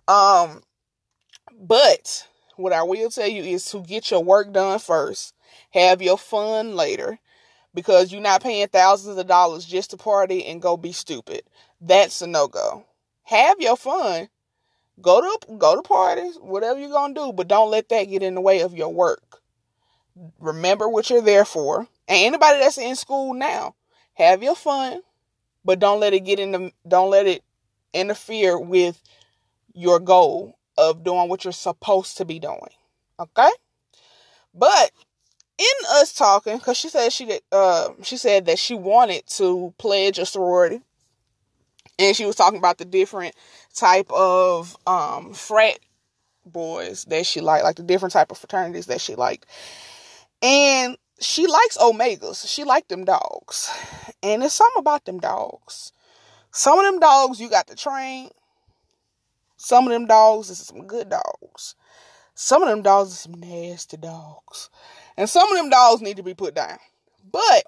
Um, 0.07 0.61
but 1.59 2.27
what 2.55 2.73
I 2.73 2.83
will 2.83 3.09
tell 3.09 3.27
you 3.27 3.43
is 3.43 3.65
to 3.71 3.81
get 3.81 4.11
your 4.11 4.23
work 4.23 4.51
done 4.53 4.79
first, 4.79 5.33
have 5.71 6.01
your 6.01 6.17
fun 6.17 6.75
later, 6.75 7.19
because 7.73 8.11
you're 8.11 8.21
not 8.21 8.43
paying 8.43 8.67
thousands 8.67 9.17
of 9.17 9.27
dollars 9.27 9.65
just 9.65 9.91
to 9.91 9.97
party 9.97 10.45
and 10.45 10.61
go 10.61 10.77
be 10.77 10.91
stupid. 10.91 11.43
That's 11.85 12.21
a 12.21 12.27
no 12.27 12.47
go. 12.47 12.85
Have 13.23 13.59
your 13.59 13.75
fun. 13.75 14.29
Go 15.01 15.19
to 15.19 15.57
go 15.57 15.75
to 15.75 15.81
parties, 15.81 16.37
whatever 16.39 16.79
you're 16.79 16.89
gonna 16.89 17.13
do, 17.13 17.33
but 17.33 17.49
don't 17.49 17.71
let 17.71 17.89
that 17.89 18.05
get 18.05 18.23
in 18.23 18.35
the 18.35 18.41
way 18.41 18.61
of 18.61 18.73
your 18.73 18.93
work. 18.93 19.41
Remember 20.39 20.87
what 20.87 21.09
you're 21.09 21.21
there 21.21 21.45
for. 21.45 21.79
And 22.07 22.25
anybody 22.25 22.59
that's 22.59 22.77
in 22.77 22.95
school 22.95 23.33
now, 23.33 23.75
have 24.13 24.41
your 24.43 24.55
fun, 24.55 25.01
but 25.65 25.79
don't 25.79 25.99
let 25.99 26.13
it 26.13 26.21
get 26.21 26.39
in 26.39 26.51
the 26.53 26.71
don't 26.87 27.09
let 27.09 27.27
it 27.27 27.43
interfere 27.93 28.57
with 28.57 29.01
your 29.73 29.99
goal 29.99 30.57
of 30.77 31.03
doing 31.03 31.27
what 31.27 31.43
you're 31.43 31.51
supposed 31.51 32.17
to 32.17 32.25
be 32.25 32.39
doing. 32.39 32.69
Okay? 33.19 33.51
But 34.53 34.91
in 35.57 35.65
us 35.89 36.13
talking, 36.13 36.57
because 36.57 36.77
she 36.77 36.87
said 36.87 37.11
she 37.11 37.39
uh 37.51 37.89
she 38.03 38.15
said 38.15 38.45
that 38.45 38.59
she 38.59 38.73
wanted 38.73 39.27
to 39.27 39.73
pledge 39.77 40.17
a 40.17 40.25
sorority. 40.25 40.81
And 41.99 42.15
she 42.15 42.25
was 42.25 42.35
talking 42.35 42.59
about 42.59 42.77
the 42.77 42.85
different 42.85 43.35
type 43.73 44.11
of 44.11 44.75
um 44.87 45.33
frat 45.33 45.79
boys 46.45 47.05
that 47.05 47.25
she 47.25 47.41
liked, 47.41 47.63
like 47.63 47.75
the 47.75 47.83
different 47.83 48.13
type 48.13 48.31
of 48.31 48.37
fraternities 48.37 48.87
that 48.87 49.01
she 49.01 49.15
liked. 49.15 49.45
And 50.41 50.97
she 51.19 51.47
likes 51.47 51.77
omegas. 51.77 52.47
She 52.47 52.63
liked 52.63 52.89
them 52.89 53.05
dogs. 53.05 53.71
And 54.21 54.41
there's 54.41 54.53
something 54.53 54.79
about 54.79 55.05
them 55.05 55.19
dogs. 55.19 55.91
Some 56.51 56.79
of 56.79 56.85
them 56.85 56.99
dogs 56.99 57.39
you 57.39 57.49
got 57.49 57.67
to 57.67 57.75
train. 57.75 58.29
Some 59.57 59.85
of 59.85 59.91
them 59.91 60.05
dogs 60.05 60.49
is 60.49 60.59
some 60.59 60.85
good 60.85 61.09
dogs. 61.09 61.75
Some 62.35 62.63
of 62.63 62.69
them 62.69 62.81
dogs 62.81 63.11
are 63.11 63.15
some 63.15 63.39
nasty 63.39 63.97
dogs. 63.97 64.69
And 65.15 65.29
some 65.29 65.49
of 65.49 65.57
them 65.57 65.69
dogs 65.69 66.01
need 66.01 66.17
to 66.17 66.23
be 66.23 66.33
put 66.33 66.55
down. 66.55 66.79
But 67.31 67.63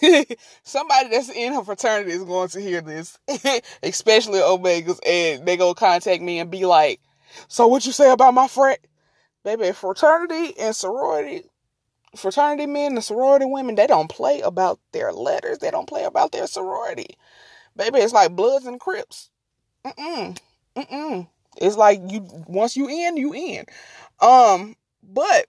somebody 0.62 1.08
that's 1.10 1.30
in 1.30 1.54
her 1.54 1.64
fraternity 1.64 2.12
is 2.12 2.24
going 2.24 2.48
to 2.48 2.60
hear 2.60 2.80
this, 2.80 3.18
especially 3.82 4.40
Omegas, 4.40 4.98
and 5.06 5.46
they 5.46 5.56
go 5.56 5.74
contact 5.74 6.22
me 6.22 6.38
and 6.38 6.50
be 6.50 6.64
like, 6.66 7.00
So 7.48 7.66
what 7.66 7.86
you 7.86 7.92
say 7.92 8.10
about 8.10 8.34
my 8.34 8.48
frat? 8.48 8.80
Baby, 9.44 9.72
fraternity 9.72 10.58
and 10.58 10.74
sorority, 10.74 11.42
fraternity 12.16 12.66
men 12.66 12.92
and 12.94 13.04
sorority 13.04 13.46
women, 13.46 13.74
they 13.74 13.86
don't 13.86 14.08
play 14.08 14.40
about 14.40 14.80
their 14.92 15.12
letters. 15.12 15.58
They 15.58 15.70
don't 15.70 15.88
play 15.88 16.04
about 16.04 16.32
their 16.32 16.46
sorority. 16.46 17.16
Baby, 17.76 17.98
it's 17.98 18.12
like 18.12 18.36
Bloods 18.36 18.66
and 18.66 18.80
Crips. 18.80 19.30
Mm-mm. 19.84 20.38
Mm-mm. 20.76 21.28
It's 21.58 21.76
like 21.76 22.00
you 22.08 22.26
once 22.46 22.76
you 22.76 22.88
in, 22.88 23.16
you 23.16 23.34
in. 23.34 23.64
Um, 24.20 24.76
but 25.02 25.46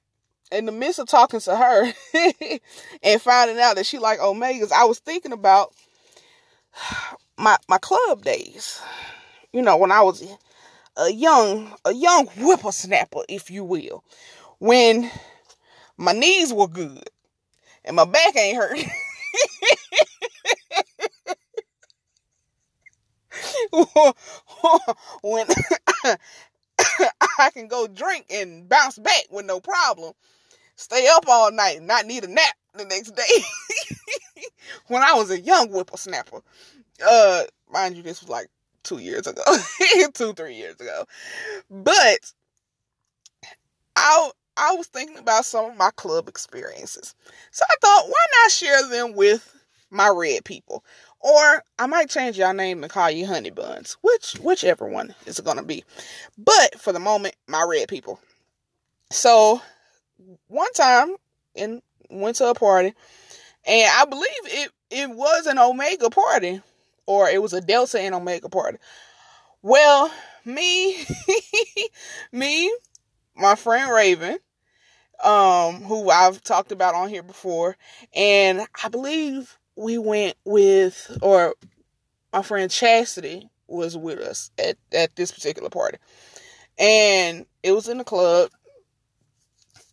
in 0.51 0.65
the 0.65 0.71
midst 0.71 0.99
of 0.99 1.07
talking 1.07 1.39
to 1.39 1.55
her 1.55 1.93
and 3.03 3.21
finding 3.21 3.59
out 3.59 3.75
that 3.75 3.85
she 3.85 3.99
like 3.99 4.19
omegas, 4.19 4.71
I 4.71 4.85
was 4.85 4.99
thinking 4.99 5.31
about 5.31 5.73
my 7.37 7.57
my 7.67 7.77
club 7.77 8.23
days. 8.23 8.81
You 9.51 9.61
know, 9.61 9.77
when 9.77 9.91
I 9.91 10.01
was 10.01 10.23
a 10.97 11.11
young 11.11 11.73
a 11.85 11.93
young 11.93 12.27
whippersnapper, 12.27 13.21
if 13.29 13.49
you 13.49 13.63
will, 13.63 14.03
when 14.59 15.09
my 15.97 16.11
knees 16.11 16.53
were 16.53 16.67
good 16.67 17.09
and 17.83 17.95
my 17.95 18.05
back 18.05 18.35
ain't 18.35 18.57
hurt. 18.57 18.79
when 25.21 25.45
I 27.39 27.49
can 27.51 27.67
go 27.67 27.87
drink 27.87 28.27
and 28.29 28.67
bounce 28.67 28.97
back 28.97 29.25
with 29.31 29.45
no 29.45 29.59
problem. 29.59 30.13
Stay 30.75 31.07
up 31.11 31.25
all 31.27 31.51
night 31.51 31.77
and 31.77 31.87
not 31.87 32.05
need 32.05 32.23
a 32.23 32.27
nap 32.27 32.55
the 32.75 32.85
next 32.85 33.11
day. 33.11 33.23
when 34.87 35.03
I 35.03 35.13
was 35.13 35.31
a 35.31 35.39
young 35.39 35.69
whippersnapper. 35.69 36.41
Uh, 37.05 37.43
mind 37.71 37.95
you, 37.95 38.03
this 38.03 38.21
was 38.21 38.29
like 38.29 38.47
two 38.83 38.99
years 38.99 39.27
ago. 39.27 39.41
two, 40.13 40.33
three 40.33 40.55
years 40.55 40.75
ago. 40.79 41.05
But 41.69 42.33
I 43.95 44.31
I 44.57 44.73
was 44.75 44.87
thinking 44.87 45.17
about 45.17 45.45
some 45.45 45.71
of 45.71 45.77
my 45.77 45.91
club 45.95 46.29
experiences. 46.29 47.13
So 47.51 47.65
I 47.69 47.75
thought, 47.81 48.07
why 48.07 48.25
not 48.43 48.51
share 48.51 48.87
them 48.87 49.13
with 49.15 49.53
my 49.89 50.07
red 50.09 50.45
people? 50.45 50.83
Or 51.25 51.63
I 51.79 51.87
might 51.87 52.11
change 52.11 52.37
your 52.37 52.53
name 52.53 52.83
and 52.83 52.93
call 52.93 53.09
you 53.09 53.25
Honey 53.25 53.49
Buns, 53.49 53.97
which 54.03 54.33
whichever 54.33 54.87
one 54.87 55.15
is 55.25 55.39
gonna 55.39 55.63
be. 55.63 55.83
But 56.37 56.79
for 56.79 56.93
the 56.93 56.99
moment, 56.99 57.33
my 57.47 57.65
red 57.67 57.87
people. 57.87 58.19
So 59.09 59.59
one 60.49 60.71
time 60.73 61.15
and 61.55 61.81
went 62.11 62.35
to 62.35 62.49
a 62.49 62.53
party, 62.53 62.93
and 63.65 63.91
I 63.97 64.05
believe 64.05 64.29
it 64.43 64.71
it 64.91 65.09
was 65.09 65.47
an 65.47 65.57
Omega 65.57 66.11
party, 66.11 66.61
or 67.07 67.27
it 67.27 67.41
was 67.41 67.53
a 67.53 67.61
Delta 67.61 67.99
and 67.99 68.13
Omega 68.13 68.47
party. 68.47 68.77
Well, 69.63 70.11
me, 70.45 70.95
me, 72.31 72.71
my 73.35 73.55
friend 73.55 73.91
Raven, 73.91 74.37
um, 75.23 75.81
who 75.85 76.07
I've 76.11 76.43
talked 76.43 76.71
about 76.71 76.93
on 76.93 77.09
here 77.09 77.23
before, 77.23 77.77
and 78.13 78.67
I 78.83 78.89
believe 78.89 79.57
we 79.75 79.97
went 79.97 80.35
with, 80.45 81.17
or 81.21 81.55
my 82.33 82.41
friend 82.41 82.69
Chastity 82.71 83.49
was 83.67 83.97
with 83.97 84.19
us 84.19 84.51
at, 84.57 84.77
at 84.93 85.15
this 85.15 85.31
particular 85.31 85.69
party. 85.69 85.97
And 86.77 87.45
it 87.63 87.71
was 87.71 87.87
in 87.87 87.97
the 87.97 88.03
club. 88.03 88.51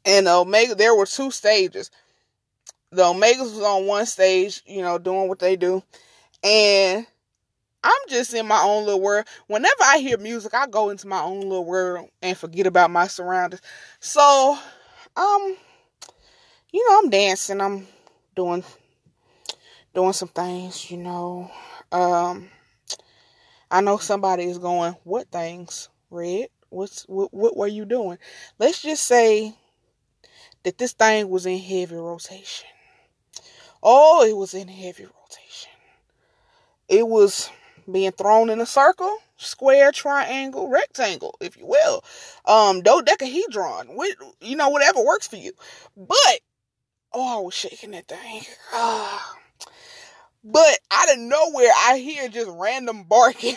And 0.04 0.26
the 0.26 0.34
Omega, 0.34 0.74
there 0.74 0.94
were 0.94 1.06
two 1.06 1.30
stages. 1.30 1.90
The 2.90 3.02
Omegas 3.02 3.40
was 3.40 3.60
on 3.60 3.86
one 3.86 4.06
stage, 4.06 4.62
you 4.66 4.82
know, 4.82 4.98
doing 4.98 5.28
what 5.28 5.38
they 5.38 5.56
do. 5.56 5.82
And 6.42 7.06
I'm 7.84 7.92
just 8.08 8.34
in 8.34 8.46
my 8.46 8.60
own 8.62 8.84
little 8.84 9.00
world. 9.00 9.26
Whenever 9.46 9.82
I 9.84 9.98
hear 9.98 10.18
music, 10.18 10.54
I 10.54 10.66
go 10.66 10.90
into 10.90 11.06
my 11.06 11.20
own 11.20 11.40
little 11.40 11.64
world 11.64 12.10
and 12.20 12.36
forget 12.36 12.66
about 12.66 12.90
my 12.90 13.06
surroundings. 13.06 13.62
So, 14.00 14.58
um, 15.16 15.56
you 16.72 16.88
know, 16.88 16.98
I'm 16.98 17.10
dancing, 17.10 17.60
I'm 17.60 17.86
doing 18.34 18.64
doing 19.94 20.12
some 20.12 20.28
things, 20.28 20.90
you 20.90 20.98
know. 20.98 21.50
Um, 21.90 22.48
I 23.70 23.80
know 23.80 23.96
somebody 23.96 24.44
is 24.44 24.58
going, 24.58 24.92
what 25.04 25.28
things, 25.30 25.88
Red? 26.10 26.48
What's 26.68 27.02
what 27.04 27.32
what 27.34 27.56
were 27.56 27.66
you 27.66 27.84
doing? 27.84 28.18
Let's 28.58 28.80
just 28.80 29.04
say 29.04 29.54
that 30.62 30.78
this 30.78 30.92
thing 30.92 31.28
was 31.28 31.44
in 31.44 31.58
heavy 31.58 31.96
rotation. 31.96 32.68
Oh, 33.82 34.24
it 34.24 34.36
was 34.36 34.54
in 34.54 34.68
heavy 34.68 35.04
rotation. 35.04 35.70
It 36.88 37.06
was 37.06 37.50
being 37.90 38.12
thrown 38.12 38.48
in 38.48 38.60
a 38.60 38.66
circle, 38.66 39.18
square, 39.36 39.92
triangle, 39.92 40.68
rectangle, 40.68 41.36
if 41.40 41.56
you 41.58 41.66
will. 41.66 42.04
Um, 42.46 42.80
dodecahedron, 42.80 43.96
with 43.96 44.16
you 44.40 44.56
know, 44.56 44.70
whatever 44.70 45.04
works 45.04 45.26
for 45.26 45.36
you. 45.36 45.52
But 45.96 46.40
oh, 47.12 47.38
I 47.38 47.42
was 47.42 47.54
shaking 47.54 47.90
that 47.90 48.08
thing. 48.08 48.42
Ah. 48.72 49.41
But 50.44 50.78
out 50.90 51.12
of 51.12 51.18
nowhere, 51.18 51.70
I 51.86 51.98
hear 51.98 52.28
just 52.28 52.50
random 52.52 53.04
barking. 53.04 53.56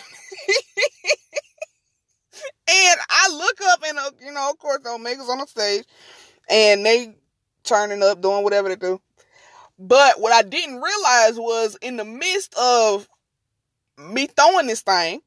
and 2.68 3.00
I 3.10 3.28
look 3.32 3.60
up 3.64 3.82
and, 3.86 3.98
uh, 3.98 4.10
you 4.24 4.32
know, 4.32 4.50
of 4.50 4.58
course, 4.58 4.80
the 4.84 4.90
Omega's 4.90 5.28
on 5.28 5.38
the 5.38 5.46
stage 5.46 5.84
and 6.48 6.86
they 6.86 7.16
turning 7.64 8.02
up, 8.02 8.20
doing 8.20 8.44
whatever 8.44 8.68
they 8.68 8.76
do. 8.76 9.00
But 9.78 10.20
what 10.20 10.32
I 10.32 10.42
didn't 10.42 10.80
realize 10.80 11.38
was 11.38 11.76
in 11.82 11.96
the 11.96 12.04
midst 12.04 12.54
of 12.56 13.08
me 13.98 14.26
throwing 14.26 14.66
this 14.68 14.82
thing, 14.82 15.20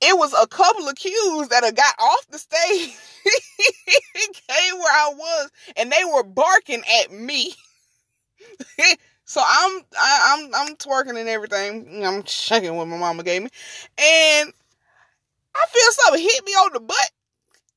it 0.00 0.16
was 0.18 0.34
a 0.34 0.46
couple 0.46 0.88
of 0.88 0.96
Ques 0.96 1.48
that 1.48 1.74
got 1.74 1.94
off 1.98 2.26
the 2.30 2.38
stage, 2.38 2.94
came 4.48 4.78
where 4.78 4.92
I 4.92 5.12
was, 5.16 5.50
and 5.76 5.90
they 5.90 6.04
were 6.04 6.24
barking 6.24 6.82
at 7.02 7.10
me. 7.12 7.54
So 9.26 9.42
I'm 9.44 9.80
I, 9.98 10.38
am 10.38 10.54
i 10.54 10.64
I'm 10.64 10.76
twerking 10.76 11.18
and 11.18 11.28
everything. 11.28 12.04
I'm 12.06 12.22
checking 12.22 12.74
what 12.76 12.86
my 12.86 12.96
mama 12.96 13.24
gave 13.24 13.42
me, 13.42 13.50
and 13.98 14.52
I 15.54 15.66
feel 15.68 15.90
something 15.90 16.22
hit 16.22 16.46
me 16.46 16.52
on 16.52 16.72
the 16.72 16.80
butt. 16.80 17.10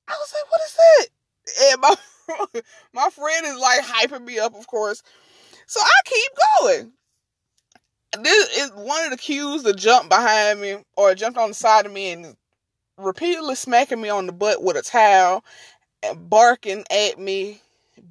I 0.07 0.11
was 0.11 0.33
like, 0.33 0.51
"What 0.51 0.61
is 0.61 0.77
that?" 0.77 1.07
And 1.71 1.81
my 1.81 2.61
my 2.93 3.09
friend 3.09 3.47
is 3.47 3.59
like 3.59 3.81
hyping 3.81 4.25
me 4.25 4.37
up, 4.37 4.55
of 4.55 4.67
course. 4.67 5.01
So 5.65 5.79
I 5.81 5.99
keep 6.05 6.31
going. 6.61 6.93
This 8.23 8.57
is 8.57 8.71
one 8.71 9.05
of 9.05 9.11
the 9.11 9.17
Ques 9.17 9.63
to 9.63 9.73
jump 9.73 10.09
behind 10.09 10.61
me 10.61 10.77
or 10.97 11.15
jumped 11.15 11.39
on 11.39 11.49
the 11.49 11.55
side 11.55 11.87
of 11.87 11.91
me 11.91 12.11
and 12.11 12.37
repeatedly 12.97 13.55
smacking 13.55 14.01
me 14.01 14.09
on 14.09 14.27
the 14.27 14.33
butt 14.33 14.63
with 14.63 14.77
a 14.77 14.83
towel 14.83 15.43
and 16.03 16.29
barking 16.29 16.85
at 16.91 17.17
me, 17.17 17.61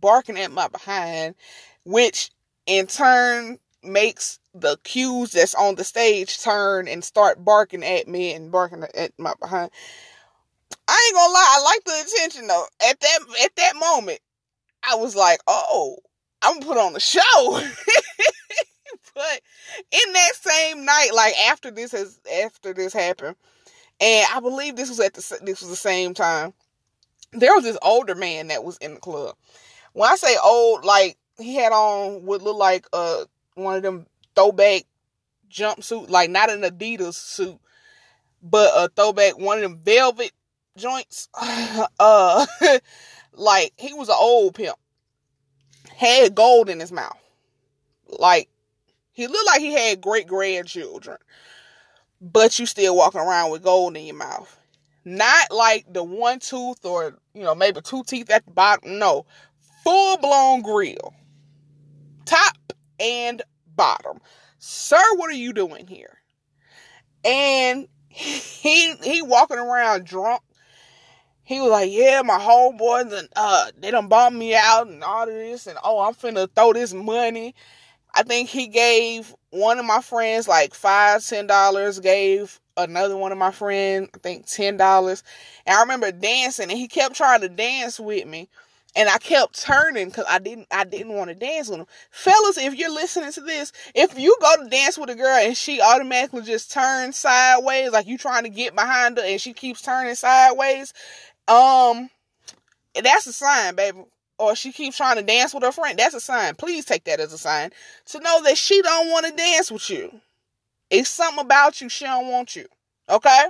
barking 0.00 0.38
at 0.38 0.50
my 0.50 0.68
behind, 0.68 1.36
which 1.84 2.30
in 2.68 2.86
turn 2.86 3.58
makes 3.82 4.38
the 4.54 4.78
Ques 4.84 5.32
that's 5.32 5.54
on 5.54 5.74
the 5.74 5.84
stage 5.84 6.40
turn 6.40 6.86
and 6.86 7.02
start 7.02 7.44
barking 7.44 7.82
at 7.82 8.06
me 8.06 8.34
and 8.34 8.52
barking 8.52 8.84
at 8.94 9.12
my 9.18 9.32
behind. 9.40 9.70
I 10.86 11.08
ain't 11.08 11.16
gonna 11.16 11.32
lie, 11.32 11.56
I 11.56 11.62
like 11.62 11.84
the 11.84 12.06
attention 12.06 12.46
though. 12.46 12.66
At 12.88 13.00
that 13.00 13.18
at 13.44 13.56
that 13.56 13.76
moment, 13.76 14.20
I 14.88 14.96
was 14.96 15.16
like, 15.16 15.40
oh, 15.46 15.96
I'm 16.42 16.60
put 16.60 16.76
on 16.76 16.92
the 16.92 17.00
show. 17.00 17.22
but 19.14 19.40
in 19.90 20.12
that 20.12 20.32
same 20.34 20.84
night, 20.84 21.10
like 21.14 21.34
after 21.48 21.70
this 21.70 21.92
has 21.92 22.20
after 22.44 22.74
this 22.74 22.92
happened, 22.92 23.36
and 24.00 24.26
I 24.34 24.40
believe 24.40 24.76
this 24.76 24.90
was 24.90 25.00
at 25.00 25.14
the 25.14 25.38
this 25.42 25.62
was 25.62 25.70
the 25.70 25.76
same 25.76 26.12
time. 26.12 26.52
There 27.32 27.54
was 27.54 27.64
this 27.64 27.78
older 27.82 28.14
man 28.14 28.48
that 28.48 28.64
was 28.64 28.76
in 28.78 28.94
the 28.94 29.00
club. 29.00 29.36
When 29.92 30.10
I 30.10 30.16
say 30.16 30.36
old, 30.42 30.84
like 30.84 31.16
he 31.38 31.54
had 31.54 31.72
on 31.72 32.24
what 32.24 32.42
looked 32.42 32.58
like 32.58 32.86
uh 32.92 33.24
one 33.54 33.76
of 33.76 33.82
them 33.82 34.06
throwback 34.34 34.84
jumpsuit, 35.50 36.10
like 36.10 36.30
not 36.30 36.50
an 36.50 36.62
Adidas 36.62 37.14
suit, 37.14 37.58
but 38.42 38.70
a 38.74 38.88
throwback 38.88 39.38
one 39.38 39.58
of 39.58 39.62
them 39.62 39.80
velvet 39.82 40.32
joints. 40.76 41.28
uh 41.98 42.46
like 43.32 43.72
he 43.76 43.94
was 43.94 44.08
an 44.08 44.16
old 44.18 44.54
pimp. 44.54 44.76
Had 45.96 46.34
gold 46.34 46.68
in 46.68 46.80
his 46.80 46.92
mouth. 46.92 47.18
Like 48.06 48.48
he 49.12 49.26
looked 49.26 49.46
like 49.46 49.60
he 49.60 49.72
had 49.72 50.00
great 50.00 50.26
grandchildren. 50.26 51.18
But 52.20 52.58
you 52.58 52.66
still 52.66 52.96
walking 52.96 53.20
around 53.20 53.50
with 53.50 53.62
gold 53.62 53.96
in 53.96 54.06
your 54.06 54.16
mouth. 54.16 54.56
Not 55.04 55.50
like 55.50 55.92
the 55.92 56.02
one 56.04 56.40
tooth 56.40 56.84
or, 56.84 57.16
you 57.32 57.42
know, 57.42 57.54
maybe 57.54 57.80
two 57.80 58.02
teeth 58.04 58.30
at 58.30 58.44
the 58.44 58.50
bottom. 58.50 58.98
No. 58.98 59.24
Full 59.84 60.18
blown 60.18 60.62
grill. 60.62 61.14
Top 62.28 62.74
and 63.00 63.40
bottom. 63.74 64.18
Sir, 64.58 65.02
what 65.16 65.30
are 65.30 65.34
you 65.34 65.54
doing 65.54 65.86
here? 65.86 66.18
And 67.24 67.88
he 68.08 68.94
he 68.96 69.22
walking 69.22 69.56
around 69.56 70.04
drunk. 70.04 70.42
He 71.42 71.58
was 71.58 71.70
like, 71.70 71.90
Yeah, 71.90 72.20
my 72.22 72.38
homeboys 72.38 73.18
and 73.18 73.28
uh 73.34 73.70
they 73.78 73.90
done 73.90 74.08
bought 74.08 74.34
me 74.34 74.54
out 74.54 74.88
and 74.88 75.02
all 75.02 75.22
of 75.22 75.34
this 75.34 75.66
and 75.66 75.78
oh 75.82 76.00
I'm 76.00 76.12
finna 76.12 76.50
throw 76.54 76.74
this 76.74 76.92
money. 76.92 77.54
I 78.14 78.24
think 78.24 78.50
he 78.50 78.66
gave 78.66 79.34
one 79.48 79.78
of 79.78 79.86
my 79.86 80.02
friends 80.02 80.46
like 80.46 80.74
five, 80.74 81.24
ten 81.24 81.46
dollars, 81.46 81.98
gave 81.98 82.60
another 82.76 83.16
one 83.16 83.32
of 83.32 83.38
my 83.38 83.52
friends, 83.52 84.10
I 84.14 84.18
think 84.18 84.44
ten 84.44 84.76
dollars. 84.76 85.22
And 85.64 85.78
I 85.78 85.80
remember 85.80 86.12
dancing 86.12 86.70
and 86.70 86.78
he 86.78 86.88
kept 86.88 87.14
trying 87.16 87.40
to 87.40 87.48
dance 87.48 87.98
with 87.98 88.26
me 88.26 88.50
and 88.98 89.08
I 89.08 89.18
kept 89.18 89.62
turning 89.62 90.08
because 90.08 90.24
I 90.28 90.40
didn't 90.40 90.66
I 90.72 90.82
didn't 90.82 91.14
want 91.14 91.30
to 91.30 91.34
dance 91.36 91.68
with 91.68 91.78
him. 91.78 91.86
Fellas, 92.10 92.58
if 92.58 92.74
you're 92.74 92.92
listening 92.92 93.30
to 93.30 93.40
this, 93.40 93.72
if 93.94 94.18
you 94.18 94.36
go 94.40 94.64
to 94.64 94.68
dance 94.68 94.98
with 94.98 95.08
a 95.08 95.14
girl 95.14 95.38
and 95.38 95.56
she 95.56 95.80
automatically 95.80 96.42
just 96.42 96.72
turns 96.72 97.16
sideways, 97.16 97.92
like 97.92 98.08
you 98.08 98.18
trying 98.18 98.42
to 98.42 98.50
get 98.50 98.74
behind 98.74 99.16
her 99.16 99.24
and 99.24 99.40
she 99.40 99.52
keeps 99.52 99.82
turning 99.82 100.16
sideways, 100.16 100.92
um, 101.46 102.10
that's 103.00 103.28
a 103.28 103.32
sign, 103.32 103.76
baby. 103.76 104.02
Or 104.36 104.56
she 104.56 104.72
keeps 104.72 104.96
trying 104.96 105.16
to 105.16 105.22
dance 105.22 105.54
with 105.54 105.62
her 105.62 105.72
friend. 105.72 105.96
That's 105.96 106.14
a 106.14 106.20
sign. 106.20 106.56
Please 106.56 106.84
take 106.84 107.04
that 107.04 107.20
as 107.20 107.32
a 107.32 107.38
sign 107.38 107.70
to 108.06 108.18
know 108.18 108.42
that 108.42 108.58
she 108.58 108.82
don't 108.82 109.10
want 109.10 109.26
to 109.26 109.32
dance 109.32 109.70
with 109.70 109.88
you. 109.90 110.20
It's 110.90 111.08
something 111.08 111.44
about 111.44 111.80
you 111.80 111.88
she 111.88 112.04
don't 112.04 112.28
want 112.28 112.56
you. 112.56 112.66
Okay, 113.08 113.44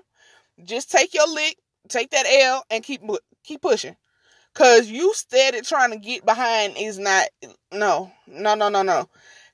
just 0.63 0.91
take 0.91 1.15
your 1.15 1.27
lick, 1.33 1.57
take 1.89 2.11
that 2.11 2.27
L, 2.29 2.65
and 2.71 2.85
keep 2.85 3.01
keep 3.45 3.63
pushing. 3.63 3.97
Cause 4.59 4.89
you 4.89 5.15
steady 5.15 5.61
trying 5.61 5.93
to 5.93 5.99
get 5.99 6.27
behind 6.27 6.77
is 6.77 6.99
not 6.99 7.29
no 7.73 8.11
no 8.27 8.57
no 8.57 8.69
no 8.69 8.83
no. 8.83 9.09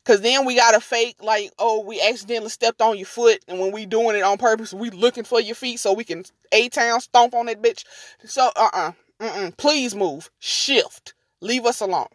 Cause 0.07 0.23
then 0.23 0.47
we 0.47 0.57
got 0.57 0.73
to 0.73 0.81
fake 0.81 1.17
like 1.21 1.53
oh 1.59 1.81
we 1.81 2.01
accidentally 2.01 2.49
stepped 2.49 2.81
on 2.81 2.97
your 2.97 3.05
foot 3.05 3.45
and 3.47 3.61
when 3.61 3.71
we 3.71 3.85
doing 3.85 4.17
it 4.17 4.23
on 4.23 4.39
purpose 4.39 4.73
we 4.73 4.89
looking 4.89 5.25
for 5.25 5.43
your 5.43 5.57
feet 5.57 5.79
so 5.79 5.93
we 5.93 6.05
can 6.05 6.25
a 6.53 6.71
town 6.71 7.03
stomp 7.03 7.35
on 7.35 7.45
that 7.47 7.61
bitch. 7.61 7.85
So 8.25 8.51
uh 8.57 8.71
uh-uh, 8.73 8.93
uh 9.21 9.51
please 9.59 9.95
move 9.95 10.31
shift 10.39 11.13
leave 11.43 11.67
us 11.67 11.83
alone. 11.83 12.09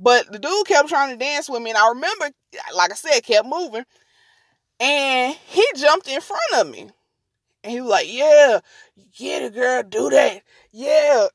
But 0.00 0.32
the 0.32 0.40
dude 0.40 0.66
kept 0.66 0.88
trying 0.88 1.16
to 1.16 1.24
dance 1.24 1.48
with 1.48 1.62
me 1.62 1.70
and 1.70 1.78
I 1.78 1.90
remember 1.90 2.30
like 2.74 2.90
I 2.90 2.96
said 2.96 3.20
kept 3.20 3.46
moving 3.46 3.84
and 4.80 5.36
he 5.46 5.64
jumped 5.76 6.08
in 6.08 6.20
front 6.20 6.42
of 6.58 6.68
me. 6.68 6.90
And 7.62 7.72
he 7.72 7.80
was 7.80 7.90
like, 7.90 8.12
Yeah, 8.12 8.60
get 9.16 9.42
it, 9.42 9.54
girl, 9.54 9.84
do 9.84 10.10
that. 10.10 10.42
Yeah. 10.72 11.28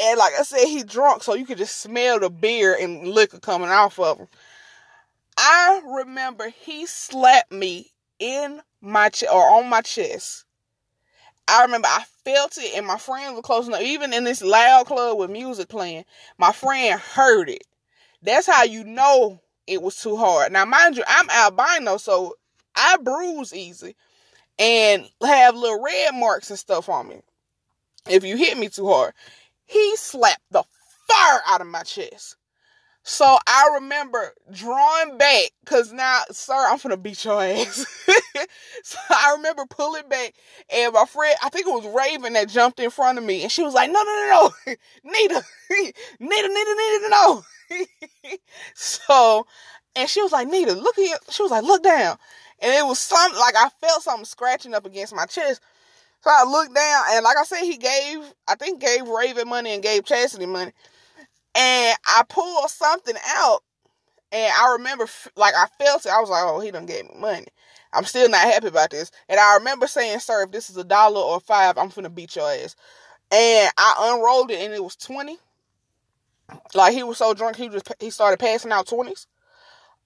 And 0.00 0.18
like 0.18 0.32
I 0.38 0.42
said, 0.42 0.66
he 0.66 0.82
drunk, 0.82 1.22
so 1.22 1.34
you 1.34 1.44
could 1.44 1.58
just 1.58 1.78
smell 1.80 2.18
the 2.18 2.30
beer 2.30 2.76
and 2.78 3.06
liquor 3.08 3.38
coming 3.38 3.68
off 3.68 3.98
of 3.98 4.18
him. 4.18 4.28
I 5.36 5.82
remember 5.84 6.48
he 6.48 6.86
slapped 6.86 7.52
me 7.52 7.92
in 8.18 8.60
my 8.80 9.08
chest 9.08 9.32
or 9.32 9.50
on 9.58 9.68
my 9.68 9.80
chest. 9.80 10.44
I 11.48 11.62
remember 11.62 11.88
I 11.88 12.04
felt 12.24 12.56
it, 12.56 12.76
and 12.76 12.86
my 12.86 12.98
friends 12.98 13.34
were 13.34 13.42
close 13.42 13.66
enough. 13.66 13.82
Even 13.82 14.12
in 14.12 14.24
this 14.24 14.42
loud 14.42 14.86
club 14.86 15.18
with 15.18 15.30
music 15.30 15.68
playing, 15.68 16.04
my 16.38 16.52
friend 16.52 16.98
heard 17.00 17.50
it. 17.50 17.64
That's 18.22 18.46
how 18.46 18.62
you 18.62 18.84
know 18.84 19.40
it 19.66 19.82
was 19.82 19.96
too 19.96 20.16
hard. 20.16 20.52
Now, 20.52 20.64
mind 20.64 20.96
you, 20.96 21.04
I'm 21.06 21.28
albino, 21.28 21.96
so 21.96 22.36
I 22.74 22.96
bruise 22.96 23.52
easy 23.52 23.96
and 24.58 25.08
have 25.22 25.56
little 25.56 25.82
red 25.82 26.14
marks 26.14 26.50
and 26.50 26.58
stuff 26.58 26.88
on 26.88 27.08
me 27.08 27.20
if 28.08 28.24
you 28.24 28.36
hit 28.36 28.56
me 28.56 28.68
too 28.68 28.86
hard. 28.86 29.12
He 29.72 29.96
slapped 29.96 30.42
the 30.50 30.64
fire 31.08 31.40
out 31.48 31.62
of 31.62 31.66
my 31.68 31.82
chest. 31.82 32.36
So 33.04 33.38
I 33.48 33.70
remember 33.74 34.32
drawing 34.52 35.18
back 35.18 35.50
because 35.64 35.92
now, 35.92 36.20
sir, 36.30 36.54
I'm 36.54 36.78
gonna 36.78 36.96
beat 36.96 37.24
your 37.24 37.42
ass. 37.42 37.84
so 38.84 38.98
I 39.10 39.34
remember 39.36 39.66
pulling 39.68 40.08
back, 40.08 40.34
and 40.72 40.92
my 40.92 41.04
friend, 41.06 41.34
I 41.42 41.48
think 41.48 41.66
it 41.66 41.72
was 41.72 41.86
Raven 41.86 42.34
that 42.34 42.48
jumped 42.48 42.78
in 42.78 42.90
front 42.90 43.18
of 43.18 43.24
me, 43.24 43.42
and 43.42 43.50
she 43.50 43.64
was 43.64 43.74
like, 43.74 43.90
"No, 43.90 44.00
no, 44.02 44.04
no, 44.04 44.50
no, 44.66 44.74
Nita, 45.04 45.42
Nita, 46.20 46.48
Nita, 46.48 46.48
Nita, 46.48 47.08
no." 47.10 47.44
so, 48.74 49.46
and 49.96 50.08
she 50.08 50.22
was 50.22 50.30
like, 50.30 50.46
"Nita, 50.48 50.74
look 50.74 50.94
here." 50.96 51.16
She 51.30 51.42
was 51.42 51.50
like, 51.50 51.64
"Look 51.64 51.82
down," 51.82 52.18
and 52.60 52.72
it 52.72 52.86
was 52.86 53.00
some 53.00 53.32
like 53.32 53.56
I 53.56 53.68
felt 53.80 54.02
something 54.04 54.26
scratching 54.26 54.74
up 54.74 54.86
against 54.86 55.14
my 55.14 55.26
chest. 55.26 55.60
So 56.22 56.30
I 56.30 56.44
looked 56.44 56.74
down, 56.74 57.02
and 57.10 57.24
like 57.24 57.36
I 57.36 57.42
said, 57.42 57.62
he 57.62 57.76
gave, 57.76 58.32
I 58.46 58.54
think, 58.54 58.80
gave 58.80 59.08
Raven 59.08 59.48
money 59.48 59.74
and 59.74 59.82
gave 59.82 60.04
Chastity 60.04 60.46
money. 60.46 60.72
And 61.56 61.96
I 62.06 62.22
pulled 62.28 62.70
something 62.70 63.16
out, 63.26 63.60
and 64.30 64.52
I 64.56 64.72
remember, 64.74 65.08
like, 65.34 65.54
I 65.56 65.66
felt 65.82 66.06
it. 66.06 66.12
I 66.12 66.20
was 66.20 66.30
like, 66.30 66.44
oh, 66.44 66.60
he 66.60 66.70
done 66.70 66.86
gave 66.86 67.06
me 67.06 67.16
money. 67.18 67.46
I'm 67.92 68.04
still 68.04 68.28
not 68.28 68.40
happy 68.40 68.68
about 68.68 68.90
this. 68.90 69.10
And 69.28 69.40
I 69.40 69.56
remember 69.56 69.88
saying, 69.88 70.20
sir, 70.20 70.44
if 70.44 70.52
this 70.52 70.70
is 70.70 70.76
a 70.76 70.84
dollar 70.84 71.20
or 71.20 71.40
five, 71.40 71.76
I'm 71.76 71.90
finna 71.90 72.14
beat 72.14 72.36
your 72.36 72.48
ass. 72.48 72.76
And 73.32 73.72
I 73.76 74.12
unrolled 74.14 74.52
it, 74.52 74.60
and 74.60 74.72
it 74.72 74.82
was 74.82 74.94
20. 74.94 75.38
Like, 76.72 76.94
he 76.94 77.02
was 77.02 77.18
so 77.18 77.34
drunk, 77.34 77.56
he 77.56 77.68
just, 77.68 77.92
he 77.98 78.10
started 78.10 78.38
passing 78.38 78.70
out 78.70 78.86
20s. 78.86 79.26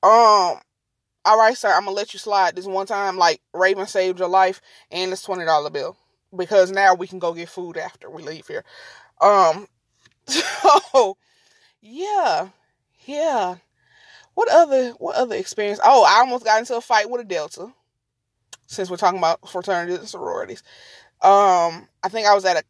Um, 0.02 0.60
all 1.26 1.38
right, 1.38 1.56
sir, 1.58 1.68
I'm 1.74 1.84
gonna 1.84 1.90
let 1.90 2.14
you 2.14 2.18
slide 2.18 2.56
this 2.56 2.64
one 2.64 2.86
time. 2.86 3.18
Like, 3.18 3.42
Raven 3.52 3.86
saved 3.86 4.18
your 4.18 4.28
life, 4.28 4.62
and 4.90 5.12
this 5.12 5.26
$20 5.26 5.70
bill 5.70 5.94
because 6.34 6.70
now 6.70 6.94
we 6.94 7.06
can 7.06 7.18
go 7.18 7.34
get 7.34 7.48
food 7.48 7.76
after 7.76 8.10
we 8.10 8.22
leave 8.22 8.46
here. 8.46 8.64
Um, 9.20 9.66
so 10.26 11.16
yeah, 11.80 12.48
yeah. 13.04 13.56
What 14.34 14.50
other 14.50 14.90
what 14.98 15.16
other 15.16 15.36
experience? 15.36 15.80
Oh, 15.82 16.04
I 16.04 16.20
almost 16.20 16.44
got 16.44 16.58
into 16.58 16.76
a 16.76 16.80
fight 16.80 17.10
with 17.10 17.20
a 17.20 17.24
Delta. 17.24 17.72
Since 18.66 18.90
we're 18.90 18.96
talking 18.96 19.18
about 19.18 19.48
fraternities 19.48 19.98
and 19.98 20.08
sororities, 20.08 20.62
um, 21.22 21.88
I 22.02 22.08
think 22.10 22.26
I 22.26 22.34
was 22.34 22.44
at 22.44 22.56
a 22.56 22.64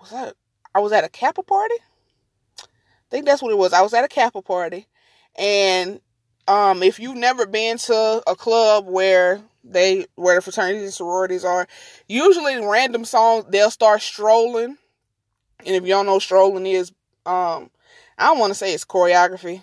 was 0.00 0.10
that 0.10 0.34
I 0.74 0.80
was 0.80 0.92
at 0.92 1.04
a 1.04 1.08
Kappa 1.08 1.42
party. 1.42 1.74
I 2.60 3.10
think 3.10 3.26
that's 3.26 3.42
what 3.42 3.52
it 3.52 3.58
was. 3.58 3.72
I 3.72 3.82
was 3.82 3.92
at 3.92 4.04
a 4.04 4.08
Kappa 4.08 4.42
party, 4.42 4.86
and 5.36 6.00
um, 6.46 6.82
if 6.82 6.98
you've 7.00 7.16
never 7.16 7.46
been 7.46 7.78
to 7.78 8.22
a 8.26 8.36
club 8.36 8.86
where 8.86 9.40
they 9.64 10.06
where 10.16 10.36
the 10.36 10.42
fraternities 10.42 10.82
and 10.82 10.94
sororities 10.94 11.44
are. 11.44 11.66
Usually 12.08 12.56
random 12.64 13.04
songs 13.04 13.46
they'll 13.48 13.70
start 13.70 14.02
strolling. 14.02 14.78
And 15.64 15.76
if 15.76 15.86
don't 15.86 16.06
know 16.06 16.18
strolling 16.18 16.66
is 16.66 16.92
um 17.26 17.70
I 18.18 18.26
don't 18.26 18.38
want 18.38 18.50
to 18.50 18.58
say 18.58 18.74
it's 18.74 18.84
choreography, 18.84 19.62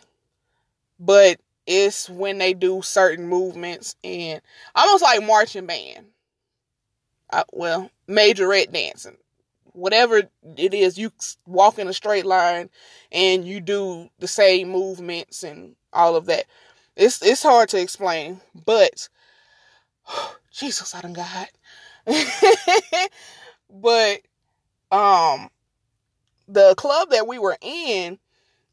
but 1.00 1.40
it's 1.66 2.10
when 2.10 2.38
they 2.38 2.54
do 2.54 2.82
certain 2.82 3.28
movements 3.28 3.96
and 4.04 4.42
almost 4.76 5.04
like 5.04 5.24
marching 5.24 5.66
band. 5.66 6.08
Uh, 7.30 7.44
well, 7.52 7.92
majorette 8.08 8.72
dancing. 8.72 9.18
Whatever 9.74 10.24
it 10.58 10.74
is, 10.74 10.98
you 10.98 11.12
walk 11.46 11.78
in 11.78 11.88
a 11.88 11.94
straight 11.94 12.26
line 12.26 12.70
and 13.12 13.46
you 13.46 13.60
do 13.60 14.10
the 14.20 14.28
same 14.28 14.70
movements 14.70 15.44
and 15.44 15.76
all 15.94 16.16
of 16.16 16.26
that. 16.28 16.46
It's 16.96 17.22
it's 17.22 17.44
hard 17.44 17.70
to 17.70 17.80
explain, 17.82 18.42
but 18.66 19.08
Jesus, 20.52 20.96
I 20.96 21.02
done 21.02 21.14
got 21.14 21.28
hot. 21.28 21.50
but 23.70 24.22
um 24.92 25.50
the 26.48 26.74
club 26.78 27.10
that 27.10 27.28
we 27.28 27.38
were 27.40 27.58
in, 27.62 28.18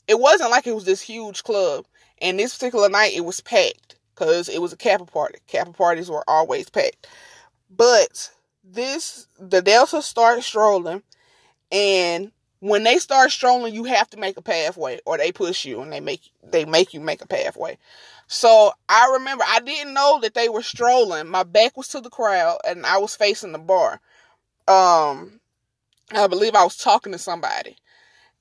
it 0.06 0.20
wasn't 0.20 0.50
like 0.50 0.66
it 0.66 0.74
was 0.74 0.84
this 0.84 1.00
huge 1.00 1.42
club. 1.42 1.86
And 2.22 2.38
this 2.38 2.56
particular 2.56 2.88
night 2.88 3.14
it 3.14 3.24
was 3.24 3.40
packed 3.40 3.96
because 4.14 4.48
it 4.48 4.62
was 4.62 4.72
a 4.72 4.76
Kappa 4.76 5.06
party. 5.06 5.38
Kappa 5.48 5.72
parties 5.72 6.10
were 6.10 6.24
always 6.28 6.70
packed. 6.70 7.08
But 7.70 8.30
this 8.64 9.26
the 9.38 9.62
Delta 9.62 10.02
started 10.02 10.42
strolling 10.42 11.02
and 11.70 12.32
when 12.60 12.84
they 12.84 12.98
start 12.98 13.30
strolling, 13.30 13.74
you 13.74 13.84
have 13.84 14.08
to 14.10 14.16
make 14.16 14.36
a 14.38 14.42
pathway, 14.42 15.00
or 15.04 15.18
they 15.18 15.32
push 15.32 15.64
you 15.66 15.82
and 15.82 15.92
they 15.92 16.00
make 16.00 16.22
they 16.42 16.64
make 16.64 16.94
you 16.94 17.00
make 17.00 17.20
a 17.22 17.26
pathway. 17.26 17.76
So 18.34 18.72
I 18.88 19.12
remember 19.12 19.44
I 19.46 19.60
didn't 19.60 19.94
know 19.94 20.18
that 20.22 20.34
they 20.34 20.48
were 20.48 20.60
strolling. 20.60 21.28
My 21.28 21.44
back 21.44 21.76
was 21.76 21.86
to 21.88 22.00
the 22.00 22.10
crowd 22.10 22.58
and 22.66 22.84
I 22.84 22.98
was 22.98 23.14
facing 23.14 23.52
the 23.52 23.60
bar. 23.60 24.00
Um, 24.66 25.38
I 26.10 26.26
believe 26.26 26.56
I 26.56 26.64
was 26.64 26.76
talking 26.76 27.12
to 27.12 27.18
somebody, 27.18 27.76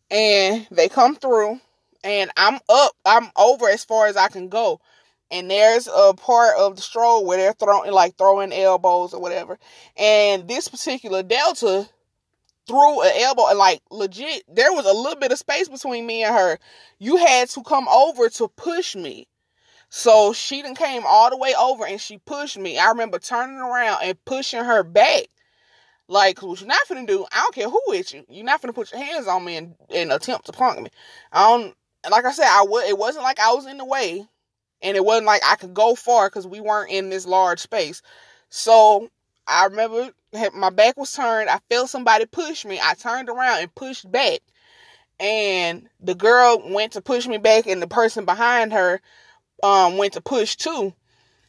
and 0.10 0.65
they 0.71 0.89
come 0.89 1.15
through, 1.15 1.60
and 2.03 2.32
I'm 2.36 2.60
up, 2.69 2.93
I'm 3.06 3.29
over 3.36 3.69
as 3.69 3.86
far 3.86 4.08
as 4.08 4.17
I 4.17 4.29
can 4.29 4.49
go. 4.49 4.82
And 5.29 5.49
there's 5.51 5.88
a 5.88 6.15
part 6.15 6.58
of 6.58 6.75
the 6.75 6.82
stroll 6.82 7.23
where 7.23 7.38
they're 7.38 7.53
throwing 7.53 7.91
like 7.91 8.17
throwing 8.17 8.51
elbows 8.51 9.13
or 9.13 9.21
whatever. 9.21 9.60
And 9.95 10.47
this 10.47 10.69
particular 10.69 11.21
Delta 11.21 11.88
threw 12.67 13.01
an 13.03 13.12
elbow 13.17 13.47
and 13.49 13.60
like 13.60 13.82
legit 13.91 14.43
there 14.47 14.73
was 14.73 14.88
a 14.88 14.93
little 14.93 15.19
bit 15.19 15.32
of 15.32 15.38
space 15.38 15.69
between 15.69 16.08
me 16.08 16.23
and 16.23 16.34
her 16.34 16.58
you 16.97 17.17
had 17.17 17.49
to 17.49 17.62
come 17.62 17.89
over 17.89 18.29
to 18.29 18.47
push 18.47 18.95
me 18.95 19.27
so 19.95 20.34
she 20.34 20.63
then 20.63 20.73
came 20.73 21.03
all 21.06 21.29
the 21.29 21.38
way 21.38 21.53
over 21.53 21.86
and 21.86 22.01
she 22.01 22.17
pushed 22.17 22.58
me. 22.58 22.79
I 22.79 22.89
remember 22.89 23.19
turning 23.19 23.58
around 23.60 23.99
and 24.01 24.25
pushing 24.25 24.63
her 24.63 24.82
back. 24.82 25.25
Like 26.08 26.41
what 26.41 26.60
you're 26.60 26.67
not 26.67 26.79
gonna 26.89 27.06
do? 27.06 27.27
I 27.32 27.41
don't 27.41 27.53
care 27.53 27.69
who 27.69 27.79
with 27.86 28.12
you. 28.12 28.25
You're 28.27 28.43
not 28.43 28.60
gonna 28.60 28.73
put 28.73 28.91
your 28.91 28.99
hands 28.99 29.27
on 29.27 29.45
me 29.45 29.56
and, 29.56 29.75
and 29.93 30.12
attempt 30.12 30.47
to 30.47 30.51
punk 30.51 30.82
me. 30.82 30.89
I 31.32 31.47
don't 31.47 31.75
like 32.10 32.25
i 32.25 32.32
said 32.32 32.47
i 32.47 32.65
would 32.67 32.86
it 32.86 32.97
wasn't 32.97 33.23
like 33.23 33.39
i 33.39 33.53
was 33.53 33.67
in 33.67 33.77
the 33.77 33.86
way. 33.86 34.25
And 34.82 34.97
it 34.97 35.06
wasn't 35.06 35.27
like 35.27 35.43
i 35.45 35.53
could 35.58 35.75
go 35.75 35.93
far 35.93 36.27
because 36.27 36.47
we 36.47 36.60
weren't 36.60 36.89
in 36.89 37.12
this 37.12 37.27
large 37.27 37.60
space. 37.60 38.01
So 38.49 39.10
I 39.45 39.65
remember 39.65 40.10
my 40.56 40.71
back 40.71 40.97
was 40.97 41.13
turned. 41.13 41.51
I 41.51 41.60
felt 41.69 41.91
somebody 41.91 42.25
push 42.25 42.65
me. 42.65 42.79
I 42.82 42.95
turned 42.95 43.29
around 43.29 43.62
and 43.62 43.75
pushed 43.75 44.12
back. 44.12 44.39
And 45.19 45.88
the 45.99 46.15
girl 46.15 46.63
went 46.65 46.93
to 46.93 47.01
push 47.01 47.27
me 47.27 47.38
back, 47.38 47.67
and 47.67 47.79
the 47.79 47.88
person 47.88 48.25
behind 48.25 48.73
her 48.73 48.99
um, 49.63 49.97
went 49.97 50.13
to 50.13 50.21
push 50.21 50.56
too. 50.56 50.93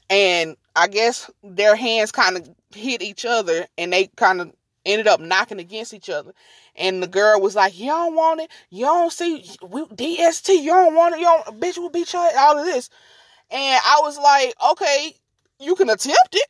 And 0.09 0.57
I 0.77 0.89
guess 0.89 1.31
their 1.43 1.77
hands 1.77 2.13
kind 2.13 2.37
of 2.37 2.49
hit 2.75 3.03
each 3.03 3.25
other, 3.25 3.67
and 3.79 3.93
they 3.93 4.09
kind 4.17 4.41
of 4.41 4.53
ended 4.87 5.09
up 5.09 5.21
knocking 5.21 5.61
against 5.61 5.95
each 5.95 6.11
other. 6.11 6.33
And 6.77 7.03
the 7.03 7.07
girl 7.09 7.41
was 7.41 7.57
like, 7.57 7.79
"You 7.79 7.89
don't 7.89 8.15
want 8.15 8.41
it. 8.41 8.51
You 8.71 8.87
don't 8.87 9.13
see 9.13 9.45
we, 9.63 9.85
DST. 9.87 10.63
You 10.63 10.71
don't 10.71 10.95
want 10.95 11.15
it. 11.15 11.21
You 11.21 11.27
don't, 11.27 11.61
bitch 11.61 11.79
will 11.79 11.91
beat 11.91 12.13
you. 12.13 12.19
All 12.19 12.59
of 12.59 12.67
this." 12.67 12.91
And 13.51 13.81
I 13.85 14.01
was 14.03 14.19
like, 14.19 14.55
"Okay, 14.73 15.17
you 15.61 15.75
can 15.75 15.91
attempt 15.91 16.35
it." 16.35 16.49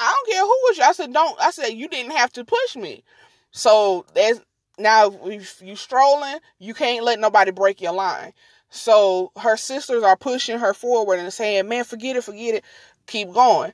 I 0.00 0.14
don't 0.14 0.32
care 0.32 0.42
who 0.42 0.48
was 0.48 0.78
you. 0.78 0.84
I 0.84 0.92
said, 0.92 1.12
don't. 1.12 1.40
I 1.40 1.50
said, 1.50 1.68
you 1.70 1.88
didn't 1.88 2.12
have 2.12 2.32
to 2.34 2.44
push 2.44 2.76
me. 2.76 3.02
So 3.50 4.06
there's 4.14 4.40
now 4.78 5.10
if 5.24 5.60
you 5.62 5.76
strolling, 5.76 6.38
you 6.58 6.74
can't 6.74 7.04
let 7.04 7.18
nobody 7.18 7.50
break 7.50 7.80
your 7.80 7.92
line. 7.92 8.32
So 8.70 9.32
her 9.36 9.56
sisters 9.56 10.02
are 10.02 10.16
pushing 10.16 10.58
her 10.58 10.74
forward 10.74 11.18
and 11.18 11.32
saying, 11.32 11.68
man, 11.68 11.84
forget 11.84 12.16
it, 12.16 12.24
forget 12.24 12.56
it, 12.56 12.64
keep 13.06 13.32
going. 13.32 13.72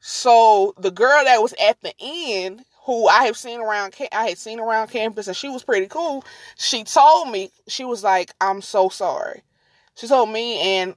So 0.00 0.74
the 0.78 0.90
girl 0.90 1.24
that 1.24 1.42
was 1.42 1.54
at 1.60 1.80
the 1.82 1.92
end, 2.00 2.64
who 2.84 3.08
I 3.08 3.24
have 3.24 3.36
seen 3.36 3.60
around, 3.60 3.94
I 4.12 4.28
had 4.28 4.38
seen 4.38 4.60
around 4.60 4.90
campus, 4.90 5.26
and 5.26 5.36
she 5.36 5.48
was 5.48 5.64
pretty 5.64 5.86
cool. 5.86 6.24
She 6.56 6.84
told 6.84 7.30
me, 7.30 7.50
she 7.66 7.84
was 7.84 8.04
like, 8.04 8.32
I'm 8.40 8.62
so 8.62 8.88
sorry. 8.88 9.42
She 9.96 10.06
told 10.06 10.30
me, 10.30 10.60
and 10.60 10.94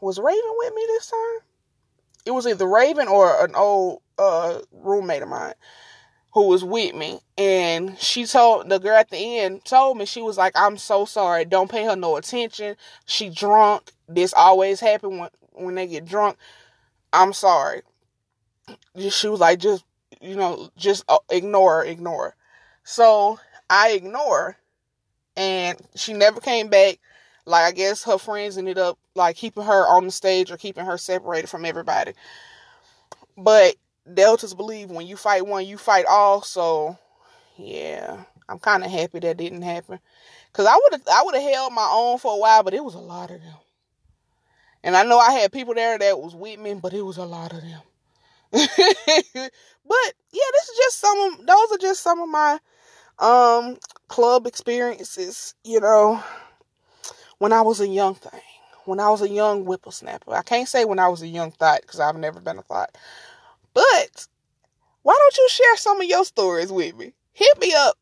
was 0.00 0.18
Raven 0.18 0.54
with 0.58 0.74
me 0.74 0.84
this 0.88 1.10
time? 1.10 1.40
It 2.26 2.30
was 2.30 2.46
either 2.46 2.68
Raven 2.68 3.08
or 3.08 3.44
an 3.44 3.54
old 3.56 4.02
uh, 4.18 4.60
roommate 4.72 5.22
of 5.22 5.28
mine 5.28 5.54
who 6.36 6.48
was 6.48 6.62
with 6.62 6.94
me. 6.94 7.18
And 7.38 7.98
she 7.98 8.26
told 8.26 8.68
the 8.68 8.78
girl 8.78 8.98
at 8.98 9.08
the 9.08 9.38
end 9.38 9.64
told 9.64 9.96
me 9.96 10.04
she 10.04 10.20
was 10.20 10.36
like 10.36 10.52
i'm 10.54 10.76
so 10.76 11.06
sorry. 11.06 11.46
Don't 11.46 11.70
pay 11.70 11.84
her 11.86 11.96
no 11.96 12.16
attention. 12.16 12.76
She 13.06 13.30
drunk. 13.30 13.90
This 14.06 14.34
always 14.34 14.80
happen 14.80 15.16
when 15.16 15.30
when 15.54 15.74
they 15.76 15.86
get 15.86 16.04
drunk. 16.04 16.36
I'm 17.12 17.32
sorry. 17.32 17.82
She 19.10 19.28
was 19.28 19.40
like 19.40 19.58
just 19.60 19.84
you 20.20 20.36
know 20.36 20.68
just 20.76 21.04
uh, 21.08 21.18
ignore 21.30 21.84
ignore. 21.86 22.34
So 22.84 23.38
i 23.70 23.92
ignore. 23.92 24.58
And 25.36 25.80
she 25.94 26.12
never 26.14 26.40
came 26.40 26.68
back. 26.68 26.98
Like 27.46 27.64
i 27.64 27.72
guess 27.72 28.04
her 28.04 28.18
friends 28.18 28.58
ended 28.58 28.78
up 28.78 28.98
like 29.14 29.36
keeping 29.36 29.64
her 29.64 29.86
on 29.88 30.04
the 30.06 30.12
stage 30.12 30.50
or 30.50 30.58
keeping 30.58 30.84
her 30.86 30.98
separated 30.98 31.48
from 31.48 31.64
everybody. 31.64 32.12
But 33.38 33.76
Deltas 34.14 34.54
believe 34.54 34.90
when 34.90 35.06
you 35.06 35.16
fight 35.16 35.46
one, 35.46 35.66
you 35.66 35.78
fight 35.78 36.04
all. 36.08 36.42
So, 36.42 36.98
yeah, 37.56 38.24
I'm 38.48 38.58
kind 38.58 38.84
of 38.84 38.90
happy 38.90 39.18
that 39.20 39.36
didn't 39.36 39.62
happen. 39.62 39.98
Cause 40.52 40.66
I 40.66 40.74
would 40.74 40.92
have, 40.92 41.02
I 41.12 41.22
would 41.22 41.34
have 41.34 41.52
held 41.52 41.72
my 41.74 41.88
own 41.92 42.18
for 42.18 42.34
a 42.34 42.38
while, 42.38 42.62
but 42.62 42.74
it 42.74 42.84
was 42.84 42.94
a 42.94 42.98
lot 43.00 43.30
of 43.30 43.40
them. 43.40 43.54
And 44.82 44.96
I 44.96 45.02
know 45.02 45.18
I 45.18 45.32
had 45.32 45.52
people 45.52 45.74
there 45.74 45.98
that 45.98 46.20
was 46.20 46.34
with 46.34 46.58
me, 46.60 46.74
but 46.74 46.94
it 46.94 47.02
was 47.02 47.16
a 47.18 47.24
lot 47.24 47.52
of 47.52 47.60
them. 47.60 47.80
but 48.52 48.68
yeah, 48.68 48.68
this 50.52 50.68
is 50.68 50.78
just 50.78 51.00
some 51.00 51.18
of 51.18 51.46
those 51.46 51.72
are 51.72 51.78
just 51.78 52.02
some 52.02 52.20
of 52.20 52.28
my 52.28 52.58
um 53.18 53.76
club 54.08 54.46
experiences. 54.46 55.54
You 55.64 55.80
know, 55.80 56.22
when 57.38 57.52
I 57.52 57.62
was 57.62 57.80
a 57.80 57.88
young 57.88 58.14
thing, 58.14 58.40
when 58.84 59.00
I 59.00 59.10
was 59.10 59.22
a 59.22 59.28
young 59.28 59.64
whippersnapper. 59.64 60.34
I 60.34 60.42
can't 60.42 60.68
say 60.68 60.84
when 60.84 60.98
I 60.98 61.08
was 61.08 61.22
a 61.22 61.28
young 61.28 61.50
thought 61.50 61.82
because 61.82 62.00
I've 62.00 62.16
never 62.16 62.40
been 62.40 62.58
a 62.58 62.62
thought. 62.62 62.96
But 63.76 64.26
why 65.02 65.14
don't 65.18 65.36
you 65.36 65.48
share 65.50 65.76
some 65.76 66.00
of 66.00 66.06
your 66.06 66.24
stories 66.24 66.72
with 66.72 66.96
me? 66.96 67.12
Hit 67.34 67.60
me 67.60 67.74
up. 67.74 67.98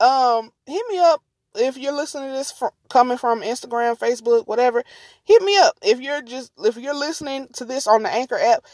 Um, 0.00 0.50
hit 0.66 0.82
me 0.88 0.98
up 0.98 1.22
if 1.54 1.78
you're 1.78 1.92
listening 1.92 2.30
to 2.30 2.32
this 2.36 2.50
from, 2.50 2.70
coming 2.90 3.16
from 3.16 3.42
Instagram, 3.42 3.96
Facebook, 3.96 4.48
whatever. 4.48 4.82
Hit 5.22 5.42
me 5.42 5.56
up 5.56 5.78
if 5.82 6.00
you're 6.00 6.20
just 6.20 6.50
if 6.64 6.76
you're 6.76 6.98
listening 6.98 7.46
to 7.52 7.64
this 7.64 7.86
on 7.86 8.02
the 8.02 8.12
Anchor 8.12 8.40
app. 8.40 8.64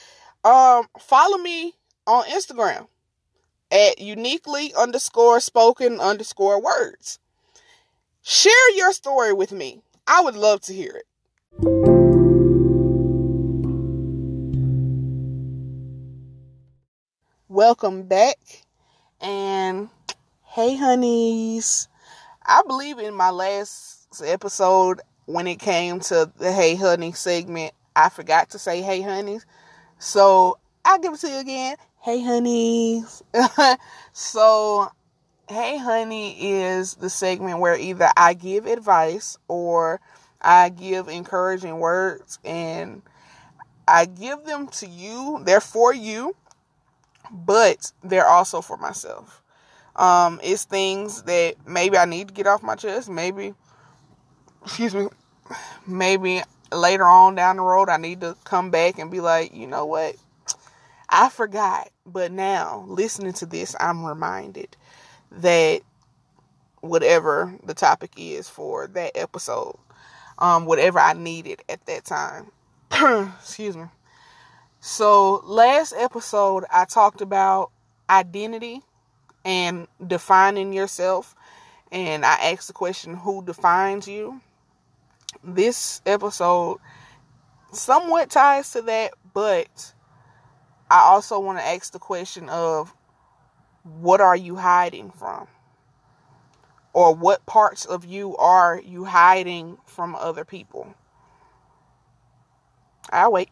Um, 0.50 0.86
follow 0.98 1.36
me 1.36 1.74
on 2.06 2.24
Instagram 2.24 2.86
at 3.70 4.00
uniquely 4.00 4.72
underscore 4.74 5.40
spoken 5.40 6.00
underscore 6.00 6.62
words. 6.62 7.18
Share 8.22 8.74
your 8.76 8.94
story 8.94 9.34
with 9.34 9.52
me. 9.52 9.82
I 10.06 10.22
would 10.22 10.36
love 10.36 10.62
to 10.62 10.72
hear 10.72 10.92
it. 10.96 11.04
Welcome 17.54 18.02
back. 18.02 18.64
And 19.20 19.88
hey, 20.42 20.74
honeys. 20.74 21.86
I 22.44 22.62
believe 22.66 22.98
in 22.98 23.14
my 23.14 23.30
last 23.30 24.20
episode 24.26 25.00
when 25.26 25.46
it 25.46 25.60
came 25.60 26.00
to 26.00 26.32
the 26.36 26.50
Hey 26.50 26.74
Honey 26.74 27.12
segment, 27.12 27.72
I 27.94 28.08
forgot 28.08 28.50
to 28.50 28.58
say 28.58 28.82
Hey 28.82 29.02
Honeys. 29.02 29.46
So 30.00 30.58
I'll 30.84 30.98
give 30.98 31.14
it 31.14 31.20
to 31.20 31.28
you 31.28 31.38
again. 31.38 31.76
Hey 32.00 32.24
Honeys. 32.24 33.22
so, 34.12 34.88
Hey 35.48 35.78
Honey 35.78 36.36
is 36.56 36.94
the 36.96 37.08
segment 37.08 37.60
where 37.60 37.78
either 37.78 38.08
I 38.16 38.34
give 38.34 38.66
advice 38.66 39.38
or 39.46 40.00
I 40.40 40.70
give 40.70 41.06
encouraging 41.06 41.78
words 41.78 42.40
and 42.44 43.00
I 43.86 44.06
give 44.06 44.44
them 44.44 44.66
to 44.66 44.88
you. 44.88 45.40
They're 45.44 45.60
for 45.60 45.94
you 45.94 46.34
but 47.30 47.92
they're 48.02 48.26
also 48.26 48.60
for 48.60 48.76
myself. 48.76 49.42
Um, 49.96 50.40
it's 50.42 50.64
things 50.64 51.22
that 51.22 51.54
maybe 51.66 51.96
I 51.96 52.04
need 52.04 52.28
to 52.28 52.34
get 52.34 52.46
off 52.46 52.62
my 52.62 52.74
chest. 52.74 53.08
Maybe, 53.08 53.54
excuse 54.64 54.94
me, 54.94 55.06
maybe 55.86 56.42
later 56.72 57.04
on 57.04 57.34
down 57.34 57.56
the 57.56 57.62
road 57.62 57.88
I 57.88 57.96
need 57.96 58.20
to 58.22 58.36
come 58.44 58.70
back 58.70 58.98
and 58.98 59.10
be 59.10 59.20
like, 59.20 59.54
you 59.54 59.66
know 59.66 59.86
what? 59.86 60.16
I 61.08 61.28
forgot. 61.28 61.90
But 62.06 62.32
now, 62.32 62.84
listening 62.88 63.32
to 63.34 63.46
this, 63.46 63.76
I'm 63.78 64.04
reminded 64.04 64.76
that 65.30 65.82
whatever 66.80 67.54
the 67.64 67.74
topic 67.74 68.12
is 68.16 68.48
for 68.48 68.88
that 68.88 69.12
episode, 69.16 69.76
um, 70.38 70.66
whatever 70.66 70.98
I 70.98 71.14
needed 71.14 71.62
at 71.68 71.86
that 71.86 72.04
time, 72.04 72.50
excuse 73.38 73.76
me, 73.76 73.84
so, 74.86 75.40
last 75.46 75.94
episode, 75.96 76.64
I 76.70 76.84
talked 76.84 77.22
about 77.22 77.70
identity 78.10 78.82
and 79.42 79.88
defining 80.06 80.74
yourself. 80.74 81.34
And 81.90 82.22
I 82.22 82.34
asked 82.52 82.66
the 82.66 82.74
question, 82.74 83.14
Who 83.14 83.42
defines 83.42 84.06
you? 84.06 84.42
This 85.42 86.02
episode 86.04 86.80
somewhat 87.72 88.28
ties 88.28 88.72
to 88.72 88.82
that, 88.82 89.14
but 89.32 89.94
I 90.90 90.98
also 90.98 91.40
want 91.40 91.60
to 91.60 91.64
ask 91.64 91.90
the 91.90 91.98
question 91.98 92.50
of 92.50 92.94
what 93.84 94.20
are 94.20 94.36
you 94.36 94.56
hiding 94.56 95.12
from? 95.12 95.46
Or 96.92 97.14
what 97.14 97.46
parts 97.46 97.86
of 97.86 98.04
you 98.04 98.36
are 98.36 98.78
you 98.84 99.06
hiding 99.06 99.78
from 99.86 100.14
other 100.14 100.44
people? 100.44 100.94
I'll 103.10 103.32
wait. 103.32 103.48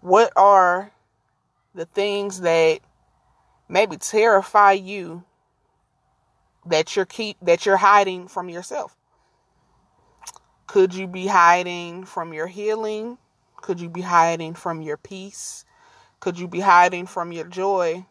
What 0.00 0.32
are 0.36 0.92
the 1.74 1.84
things 1.84 2.40
that 2.40 2.80
maybe 3.68 3.96
terrify 3.96 4.72
you 4.72 5.24
that 6.66 6.96
you're 6.96 7.06
keep 7.06 7.36
that 7.42 7.66
you're 7.66 7.76
hiding 7.76 8.28
from 8.28 8.48
yourself? 8.48 8.96
Could 10.66 10.94
you 10.94 11.06
be 11.06 11.26
hiding 11.26 12.04
from 12.04 12.32
your 12.32 12.46
healing? 12.46 13.18
Could 13.56 13.80
you 13.80 13.88
be 13.88 14.02
hiding 14.02 14.54
from 14.54 14.82
your 14.82 14.96
peace? 14.96 15.64
Could 16.20 16.38
you 16.38 16.48
be 16.48 16.60
hiding 16.60 17.06
from 17.06 17.32
your 17.32 17.46
joy 17.46 18.06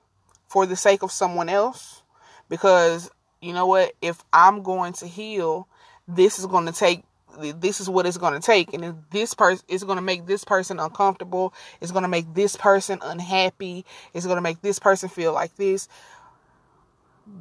for 0.47 0.65
the 0.65 0.75
sake 0.75 1.01
of 1.01 1.11
someone 1.11 1.49
else? 1.49 2.03
Because 2.49 3.09
you 3.41 3.53
know 3.53 3.65
what? 3.65 3.93
If 4.01 4.23
I'm 4.33 4.61
going 4.61 4.93
to 4.93 5.07
heal, 5.07 5.67
this 6.07 6.37
is 6.37 6.45
going 6.45 6.65
to 6.65 6.71
take 6.71 7.03
this 7.39 7.79
is 7.79 7.89
what 7.89 8.05
it's 8.05 8.17
going 8.17 8.33
to 8.33 8.39
take. 8.39 8.73
And 8.73 8.85
if 8.85 8.95
this 9.11 9.33
person 9.33 9.65
is 9.67 9.83
going 9.83 9.97
to 9.97 10.01
make 10.01 10.25
this 10.25 10.43
person 10.43 10.79
uncomfortable. 10.79 11.53
It's 11.81 11.91
going 11.91 12.03
to 12.03 12.09
make 12.09 12.33
this 12.33 12.55
person 12.55 12.99
unhappy. 13.01 13.85
It's 14.13 14.25
going 14.25 14.37
to 14.37 14.41
make 14.41 14.61
this 14.61 14.79
person 14.79 15.09
feel 15.09 15.33
like 15.33 15.55
this. 15.55 15.87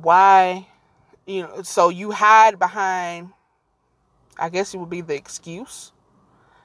Why 0.02 0.66
you 1.28 1.42
know 1.42 1.62
so 1.62 1.90
you 1.90 2.10
hide 2.10 2.58
behind 2.58 3.30
i 4.38 4.48
guess 4.48 4.72
it 4.72 4.78
would 4.78 4.90
be 4.90 5.02
the 5.02 5.14
excuse. 5.14 5.92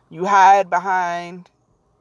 You 0.10 0.26
hide 0.26 0.70
behind 0.70 1.50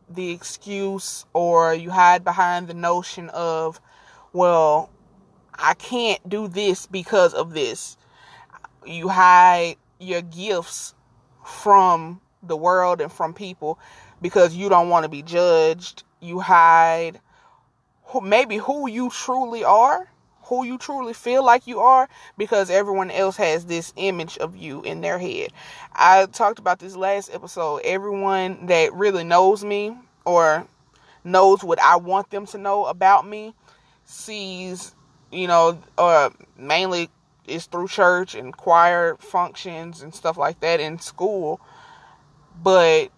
the 0.09 0.31
excuse 0.31 1.25
or 1.33 1.75
you 1.75 1.91
hide 1.91 2.25
behind 2.25 2.69
the 2.69 2.75
notion 2.75 3.31
of 3.31 3.81
well 4.33 4.91
i 5.55 5.75
can't 5.75 6.27
do 6.29 6.49
this 6.49 6.87
because 6.87 7.35
of 7.35 7.53
this. 7.53 7.97
You 8.87 9.09
hide 9.09 9.77
your 9.99 10.23
gifts 10.23 10.95
from 11.45 12.21
the 12.43 12.57
world 12.57 13.01
and 13.01 13.13
from 13.13 13.35
people 13.35 13.79
because 14.21 14.55
you 14.55 14.69
don't 14.69 14.89
want 14.89 15.05
to 15.05 15.09
be 15.09 15.23
judged. 15.23 16.03
You 16.21 16.41
hide 16.41 17.21
who, 18.05 18.21
maybe 18.21 18.57
who 18.57 18.89
you 18.89 19.11
truly 19.11 19.65
are, 19.65 20.09
who 20.45 20.65
you 20.65 20.79
truly 20.79 21.15
feel 21.15 21.45
like 21.45 21.67
you 21.67 21.81
are, 21.81 22.09
because 22.37 22.71
everyone 22.71 23.11
else 23.11 23.37
has 23.37 23.67
this 23.67 23.93
image 23.97 24.39
of 24.39 24.57
you 24.57 24.83
in 24.83 25.01
their 25.01 25.19
head. 25.19 25.49
I 25.93 26.27
talked 26.27 26.59
about 26.59 26.79
this 26.79 26.97
last 26.97 27.31
episode. 27.33 27.81
Everyone 27.85 28.67
that 28.67 28.93
really 28.93 29.25
knows 29.25 29.65
me 29.65 29.97
or 30.25 30.67
knows 31.25 31.65
what 31.65 31.81
I 31.81 31.97
want 31.97 32.31
them 32.31 32.47
to 32.47 32.59
know 32.59 32.85
about 32.85 33.27
me 33.27 33.55
sees, 34.05 34.95
you 35.31 35.47
know, 35.47 35.81
or 35.97 36.33
mainly 36.59 37.09
is 37.47 37.67
through 37.67 37.89
church 37.89 38.35
and 38.35 38.57
choir 38.57 39.17
functions 39.19 40.03
and 40.03 40.15
stuff 40.15 40.37
like 40.37 40.61
that 40.61 40.81
in 40.81 40.99
school. 40.99 41.61
But 42.63 43.11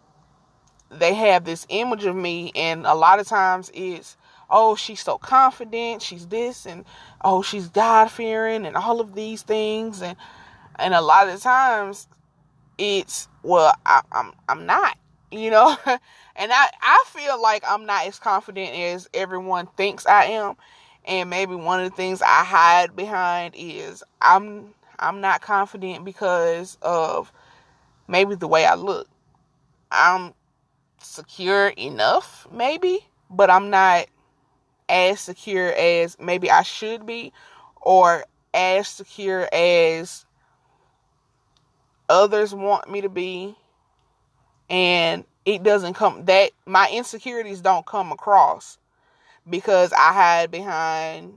they 0.91 1.15
have 1.15 1.45
this 1.45 1.67
image 1.69 2.05
of 2.05 2.17
me, 2.17 2.53
and 2.55 2.87
a 2.87 2.95
lot 2.95 3.19
of 3.21 3.27
times 3.27 3.71
it's, 3.75 4.17
oh, 4.51 4.77
she's 4.77 5.01
so 5.01 5.19
confident, 5.19 6.03
she's 6.03 6.27
this, 6.27 6.67
and 6.67 6.85
oh, 7.23 7.43
she's 7.43 7.69
God 7.69 8.11
fearing, 8.11 8.67
and 8.67 8.77
all 8.77 9.01
of 9.01 9.15
these 9.15 9.43
things, 9.43 10.03
and 10.03 10.17
and 10.77 10.95
a 10.95 11.01
lot 11.01 11.29
of 11.29 11.41
times 11.41 12.09
it's, 12.79 13.29
well, 13.43 13.75
I, 13.87 14.03
I'm 14.13 14.33
I'm 14.49 14.67
not, 14.67 14.97
you 15.31 15.51
know, 15.51 15.77
and 15.87 16.53
I 16.53 16.71
I 16.81 17.05
feel 17.09 17.41
like 17.41 17.65
I'm 17.67 17.87
not 17.87 18.07
as 18.07 18.19
confident 18.19 18.75
as 18.75 19.09
everyone 19.15 19.67
thinks 19.77 20.07
I 20.07 20.25
am, 20.27 20.57
and 21.05 21.29
maybe 21.31 21.55
one 21.55 21.81
of 21.81 21.91
the 21.91 21.97
things 21.97 22.23
I 22.23 22.45
hide 22.45 22.97
behind 22.97 23.55
is 23.57 24.03
I'm 24.21 24.75
I'm 24.99 25.21
not 25.21 25.43
confident 25.43 26.05
because 26.05 26.79
of 26.83 27.33
maybe 28.09 28.35
the 28.35 28.49
way 28.49 28.65
I 28.65 28.75
look. 28.75 29.09
I'm 29.91 30.35
secure 30.99 31.69
enough, 31.69 32.47
maybe, 32.51 33.07
but 33.31 33.51
I'm 33.51 33.71
not 33.71 34.07
as 34.89 35.21
secure 35.21 35.73
as 35.73 36.19
maybe 36.19 36.51
I 36.51 36.63
should 36.63 37.07
be 37.07 37.33
or 37.81 38.25
as 38.53 38.89
secure 38.89 39.49
as 39.53 40.25
others 42.09 42.55
want 42.55 42.91
me 42.91 43.01
to 43.01 43.09
be. 43.09 43.57
And 44.71 45.25
it 45.45 45.63
doesn't 45.63 45.95
come 45.95 46.25
that 46.25 46.53
my 46.65 46.89
insecurities 46.91 47.61
don't 47.61 47.85
come 47.85 48.13
across 48.13 48.79
because 49.49 49.93
I 49.93 50.13
hide 50.13 50.51
behind 50.51 51.35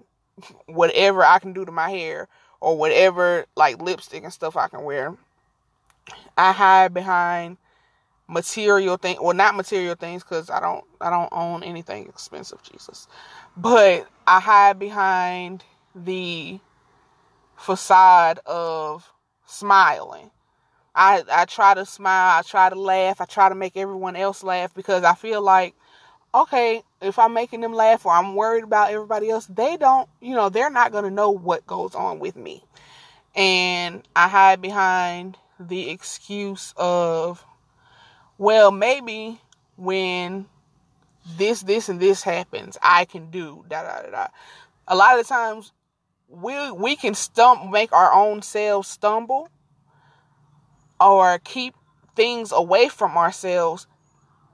whatever 0.68 1.24
I 1.24 1.40
can 1.40 1.54
do 1.54 1.66
to 1.66 1.72
my 1.72 1.90
hair 1.90 2.28
or 2.62 2.78
whatever 2.78 3.46
like 3.56 3.82
lipstick 3.82 4.24
and 4.24 4.34
stuff 4.34 4.58
I 4.58 4.68
can 4.68 4.84
wear. 4.84 5.16
I 6.38 6.52
hide 6.52 6.94
behind 6.94 7.58
material 8.30 8.98
thing 8.98 9.18
well 9.22 9.34
not 9.34 9.56
material 9.56 9.96
things 9.96 10.24
cuz 10.24 10.50
I 10.50 10.60
don't 10.60 10.84
I 11.00 11.10
don't 11.10 11.30
own 11.32 11.64
anything 11.64 12.08
expensive 12.08 12.62
Jesus. 12.64 13.08
But 13.56 14.08
I 14.28 14.40
hide 14.40 14.80
behind 14.80 15.64
the 15.96 16.60
facade 17.56 18.40
of 18.46 19.12
smiling. 19.46 20.32
I 20.96 21.24
I 21.32 21.46
try 21.46 21.74
to 21.74 21.86
smile, 21.86 22.40
I 22.40 22.42
try 22.44 22.70
to 22.70 22.80
laugh, 22.80 23.22
I 23.22 23.26
try 23.26 23.50
to 23.50 23.56
make 23.56 23.78
everyone 23.78 24.16
else 24.16 24.44
laugh 24.44 24.74
because 24.74 25.04
I 25.04 25.16
feel 25.16 25.42
like 25.42 25.76
okay, 26.36 26.84
if 27.02 27.20
I'm 27.20 27.34
making 27.34 27.62
them 27.62 27.74
laugh 27.74 28.06
or 28.06 28.12
I'm 28.12 28.36
worried 28.36 28.64
about 28.64 28.92
everybody 28.92 29.30
else, 29.30 29.46
they 29.48 29.78
don't, 29.78 30.10
you 30.22 30.36
know, 30.36 30.50
they're 30.50 30.70
not 30.70 30.92
going 30.92 31.04
to 31.04 31.12
know 31.12 31.32
what 31.32 31.68
goes 31.68 31.96
on 31.96 32.20
with 32.20 32.36
me. 32.36 32.64
And 33.36 34.04
I 34.16 34.28
hide 34.28 34.62
behind 34.62 35.38
the 35.60 35.90
excuse 35.90 36.74
of, 36.76 37.44
well, 38.38 38.72
maybe 38.72 39.40
when 39.76 40.48
this, 41.38 41.62
this, 41.62 41.90
and 41.90 42.00
this 42.00 42.24
happens, 42.24 42.78
I 42.82 43.06
can 43.06 43.30
do 43.30 43.64
da 43.68 43.84
da 43.84 44.02
da 44.02 44.10
da. 44.10 44.28
A 44.88 44.96
lot 44.96 45.20
of 45.20 45.28
times, 45.28 45.72
we 46.30 46.72
we 46.72 46.96
can 46.96 47.14
stump, 47.14 47.70
make 47.70 47.94
our 47.94 48.14
own 48.14 48.42
selves 48.42 48.88
stumble, 48.88 49.50
or 51.00 51.40
keep 51.40 51.76
things 52.16 52.52
away 52.52 52.90
from 52.90 53.18
ourselves 53.18 53.88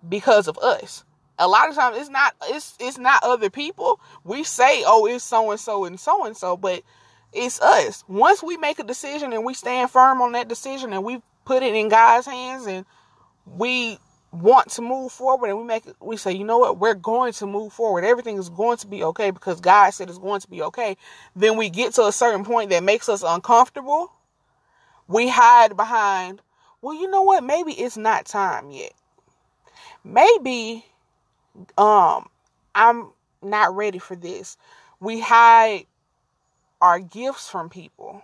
because 0.08 0.48
of 0.48 0.58
us 0.58 1.04
a 1.40 1.48
lot 1.48 1.70
of 1.70 1.76
times 1.76 1.98
it's 1.98 2.10
not 2.10 2.36
it's 2.44 2.76
it's 2.80 2.98
not 2.98 3.24
other 3.24 3.50
people. 3.50 4.00
We 4.24 4.44
say, 4.44 4.84
"Oh, 4.86 5.06
it's 5.06 5.24
so 5.24 5.52
and 5.52 5.60
so 5.60 5.86
and 5.86 6.00
so 6.00 6.26
and 6.26 6.38
so," 6.38 6.58
but 6.58 6.84
it's 7.32 7.60
us. 7.62 8.04
Once 8.08 8.44
we 8.44 8.58
make 8.58 8.80
a 8.80 8.84
decision 8.84 9.34
and 9.34 9.44
we 9.44 9.54
stand 9.54 9.90
firm 9.90 10.22
on 10.22 10.34
that 10.34 10.48
decision 10.48 10.94
and 10.94 11.04
we 11.04 11.22
put 11.46 11.64
it 11.64 11.74
in 11.76 11.90
God's 11.90 12.28
hands 12.28 12.68
and 12.68 12.86
we 13.46 13.98
want 14.32 14.70
to 14.72 14.82
move 14.82 15.12
forward 15.12 15.50
and 15.50 15.58
we 15.58 15.64
make 15.64 15.84
we 16.00 16.18
say, 16.18 16.32
"You 16.32 16.44
know 16.44 16.60
what? 16.60 16.78
We're 16.78 16.94
going 16.94 17.34
to 17.34 17.48
move 17.48 17.74
forward. 17.74 18.04
Everything 18.04 18.38
is 18.38 18.50
going 18.50 18.78
to 18.78 18.88
be 18.88 19.04
okay 19.04 19.32
because 19.32 19.60
God 19.60 19.90
said 19.92 20.10
it's 20.10 20.20
going 20.20 20.42
to 20.42 20.50
be 20.50 20.62
okay." 20.62 20.98
Then 21.36 21.58
we 21.58 21.70
get 21.70 21.94
to 21.96 22.06
a 22.06 22.12
certain 22.12 22.46
point 22.46 22.70
that 22.70 22.84
makes 22.84 23.10
us 23.10 23.24
uncomfortable. 23.24 24.12
We 25.08 25.30
hide 25.30 25.76
behind, 25.76 26.42
"Well, 26.82 26.94
you 26.94 27.10
know 27.10 27.24
what? 27.24 27.44
Maybe 27.44 27.74
it's 27.74 27.98
not 27.98 28.26
time 28.26 28.70
yet." 28.70 28.94
Maybe 30.04 30.86
um 31.78 32.28
i'm 32.76 33.10
not 33.44 33.76
ready 33.76 34.00
for 34.00 34.16
this. 34.16 34.58
We 35.00 35.20
hide 35.20 35.86
our 36.82 37.00
gifts 37.00 37.50
from 37.50 37.70
people 37.70 38.24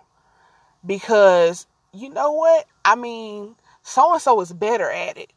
because 0.86 1.68
you 1.94 2.10
know 2.10 2.32
what? 2.32 2.66
I 2.86 2.96
mean 2.96 3.56
so 3.84 4.14
and 4.14 4.22
so 4.22 4.40
is 4.42 4.54
better 4.54 4.90
at 4.90 5.18
it. 5.18 5.32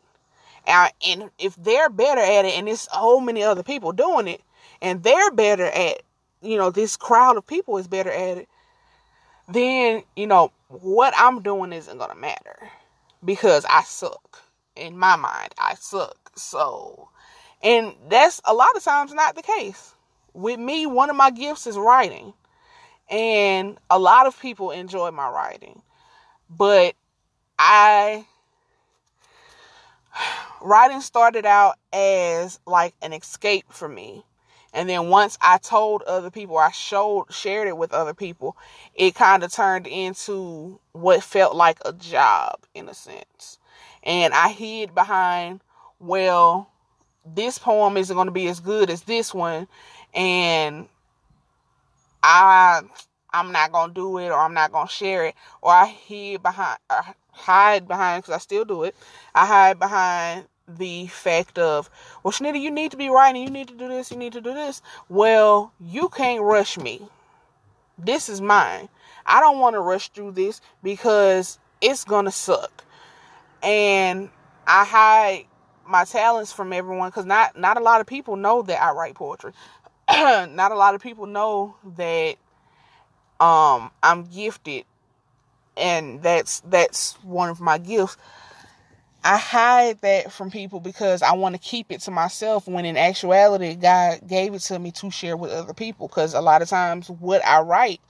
And, 0.66 1.30
if 1.38 1.57
they're 1.57 1.90
better 1.90 2.20
at 2.20 2.45
it 2.45 2.55
and 2.55 2.68
there's 2.68 2.88
so 2.93 3.20
many 3.20 3.43
other 3.43 3.62
people 3.62 3.93
doing 3.93 4.28
it 4.28 4.43
and 4.80 5.03
they're 5.03 5.30
better 5.32 5.66
at 5.66 6.03
you 6.40 6.57
know 6.57 6.70
this 6.70 6.97
crowd 6.97 7.36
of 7.36 7.47
people 7.47 7.78
is 7.78 7.88
better 7.88 8.11
at 8.11 8.38
it 8.38 8.49
then 9.49 10.03
you 10.16 10.26
know 10.26 10.53
what 10.68 11.14
i'm 11.16 11.43
doing 11.43 11.72
isn't 11.72 11.99
gonna 11.99 12.14
matter 12.14 12.68
because 13.24 13.64
i 13.68 13.82
suck. 13.82 14.43
In 14.76 14.97
my 14.97 15.16
mind 15.16 15.53
i 15.59 15.74
suck. 15.74 16.30
So 16.36 17.09
and 17.62 17.94
that's 18.08 18.40
a 18.44 18.54
lot 18.54 18.76
of 18.76 18.82
times 18.82 19.14
not 19.14 19.36
the 19.36 19.42
case. 19.42 19.94
With 20.34 20.58
me, 20.58 20.86
one 20.86 21.10
of 21.10 21.16
my 21.16 21.30
gifts 21.30 21.66
is 21.66 21.76
writing. 21.76 22.32
And 23.10 23.78
a 23.90 23.98
lot 23.98 24.26
of 24.26 24.40
people 24.40 24.70
enjoy 24.70 25.10
my 25.10 25.28
writing. 25.28 25.82
But 26.48 26.94
I 27.58 28.26
writing 30.62 31.00
started 31.00 31.46
out 31.46 31.76
as 31.92 32.58
like 32.66 32.94
an 33.02 33.12
escape 33.12 33.66
for 33.70 33.88
me. 33.88 34.24
And 34.74 34.88
then 34.88 35.10
once 35.10 35.36
I 35.42 35.58
told 35.58 36.02
other 36.02 36.30
people, 36.30 36.56
I 36.56 36.70
showed 36.70 37.26
shared 37.30 37.68
it 37.68 37.76
with 37.76 37.92
other 37.92 38.14
people, 38.14 38.56
it 38.94 39.14
kind 39.14 39.44
of 39.44 39.52
turned 39.52 39.86
into 39.86 40.80
what 40.92 41.22
felt 41.22 41.54
like 41.54 41.78
a 41.84 41.92
job 41.92 42.60
in 42.74 42.88
a 42.88 42.94
sense. 42.94 43.58
And 44.02 44.32
I 44.32 44.48
hid 44.48 44.94
behind, 44.94 45.60
well, 46.00 46.71
this 47.24 47.58
poem 47.58 47.96
isn't 47.96 48.14
going 48.14 48.26
to 48.26 48.32
be 48.32 48.48
as 48.48 48.60
good 48.60 48.90
as 48.90 49.02
this 49.02 49.32
one 49.32 49.68
and 50.14 50.88
I 52.22 52.82
I'm 53.32 53.52
not 53.52 53.72
going 53.72 53.90
to 53.90 53.94
do 53.94 54.18
it 54.18 54.28
or 54.28 54.38
I'm 54.38 54.54
not 54.54 54.72
going 54.72 54.86
to 54.86 54.92
share 54.92 55.26
it 55.26 55.34
or 55.60 55.72
I 55.72 55.86
hide 55.86 56.42
behind 56.42 56.78
hide 57.30 57.88
behind 57.88 58.24
cuz 58.24 58.34
I 58.34 58.38
still 58.38 58.64
do 58.64 58.82
it. 58.84 58.94
I 59.34 59.46
hide 59.46 59.78
behind 59.78 60.46
the 60.68 61.06
fact 61.08 61.58
of, 61.58 61.90
well, 62.22 62.32
Shanita, 62.32 62.60
you 62.60 62.70
need 62.70 62.90
to 62.92 62.96
be 62.96 63.08
writing, 63.08 63.42
you 63.42 63.50
need 63.50 63.68
to 63.68 63.74
do 63.74 63.88
this, 63.88 64.10
you 64.10 64.16
need 64.16 64.32
to 64.32 64.40
do 64.40 64.54
this. 64.54 64.82
Well, 65.08 65.72
you 65.80 66.08
can't 66.08 66.42
rush 66.42 66.78
me. 66.78 67.08
This 67.98 68.28
is 68.28 68.40
mine. 68.40 68.88
I 69.26 69.40
don't 69.40 69.58
want 69.58 69.74
to 69.74 69.80
rush 69.80 70.10
through 70.10 70.32
this 70.32 70.60
because 70.82 71.58
it's 71.80 72.04
going 72.04 72.24
to 72.24 72.30
suck. 72.30 72.84
And 73.62 74.30
I 74.66 74.84
hide 74.84 75.46
my 75.87 76.05
talents 76.05 76.53
from 76.53 76.72
everyone 76.72 77.09
because 77.09 77.26
not 77.26 77.59
not 77.59 77.76
a 77.76 77.80
lot 77.80 78.01
of 78.01 78.07
people 78.07 78.37
know 78.37 78.62
that 78.62 78.83
I 78.83 78.93
write 78.93 79.14
poetry. 79.14 79.53
not 80.11 80.72
a 80.72 80.76
lot 80.76 80.95
of 80.95 81.01
people 81.01 81.26
know 81.26 81.76
that 81.97 82.37
um 83.41 83.91
I'm 84.03 84.24
gifted 84.24 84.85
and 85.76 86.22
that's 86.22 86.61
that's 86.61 87.14
one 87.22 87.49
of 87.49 87.61
my 87.61 87.78
gifts. 87.78 88.16
I 89.24 89.37
hide 89.37 90.01
that 90.01 90.33
from 90.33 90.51
people 90.51 90.80
because 90.80 91.22
I 91.22 91.33
want 91.35 91.55
to 91.55 91.61
keep 91.61 91.93
it 91.93 92.01
to 92.03 92.11
myself 92.11 92.66
when 92.66 92.85
in 92.85 92.97
actuality 92.97 93.76
God 93.76 94.20
gave 94.26 94.53
it 94.55 94.61
to 94.62 94.78
me 94.78 94.91
to 94.93 95.11
share 95.12 95.37
with 95.37 95.53
other 95.53 95.74
people 95.74 96.09
because 96.09 96.35
a 96.35 96.41
lot 96.41 96.61
of 96.61 96.68
times 96.68 97.09
what 97.09 97.45
I 97.47 97.61
write 97.61 98.01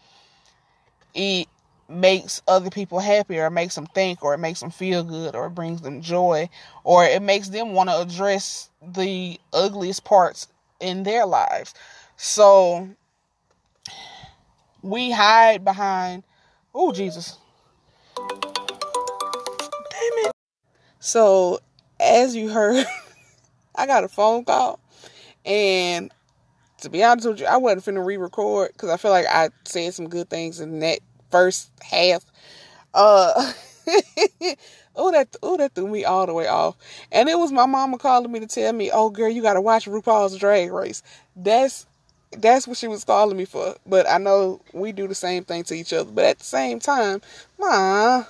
it 1.14 1.49
makes 1.89 2.43
other 2.49 2.70
people 2.70 2.99
happy 2.99 3.39
or 3.39 3.51
makes 3.51 3.74
them 3.74 3.87
think 3.87 4.22
or 4.22 4.35
it 4.35 4.39
makes 4.39 4.61
them 4.61 4.70
feel 4.70 5.05
good 5.05 5.35
or 5.35 5.47
it 5.47 5.55
brings 5.55 5.83
them 5.83 6.01
joy 6.01 6.49
or 6.85 7.05
it 7.05 7.22
makes 7.22 7.49
them 7.49 7.72
want 7.72 7.91
to 7.91 8.01
address 8.01 8.70
the 8.83 9.39
ugliest 9.53 10.05
parts 10.05 10.49
in 10.80 11.03
their 11.03 11.26
lives. 11.26 11.74
So 12.16 12.89
we 14.83 15.11
hide 15.11 15.64
behind 15.64 16.24
oh 16.74 16.93
Jesus. 16.93 17.39
Damn 18.16 18.30
it. 20.24 20.33
So 21.01 21.61
as 22.01 22.35
you 22.35 22.49
heard 22.49 22.87
I 23.74 23.87
got 23.87 24.05
a 24.05 24.09
phone 24.09 24.45
call 24.45 24.80
and 25.45 26.12
to 26.83 26.91
be 26.91 27.03
honest 27.05 27.28
with 27.28 27.41
you, 27.41 27.47
I 27.47 27.57
wasn't 27.59 27.97
finna 27.97 28.05
re-record 28.05 28.72
because 28.72 28.91
I 28.91 28.97
feel 28.97 29.12
like 29.12 29.26
I 29.26 29.51
said 29.64 29.95
some 29.95 30.09
good 30.09 30.28
things 30.28 30.59
in 30.59 30.80
that 30.80 30.99
first 31.33 31.70
half. 31.83 32.24
Uh, 32.95 33.53
oh 34.97 35.11
that 35.11 35.35
oh 35.43 35.57
that 35.57 35.74
threw 35.74 35.89
me 35.89 36.05
all 36.05 36.26
the 36.26 36.35
way 36.35 36.47
off. 36.47 36.76
And 37.11 37.28
it 37.28 37.39
was 37.39 37.51
my 37.51 37.66
mama 37.66 37.99
calling 37.99 38.30
me 38.30 38.39
to 38.41 38.47
tell 38.47 38.72
me, 38.72 38.91
"Oh 38.93 39.11
girl, 39.11 39.30
you 39.30 39.43
gotta 39.43 39.61
watch 39.61 39.87
RuPaul's 39.87 40.39
Drag 40.39 40.70
Race." 40.70 41.03
That's 41.35 41.87
that's 42.39 42.66
what 42.68 42.76
she 42.76 42.89
was 42.89 43.05
calling 43.05 43.37
me 43.37 43.45
for. 43.45 43.74
But 43.87 44.09
I 44.09 44.18
know 44.18 44.61
we 44.72 44.93
do 44.93 45.09
the 45.09 45.14
same 45.14 45.45
thing 45.45 45.64
to 45.64 45.74
each 45.74 45.93
other. 45.93 46.11
But 46.11 46.24
at 46.24 46.39
the 46.39 46.45
same 46.45 46.78
time, 46.78 47.20
ma, 47.59 48.24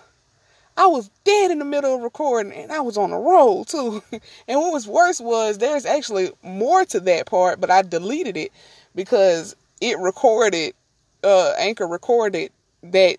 I 0.77 0.87
was 0.87 1.11
dead 1.25 1.51
in 1.51 1.59
the 1.59 1.65
middle 1.65 1.95
of 1.95 2.03
recording 2.03 2.53
and 2.53 2.73
I 2.73 2.81
was 2.81 2.97
on 2.97 3.13
a 3.13 3.19
roll 3.19 3.65
too. 3.65 4.03
and 4.49 4.61
what 4.61 4.73
was 4.73 4.87
worse 4.87 5.21
was 5.21 5.59
there's 5.59 5.87
actually 5.87 6.31
more 6.43 6.85
to 6.87 7.01
that 7.01 7.27
part, 7.27 7.61
but 7.61 7.71
I 7.71 7.83
deleted 7.83 8.37
it 8.37 8.53
because 8.95 9.55
it 9.81 9.99
recorded, 9.99 10.75
uh, 11.23 11.53
Anchor 11.59 11.87
recorded 11.87 12.53
that 12.83 13.17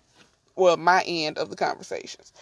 well 0.56 0.76
my 0.76 1.02
end 1.06 1.38
of 1.38 1.50
the 1.50 1.56
conversations. 1.56 2.32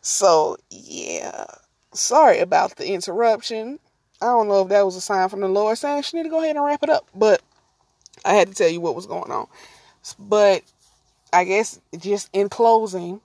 So 0.00 0.56
yeah, 0.70 1.46
sorry 1.92 2.40
about 2.40 2.76
the 2.76 2.92
interruption. 2.92 3.78
I 4.20 4.26
don't 4.26 4.48
know 4.48 4.62
if 4.62 4.68
that 4.68 4.84
was 4.84 4.96
a 4.96 5.00
sign 5.00 5.28
from 5.28 5.40
the 5.40 5.48
Lord 5.48 5.78
saying 5.78 6.02
she 6.02 6.16
need 6.16 6.24
to 6.24 6.28
go 6.28 6.42
ahead 6.42 6.56
and 6.56 6.64
wrap 6.64 6.82
it 6.82 6.90
up, 6.90 7.06
but 7.14 7.42
I 8.24 8.34
had 8.34 8.48
to 8.48 8.54
tell 8.54 8.68
you 8.68 8.80
what 8.80 8.94
was 8.94 9.06
going 9.06 9.32
on. 9.32 9.48
But 10.18 10.62
I 11.32 11.44
guess 11.44 11.80
just 11.98 12.28
in 12.32 12.48
closing 12.48 13.20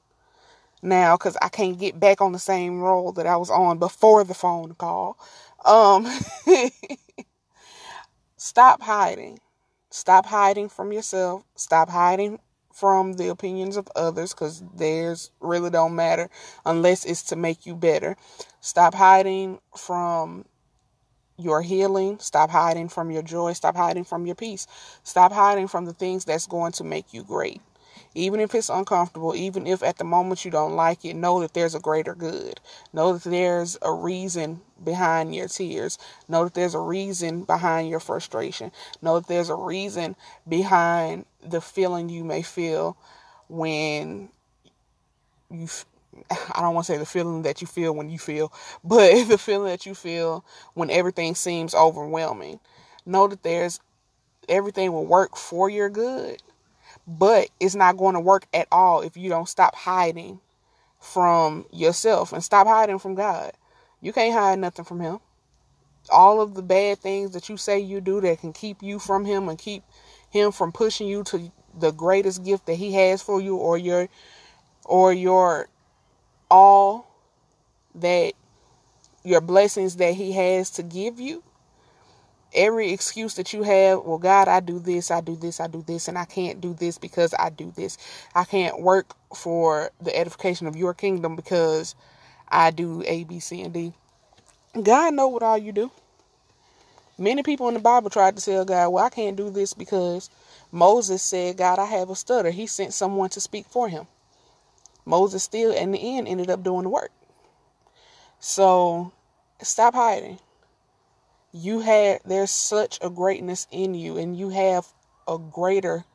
now, 0.81 1.17
because 1.17 1.37
I 1.41 1.49
can't 1.49 1.79
get 1.79 1.99
back 1.99 2.21
on 2.21 2.31
the 2.31 2.39
same 2.39 2.81
roll 2.81 3.11
that 3.13 3.27
I 3.27 3.37
was 3.37 3.49
on 3.49 3.79
before 3.79 4.23
the 4.23 4.33
phone 4.33 4.73
call. 4.75 5.17
Um, 5.65 6.07
stop 8.37 8.81
hiding. 8.81 9.39
Stop 9.89 10.25
hiding 10.27 10.69
from 10.69 10.91
yourself. 10.91 11.43
Stop 11.55 11.89
hiding 11.89 12.39
from 12.77 13.13
the 13.13 13.27
opinions 13.27 13.75
of 13.75 13.87
others 13.95 14.35
because 14.35 14.63
theirs 14.75 15.31
really 15.39 15.71
don't 15.71 15.95
matter 15.95 16.29
unless 16.63 17.05
it's 17.05 17.23
to 17.23 17.35
make 17.35 17.65
you 17.65 17.75
better. 17.75 18.15
Stop 18.61 18.93
hiding 18.93 19.59
from 19.75 20.45
your 21.39 21.63
healing. 21.63 22.19
Stop 22.19 22.51
hiding 22.51 22.87
from 22.87 23.09
your 23.09 23.23
joy. 23.23 23.53
Stop 23.53 23.75
hiding 23.75 24.03
from 24.03 24.27
your 24.27 24.35
peace. 24.35 24.67
Stop 25.03 25.31
hiding 25.31 25.67
from 25.67 25.85
the 25.85 25.93
things 25.93 26.23
that's 26.23 26.45
going 26.45 26.71
to 26.73 26.83
make 26.83 27.13
you 27.13 27.23
great. 27.23 27.61
Even 28.13 28.39
if 28.39 28.53
it's 28.53 28.69
uncomfortable, 28.69 29.35
even 29.35 29.65
if 29.67 29.81
at 29.81 29.97
the 29.97 30.03
moment 30.03 30.45
you 30.45 30.51
don't 30.51 30.75
like 30.75 31.03
it, 31.03 31.15
know 31.15 31.39
that 31.39 31.53
there's 31.53 31.75
a 31.75 31.79
greater 31.79 32.15
good. 32.15 32.59
Know 32.93 33.13
that 33.13 33.29
there's 33.29 33.77
a 33.81 33.91
reason 33.91 34.61
behind 34.83 35.35
your 35.35 35.47
tears. 35.47 35.97
Know 36.27 36.43
that 36.45 36.53
there's 36.53 36.75
a 36.75 36.79
reason 36.79 37.43
behind 37.43 37.89
your 37.89 37.99
frustration. 37.99 38.71
Know 39.01 39.19
that 39.19 39.27
there's 39.27 39.49
a 39.49 39.55
reason 39.55 40.15
behind 40.47 41.25
the 41.51 41.61
feeling 41.61 42.09
you 42.09 42.23
may 42.23 42.41
feel 42.41 42.97
when 43.47 44.29
you 45.49 45.67
I 46.31 46.61
don't 46.61 46.73
want 46.73 46.87
to 46.87 46.93
say 46.93 46.97
the 46.97 47.05
feeling 47.05 47.43
that 47.43 47.61
you 47.61 47.67
feel 47.67 47.93
when 47.93 48.09
you 48.09 48.17
feel, 48.17 48.51
but 48.83 49.27
the 49.27 49.37
feeling 49.37 49.69
that 49.69 49.85
you 49.85 49.95
feel 49.95 50.43
when 50.73 50.89
everything 50.89 51.35
seems 51.35 51.75
overwhelming. 51.75 52.59
Know 53.05 53.27
that 53.27 53.43
there's 53.43 53.79
everything 54.49 54.91
will 54.91 55.05
work 55.05 55.37
for 55.37 55.69
your 55.69 55.89
good 55.89 56.41
but 57.07 57.49
it's 57.59 57.75
not 57.75 57.97
going 57.97 58.15
to 58.15 58.19
work 58.19 58.47
at 58.53 58.67
all 58.71 59.01
if 59.01 59.15
you 59.15 59.29
don't 59.29 59.47
stop 59.47 59.75
hiding 59.75 60.39
from 60.99 61.65
yourself 61.71 62.33
and 62.33 62.43
stop 62.43 62.67
hiding 62.67 62.99
from 62.99 63.15
God. 63.15 63.53
You 64.01 64.11
can't 64.11 64.33
hide 64.33 64.59
nothing 64.59 64.85
from 64.85 64.99
Him. 64.99 65.19
All 66.09 66.41
of 66.41 66.53
the 66.53 66.61
bad 66.61 66.99
things 66.99 67.31
that 67.31 67.49
you 67.49 67.57
say 67.57 67.79
you 67.79 68.01
do 68.01 68.21
that 68.21 68.41
can 68.41 68.53
keep 68.53 68.83
you 68.83 68.99
from 68.99 69.25
Him 69.25 69.47
and 69.47 69.57
keep 69.57 69.83
Him 70.37 70.51
from 70.51 70.71
pushing 70.71 71.07
you 71.07 71.23
to 71.25 71.51
the 71.79 71.91
greatest 71.91 72.45
gift 72.45 72.67
that 72.67 72.75
He 72.75 72.93
has 72.93 73.21
for 73.21 73.41
you 73.41 73.57
or 73.57 73.77
your 73.77 74.09
or 74.85 75.13
your 75.13 75.69
all 76.51 77.07
that 77.95 78.33
your 79.23 79.41
blessings 79.41 79.97
that 79.97 80.13
He 80.15 80.33
has 80.33 80.69
to 80.71 80.83
give 80.83 81.19
you 81.19 81.43
every 82.53 82.91
excuse 82.91 83.35
that 83.35 83.53
you 83.53 83.63
have, 83.63 84.03
well, 84.03 84.17
God, 84.17 84.47
I 84.47 84.59
do 84.59 84.79
this, 84.79 85.11
I 85.11 85.21
do 85.21 85.35
this, 85.35 85.59
I 85.59 85.67
do 85.67 85.83
this, 85.85 86.07
and 86.07 86.17
I 86.17 86.25
can't 86.25 86.61
do 86.61 86.73
this 86.73 86.97
because 86.97 87.33
I 87.37 87.49
do 87.49 87.71
this. 87.75 87.97
I 88.35 88.43
can't 88.45 88.81
work 88.81 89.15
for 89.35 89.91
the 90.01 90.17
edification 90.17 90.67
of 90.67 90.75
your 90.75 90.93
kingdom 90.93 91.35
because 91.35 91.95
I 92.49 92.71
do 92.71 93.03
A, 93.05 93.23
B, 93.25 93.39
C, 93.39 93.61
and 93.61 93.73
D. 93.73 93.93
God 94.81 95.13
know 95.13 95.27
what 95.27 95.43
all 95.43 95.57
you 95.57 95.71
do. 95.71 95.91
Many 97.17 97.43
people 97.43 97.67
in 97.67 97.73
the 97.73 97.79
Bible 97.79 98.09
tried 98.09 98.37
to 98.37 98.45
tell 98.45 98.65
God, 98.65 98.89
well, 98.89 99.05
I 99.05 99.09
can't 99.09 99.37
do 99.37 99.49
this 99.49 99.73
because 99.73 100.29
Moses 100.71 101.23
said, 101.23 101.57
God, 101.57 101.79
I 101.79 101.85
have 101.85 102.09
a 102.09 102.15
stutter. 102.15 102.51
He 102.51 102.67
sent 102.67 102.93
someone 102.93 103.29
to 103.31 103.41
speak 103.41 103.65
for 103.67 103.89
him. 103.89 104.07
Moses 105.05 105.43
still, 105.43 105.73
in 105.73 105.91
the 105.91 106.17
end, 106.17 106.27
ended 106.27 106.49
up 106.49 106.63
doing 106.63 106.83
the 106.83 106.89
work. 106.89 107.11
So 108.39 109.11
stop 109.61 109.95
hiding 109.95 110.39
you 111.51 111.79
had 111.79 112.19
there's 112.25 112.51
such 112.51 112.99
a 113.01 113.09
greatness 113.09 113.67
in 113.71 113.93
you 113.95 114.17
and 114.17 114.37
you 114.37 114.49
have 114.49 114.85
a 115.27 115.37
greater 115.37 116.05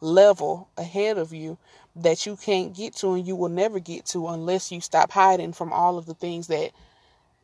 level 0.00 0.68
ahead 0.76 1.18
of 1.18 1.32
you 1.32 1.58
that 1.96 2.26
you 2.26 2.36
can't 2.36 2.74
get 2.74 2.94
to 2.94 3.14
and 3.14 3.26
you 3.26 3.34
will 3.34 3.48
never 3.48 3.78
get 3.78 4.06
to 4.06 4.28
unless 4.28 4.70
you 4.70 4.80
stop 4.80 5.10
hiding 5.10 5.52
from 5.52 5.72
all 5.72 5.98
of 5.98 6.06
the 6.06 6.14
things 6.14 6.46
that 6.46 6.70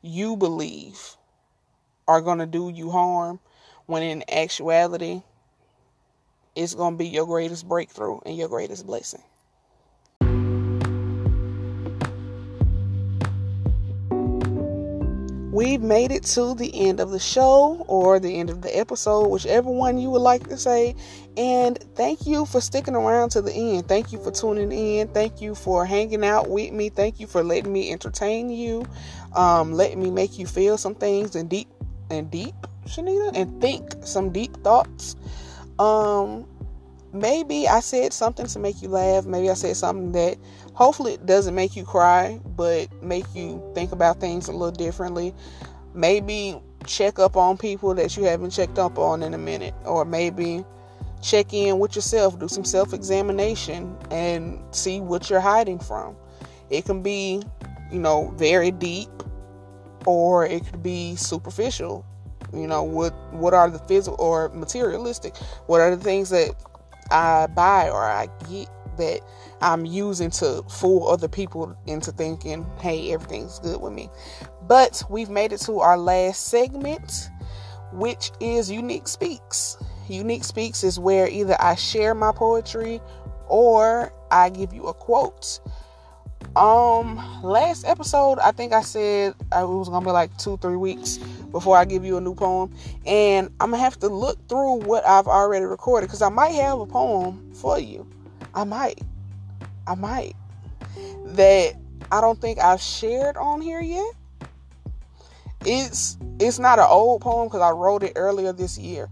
you 0.03 0.37
believe 0.37 1.17
are 2.09 2.20
going 2.20 2.38
to 2.38 2.46
do 2.46 2.70
you 2.70 2.90
harm 2.90 3.40
when 3.86 4.03
in 4.03 4.24
actuality 4.30 5.22
it's 6.55 6.74
going 6.74 6.94
to 6.94 6.98
be 6.98 7.09
your 7.09 7.26
greatest 7.26 7.68
breakthrough 7.68 8.18
and 8.26 8.36
your 8.36 8.48
greatest 8.48 8.86
blessing 8.86 9.22
we've 15.53 15.82
made 15.82 16.11
it 16.11 16.24
to 16.24 16.55
the 16.55 16.88
end 16.88 16.98
of 16.98 17.11
the 17.11 17.18
show 17.18 17.84
or 17.86 18.18
the 18.18 18.40
end 18.40 18.50
of 18.50 18.62
the 18.62 18.76
episode, 18.76 19.28
whichever 19.28 19.70
one 19.70 19.98
you 19.98 20.11
would 20.11 20.22
like 20.22 20.48
to 20.48 20.57
say. 20.57 20.96
And 21.36 21.78
thank 21.94 22.26
you 22.26 22.46
for 22.46 22.61
sticking 22.61 22.96
around 22.96 23.30
to 23.30 23.42
the 23.42 23.53
end. 23.53 23.86
Thank 23.86 24.12
you 24.12 24.18
for 24.18 24.30
tuning 24.30 24.72
in. 24.72 25.09
Thank 25.09 25.40
you 25.40 25.55
for 25.55 25.84
hanging 25.84 26.24
out 26.24 26.48
with 26.48 26.72
me. 26.72 26.88
Thank 26.88 27.20
you 27.20 27.26
for 27.26 27.44
letting 27.44 27.72
me 27.72 27.92
entertain 27.92 28.50
you, 28.50 28.84
um, 29.36 29.72
letting 29.72 30.03
me 30.03 30.11
make 30.11 30.38
you 30.38 30.46
feel 30.46 30.78
some 30.78 30.94
things 30.94 31.36
and 31.36 31.48
deep 31.48 31.68
and 32.11 32.30
deep, 32.30 32.55
Shanita, 32.86 33.32
and 33.34 33.61
think 33.61 33.94
some 34.05 34.30
deep 34.30 34.55
thoughts. 34.64 35.16
Um, 35.78 36.46
maybe 37.12 37.68
I 37.68 37.80
said 37.80 38.12
something 38.12 38.46
to 38.46 38.59
make 38.59 38.82
you 38.82 38.88
laugh. 38.88 39.26
Maybe 39.26 39.50
I 39.50 39.55
said 39.55 39.76
something 39.76 40.12
that 40.12 40.38
hopefully 40.74 41.14
it 41.14 41.26
doesn't 41.26 41.55
make 41.55 41.76
you 41.76 41.84
cry, 41.84 42.40
but 42.44 42.90
make 43.03 43.26
you 43.34 43.62
think 43.74 43.92
about 43.92 44.20
things 44.20 44.48
a 44.48 44.53
little 44.53 44.70
differently. 44.70 45.34
Maybe 45.94 46.61
check 46.86 47.18
up 47.18 47.36
on 47.36 47.57
people 47.57 47.94
that 47.94 48.16
you 48.16 48.24
haven't 48.24 48.50
checked 48.50 48.78
up 48.78 48.98
on 48.98 49.22
in 49.22 49.34
a 49.34 49.38
minute, 49.38 49.74
or 49.84 50.05
maybe 50.05 50.64
check 51.22 51.53
in 51.55 51.78
with 51.78 51.94
yourself, 51.94 52.38
do 52.38 52.48
some 52.48 52.64
self 52.64 52.92
examination, 52.92 53.96
and 54.11 54.61
see 54.74 55.00
what 55.00 55.30
you're 55.30 55.40
hiding 55.40 55.78
from. 55.78 56.16
It 56.70 56.84
can 56.84 57.03
be, 57.03 57.42
you 57.90 57.98
know, 57.98 58.32
very 58.36 58.70
deep, 58.70 59.11
or 60.07 60.46
it 60.46 60.66
could 60.66 60.82
be 60.82 61.16
superficial. 61.16 62.05
You 62.53 62.66
know, 62.66 62.82
what 62.82 63.14
what 63.32 63.55
are 63.55 63.70
the 63.70 63.78
physical 63.80 64.20
or 64.20 64.50
materialistic? 64.50 65.36
What 65.66 65.80
are 65.80 65.94
the 65.94 66.03
things 66.03 66.30
that 66.30 66.55
I 67.11 67.46
buy 67.46 67.88
or 67.90 68.03
I 68.05 68.28
get 68.50 68.68
that 68.98 69.20
I'm 69.61 69.86
using 69.86 70.30
to 70.30 70.62
fool 70.68 71.09
other 71.09 71.28
people 71.28 71.76
into 71.86 72.12
thinking, 72.12 72.66
hey, 72.80 73.12
everything's 73.12 73.59
good 73.61 73.80
with 73.80 73.92
me. 73.92 74.11
But 74.66 75.03
we've 75.09 75.30
made 75.30 75.53
it 75.53 75.61
to 75.62 75.80
our 75.80 75.96
last 75.96 76.48
segment, 76.48 77.30
which 77.92 78.30
is 78.40 78.70
Unique 78.70 79.09
Speaks. 79.09 79.76
Unique 80.09 80.44
Speaks 80.44 80.84
is 80.84 80.98
where 80.98 81.28
either 81.28 81.57
I 81.61 81.74
share 81.74 82.14
my 82.14 82.32
poetry 82.32 83.00
or 83.46 84.12
I 84.30 84.50
give 84.50 84.72
you 84.72 84.86
a 84.86 84.94
quote. 84.94 85.61
Um, 86.55 87.16
last 87.42 87.86
episode, 87.86 88.38
I 88.38 88.50
think 88.53 88.74
I 88.74 88.82
said 88.82 89.34
uh, 89.57 89.62
it 89.62 89.66
was 89.66 89.88
gonna 89.88 90.05
be 90.05 90.11
like 90.11 90.36
two, 90.36 90.59
three 90.59 90.76
weeks 90.76 91.16
before 91.50 91.78
I 91.78 91.86
give 91.86 92.05
you 92.05 92.18
a 92.18 92.20
new 92.20 92.34
poem, 92.34 92.74
and 93.07 93.48
I'm 93.59 93.70
gonna 93.70 93.82
have 93.82 93.98
to 94.00 94.09
look 94.09 94.48
through 94.50 94.80
what 94.80 95.07
I've 95.07 95.26
already 95.26 95.64
recorded 95.64 96.09
because 96.09 96.20
I 96.20 96.28
might 96.28 96.50
have 96.50 96.78
a 96.78 96.84
poem 96.84 97.55
for 97.55 97.78
you. 97.78 98.07
I 98.55 98.64
might, 98.64 99.00
I 99.86 99.94
might 99.94 100.36
that 101.24 101.74
I 102.11 102.20
don't 102.20 102.38
think 102.38 102.59
I've 102.59 102.82
shared 102.82 103.38
on 103.38 103.62
here 103.62 103.80
yet. 103.80 104.12
It's 105.64 106.18
it's 106.38 106.59
not 106.59 106.78
an 106.78 106.86
old 106.86 107.22
poem 107.22 107.48
because 107.48 107.62
I 107.62 107.70
wrote 107.70 108.03
it 108.03 108.12
earlier 108.14 108.53
this 108.53 108.76
year, 108.76 109.09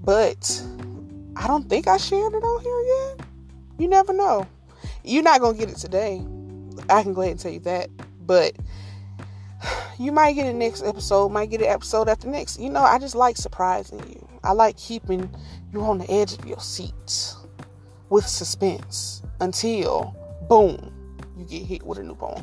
but 0.00 0.60
I 1.36 1.46
don't 1.46 1.68
think 1.68 1.86
I 1.86 1.98
shared 1.98 2.32
it 2.32 2.42
on 2.42 2.62
here 2.64 3.16
yet. 3.16 3.26
You 3.78 3.86
never 3.86 4.12
know. 4.12 4.44
You're 5.04 5.22
not 5.22 5.40
gonna 5.40 5.56
get 5.56 5.68
it 5.68 5.76
today 5.76 6.20
I 6.90 7.02
can 7.02 7.14
go 7.14 7.22
ahead 7.22 7.32
and 7.32 7.40
tell 7.40 7.52
you 7.52 7.60
that. 7.60 7.88
But 8.26 8.56
you 9.98 10.12
might 10.12 10.32
get 10.32 10.46
a 10.46 10.52
next 10.52 10.82
episode, 10.82 11.30
might 11.30 11.50
get 11.50 11.60
an 11.60 11.68
episode 11.68 12.08
after 12.08 12.28
next. 12.28 12.60
You 12.60 12.70
know, 12.70 12.82
I 12.82 12.98
just 12.98 13.14
like 13.14 13.36
surprising 13.36 14.00
you. 14.08 14.28
I 14.42 14.52
like 14.52 14.76
keeping 14.76 15.30
you 15.72 15.82
on 15.82 15.98
the 15.98 16.10
edge 16.10 16.32
of 16.32 16.44
your 16.46 16.60
seats 16.60 17.36
with 18.08 18.26
suspense 18.26 19.22
until 19.40 20.14
boom, 20.48 20.92
you 21.36 21.44
get 21.44 21.62
hit 21.62 21.82
with 21.82 21.98
a 21.98 22.02
new 22.02 22.14
poem. 22.14 22.42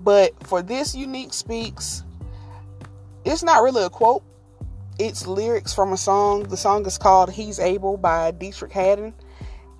But 0.00 0.34
for 0.46 0.62
this 0.62 0.94
unique 0.94 1.32
speaks, 1.32 2.02
it's 3.24 3.42
not 3.42 3.62
really 3.62 3.84
a 3.84 3.90
quote. 3.90 4.22
It's 4.98 5.26
lyrics 5.26 5.72
from 5.72 5.92
a 5.92 5.96
song. 5.96 6.44
The 6.44 6.56
song 6.56 6.84
is 6.86 6.98
called 6.98 7.30
He's 7.30 7.58
Able 7.58 7.96
by 7.96 8.32
Deitrick 8.32 8.72
Haddon 8.72 9.14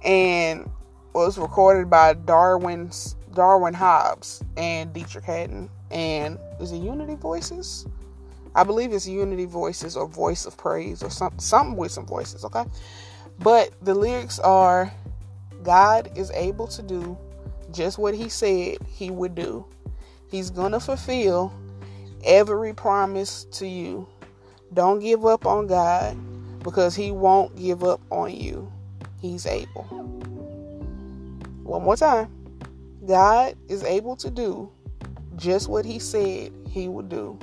and 0.04 0.70
was 1.12 1.38
recorded 1.38 1.90
by 1.90 2.14
Darwin's 2.14 3.16
Darwin 3.34 3.74
Hobbs 3.74 4.42
and 4.56 4.92
Deitrick 4.92 5.24
Haddon. 5.24 5.70
And 5.90 6.38
is 6.60 6.72
it 6.72 6.78
Unity 6.78 7.16
Voices? 7.16 7.86
I 8.54 8.64
believe 8.64 8.92
it's 8.92 9.08
Unity 9.08 9.46
Voices 9.46 9.96
or 9.96 10.06
Voice 10.06 10.44
of 10.44 10.56
Praise 10.56 11.02
or 11.02 11.10
something, 11.10 11.40
something 11.40 11.76
with 11.76 11.90
some 11.90 12.06
voices, 12.06 12.44
okay? 12.44 12.64
But 13.38 13.70
the 13.82 13.94
lyrics 13.94 14.38
are 14.38 14.92
God 15.62 16.10
is 16.16 16.30
able 16.32 16.66
to 16.68 16.82
do 16.82 17.16
just 17.72 17.98
what 17.98 18.14
he 18.14 18.28
said 18.28 18.78
he 18.86 19.10
would 19.10 19.34
do. 19.34 19.64
He's 20.30 20.50
going 20.50 20.72
to 20.72 20.80
fulfill 20.80 21.52
every 22.24 22.74
promise 22.74 23.44
to 23.52 23.66
you. 23.66 24.06
Don't 24.74 25.00
give 25.00 25.24
up 25.24 25.46
on 25.46 25.66
God 25.66 26.16
because 26.62 26.94
he 26.94 27.10
won't 27.10 27.56
give 27.56 27.84
up 27.84 28.00
on 28.10 28.34
you. 28.34 28.70
He's 29.20 29.46
able. 29.46 29.84
One 31.62 31.82
more 31.84 31.96
time. 31.96 32.41
God 33.06 33.56
is 33.68 33.82
able 33.84 34.16
to 34.16 34.30
do 34.30 34.70
just 35.36 35.68
what 35.68 35.84
He 35.84 35.98
said 35.98 36.52
He 36.68 36.88
would 36.88 37.08
do. 37.08 37.38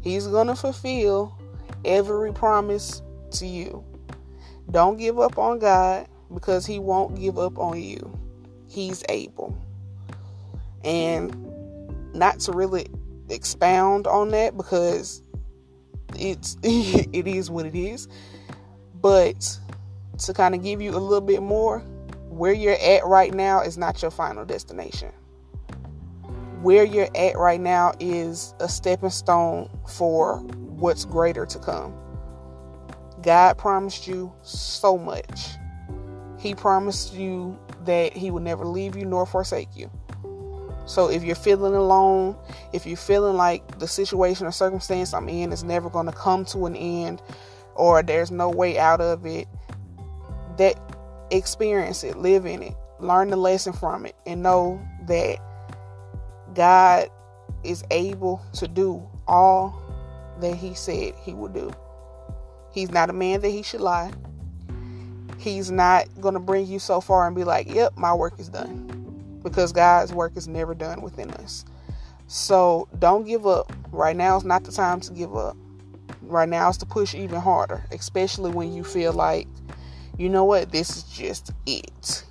He's 0.00 0.26
going 0.26 0.46
to 0.46 0.56
fulfill 0.56 1.36
every 1.84 2.32
promise 2.32 3.02
to 3.32 3.46
you. 3.46 3.84
Don't 4.70 4.96
give 4.96 5.18
up 5.18 5.38
on 5.38 5.58
God 5.58 6.08
because 6.32 6.66
He 6.66 6.78
won't 6.78 7.18
give 7.18 7.38
up 7.38 7.58
on 7.58 7.80
you. 7.80 8.18
He's 8.68 9.04
able. 9.08 9.56
And 10.84 11.50
not 12.14 12.40
to 12.40 12.52
really 12.52 12.86
expound 13.28 14.06
on 14.06 14.30
that 14.30 14.56
because 14.56 15.22
it's 16.18 16.56
it 16.62 17.26
is 17.26 17.50
what 17.50 17.66
it 17.66 17.76
is 17.76 18.08
but 19.00 19.58
to 20.18 20.34
kind 20.34 20.54
of 20.54 20.62
give 20.62 20.80
you 20.82 20.90
a 20.90 20.98
little 20.98 21.20
bit 21.20 21.42
more 21.42 21.82
where 22.30 22.52
you're 22.52 22.80
at 22.80 23.04
right 23.04 23.34
now 23.34 23.60
is 23.60 23.76
not 23.76 24.00
your 24.00 24.10
final 24.10 24.44
destination. 24.44 25.10
Where 26.62 26.84
you're 26.84 27.08
at 27.16 27.36
right 27.36 27.60
now 27.60 27.92
is 27.98 28.54
a 28.60 28.68
stepping 28.68 29.10
stone 29.10 29.68
for 29.88 30.38
what's 30.38 31.04
greater 31.04 31.44
to 31.44 31.58
come. 31.58 31.92
God 33.22 33.58
promised 33.58 34.06
you 34.06 34.32
so 34.42 34.96
much. 34.96 35.56
He 36.38 36.54
promised 36.54 37.14
you 37.14 37.58
that 37.84 38.16
He 38.16 38.30
would 38.30 38.44
never 38.44 38.64
leave 38.64 38.96
you 38.96 39.04
nor 39.04 39.26
forsake 39.26 39.74
you. 39.74 39.90
So 40.86 41.10
if 41.10 41.24
you're 41.24 41.34
feeling 41.34 41.74
alone, 41.74 42.36
if 42.72 42.86
you're 42.86 42.96
feeling 42.96 43.36
like 43.36 43.78
the 43.80 43.88
situation 43.88 44.46
or 44.46 44.52
circumstance 44.52 45.12
I'm 45.12 45.28
in 45.28 45.52
is 45.52 45.64
never 45.64 45.90
going 45.90 46.06
to 46.06 46.12
come 46.12 46.44
to 46.46 46.66
an 46.66 46.76
end 46.76 47.22
or 47.74 48.02
there's 48.02 48.30
no 48.30 48.48
way 48.48 48.78
out 48.78 49.00
of 49.00 49.26
it, 49.26 49.48
that 50.58 50.89
experience 51.30 52.04
it, 52.04 52.16
live 52.16 52.46
in 52.46 52.62
it, 52.62 52.74
learn 52.98 53.30
the 53.30 53.36
lesson 53.36 53.72
from 53.72 54.06
it, 54.06 54.16
and 54.26 54.42
know 54.42 54.80
that 55.06 55.38
God 56.54 57.08
is 57.64 57.84
able 57.90 58.42
to 58.54 58.66
do 58.66 59.06
all 59.26 59.80
that 60.40 60.56
He 60.56 60.74
said 60.74 61.14
He 61.22 61.34
would 61.34 61.52
do. 61.52 61.72
He's 62.72 62.90
not 62.90 63.10
a 63.10 63.12
man 63.12 63.40
that 63.40 63.50
He 63.50 63.62
should 63.62 63.80
lie. 63.80 64.12
He's 65.38 65.70
not 65.70 66.06
going 66.20 66.34
to 66.34 66.40
bring 66.40 66.66
you 66.66 66.78
so 66.78 67.00
far 67.00 67.26
and 67.26 67.34
be 67.34 67.44
like, 67.44 67.72
yep, 67.72 67.96
my 67.96 68.12
work 68.12 68.38
is 68.38 68.48
done. 68.48 69.40
Because 69.42 69.72
God's 69.72 70.12
work 70.12 70.36
is 70.36 70.46
never 70.46 70.74
done 70.74 71.00
within 71.00 71.30
us. 71.30 71.64
So 72.26 72.88
don't 72.98 73.24
give 73.24 73.46
up. 73.46 73.72
Right 73.90 74.14
now 74.14 74.36
is 74.36 74.44
not 74.44 74.64
the 74.64 74.72
time 74.72 75.00
to 75.00 75.12
give 75.12 75.34
up. 75.34 75.56
Right 76.22 76.48
now 76.48 76.68
is 76.68 76.76
to 76.78 76.86
push 76.86 77.14
even 77.14 77.40
harder, 77.40 77.82
especially 77.90 78.50
when 78.50 78.72
you 78.72 78.84
feel 78.84 79.12
like 79.12 79.48
you 80.20 80.28
know 80.28 80.44
what? 80.44 80.70
This 80.70 80.98
is 80.98 81.04
just 81.04 81.50
it. 81.64 82.24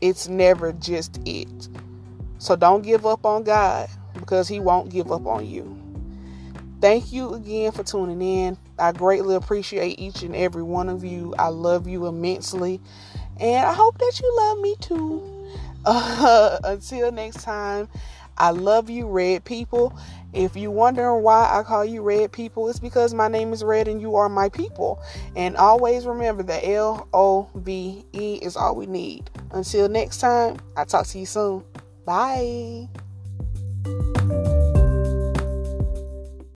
It's 0.00 0.26
never 0.26 0.72
just 0.72 1.20
it. 1.24 1.68
So 2.38 2.56
don't 2.56 2.82
give 2.82 3.06
up 3.06 3.24
on 3.24 3.44
God 3.44 3.88
because 4.14 4.48
He 4.48 4.58
won't 4.58 4.90
give 4.90 5.12
up 5.12 5.26
on 5.26 5.46
you. 5.46 5.80
Thank 6.80 7.12
you 7.12 7.34
again 7.34 7.70
for 7.70 7.84
tuning 7.84 8.20
in. 8.20 8.58
I 8.80 8.90
greatly 8.90 9.36
appreciate 9.36 10.00
each 10.00 10.22
and 10.22 10.34
every 10.34 10.64
one 10.64 10.88
of 10.88 11.04
you. 11.04 11.36
I 11.38 11.46
love 11.46 11.86
you 11.86 12.06
immensely. 12.06 12.80
And 13.38 13.64
I 13.64 13.72
hope 13.72 13.96
that 13.98 14.20
you 14.20 14.36
love 14.36 14.58
me 14.58 14.74
too. 14.80 15.32
Uh, 15.88 16.58
until 16.64 17.12
next 17.12 17.44
time, 17.44 17.88
I 18.36 18.50
love 18.50 18.90
you, 18.90 19.06
red 19.06 19.44
people. 19.44 19.96
If 20.36 20.54
you're 20.54 20.70
wondering 20.70 21.22
why 21.22 21.48
I 21.50 21.62
call 21.62 21.82
you 21.82 22.02
red 22.02 22.30
people, 22.30 22.68
it's 22.68 22.78
because 22.78 23.14
my 23.14 23.26
name 23.26 23.54
is 23.54 23.64
red 23.64 23.88
and 23.88 24.02
you 24.02 24.16
are 24.16 24.28
my 24.28 24.50
people. 24.50 25.02
And 25.34 25.56
always 25.56 26.04
remember 26.04 26.42
that 26.42 26.62
L 26.62 27.08
O 27.14 27.48
V 27.54 28.04
E 28.12 28.34
is 28.42 28.54
all 28.54 28.76
we 28.76 28.84
need. 28.84 29.30
Until 29.52 29.88
next 29.88 30.18
time, 30.18 30.58
I'll 30.76 30.84
talk 30.84 31.06
to 31.06 31.18
you 31.18 31.24
soon. 31.24 31.64
Bye. 32.04 32.88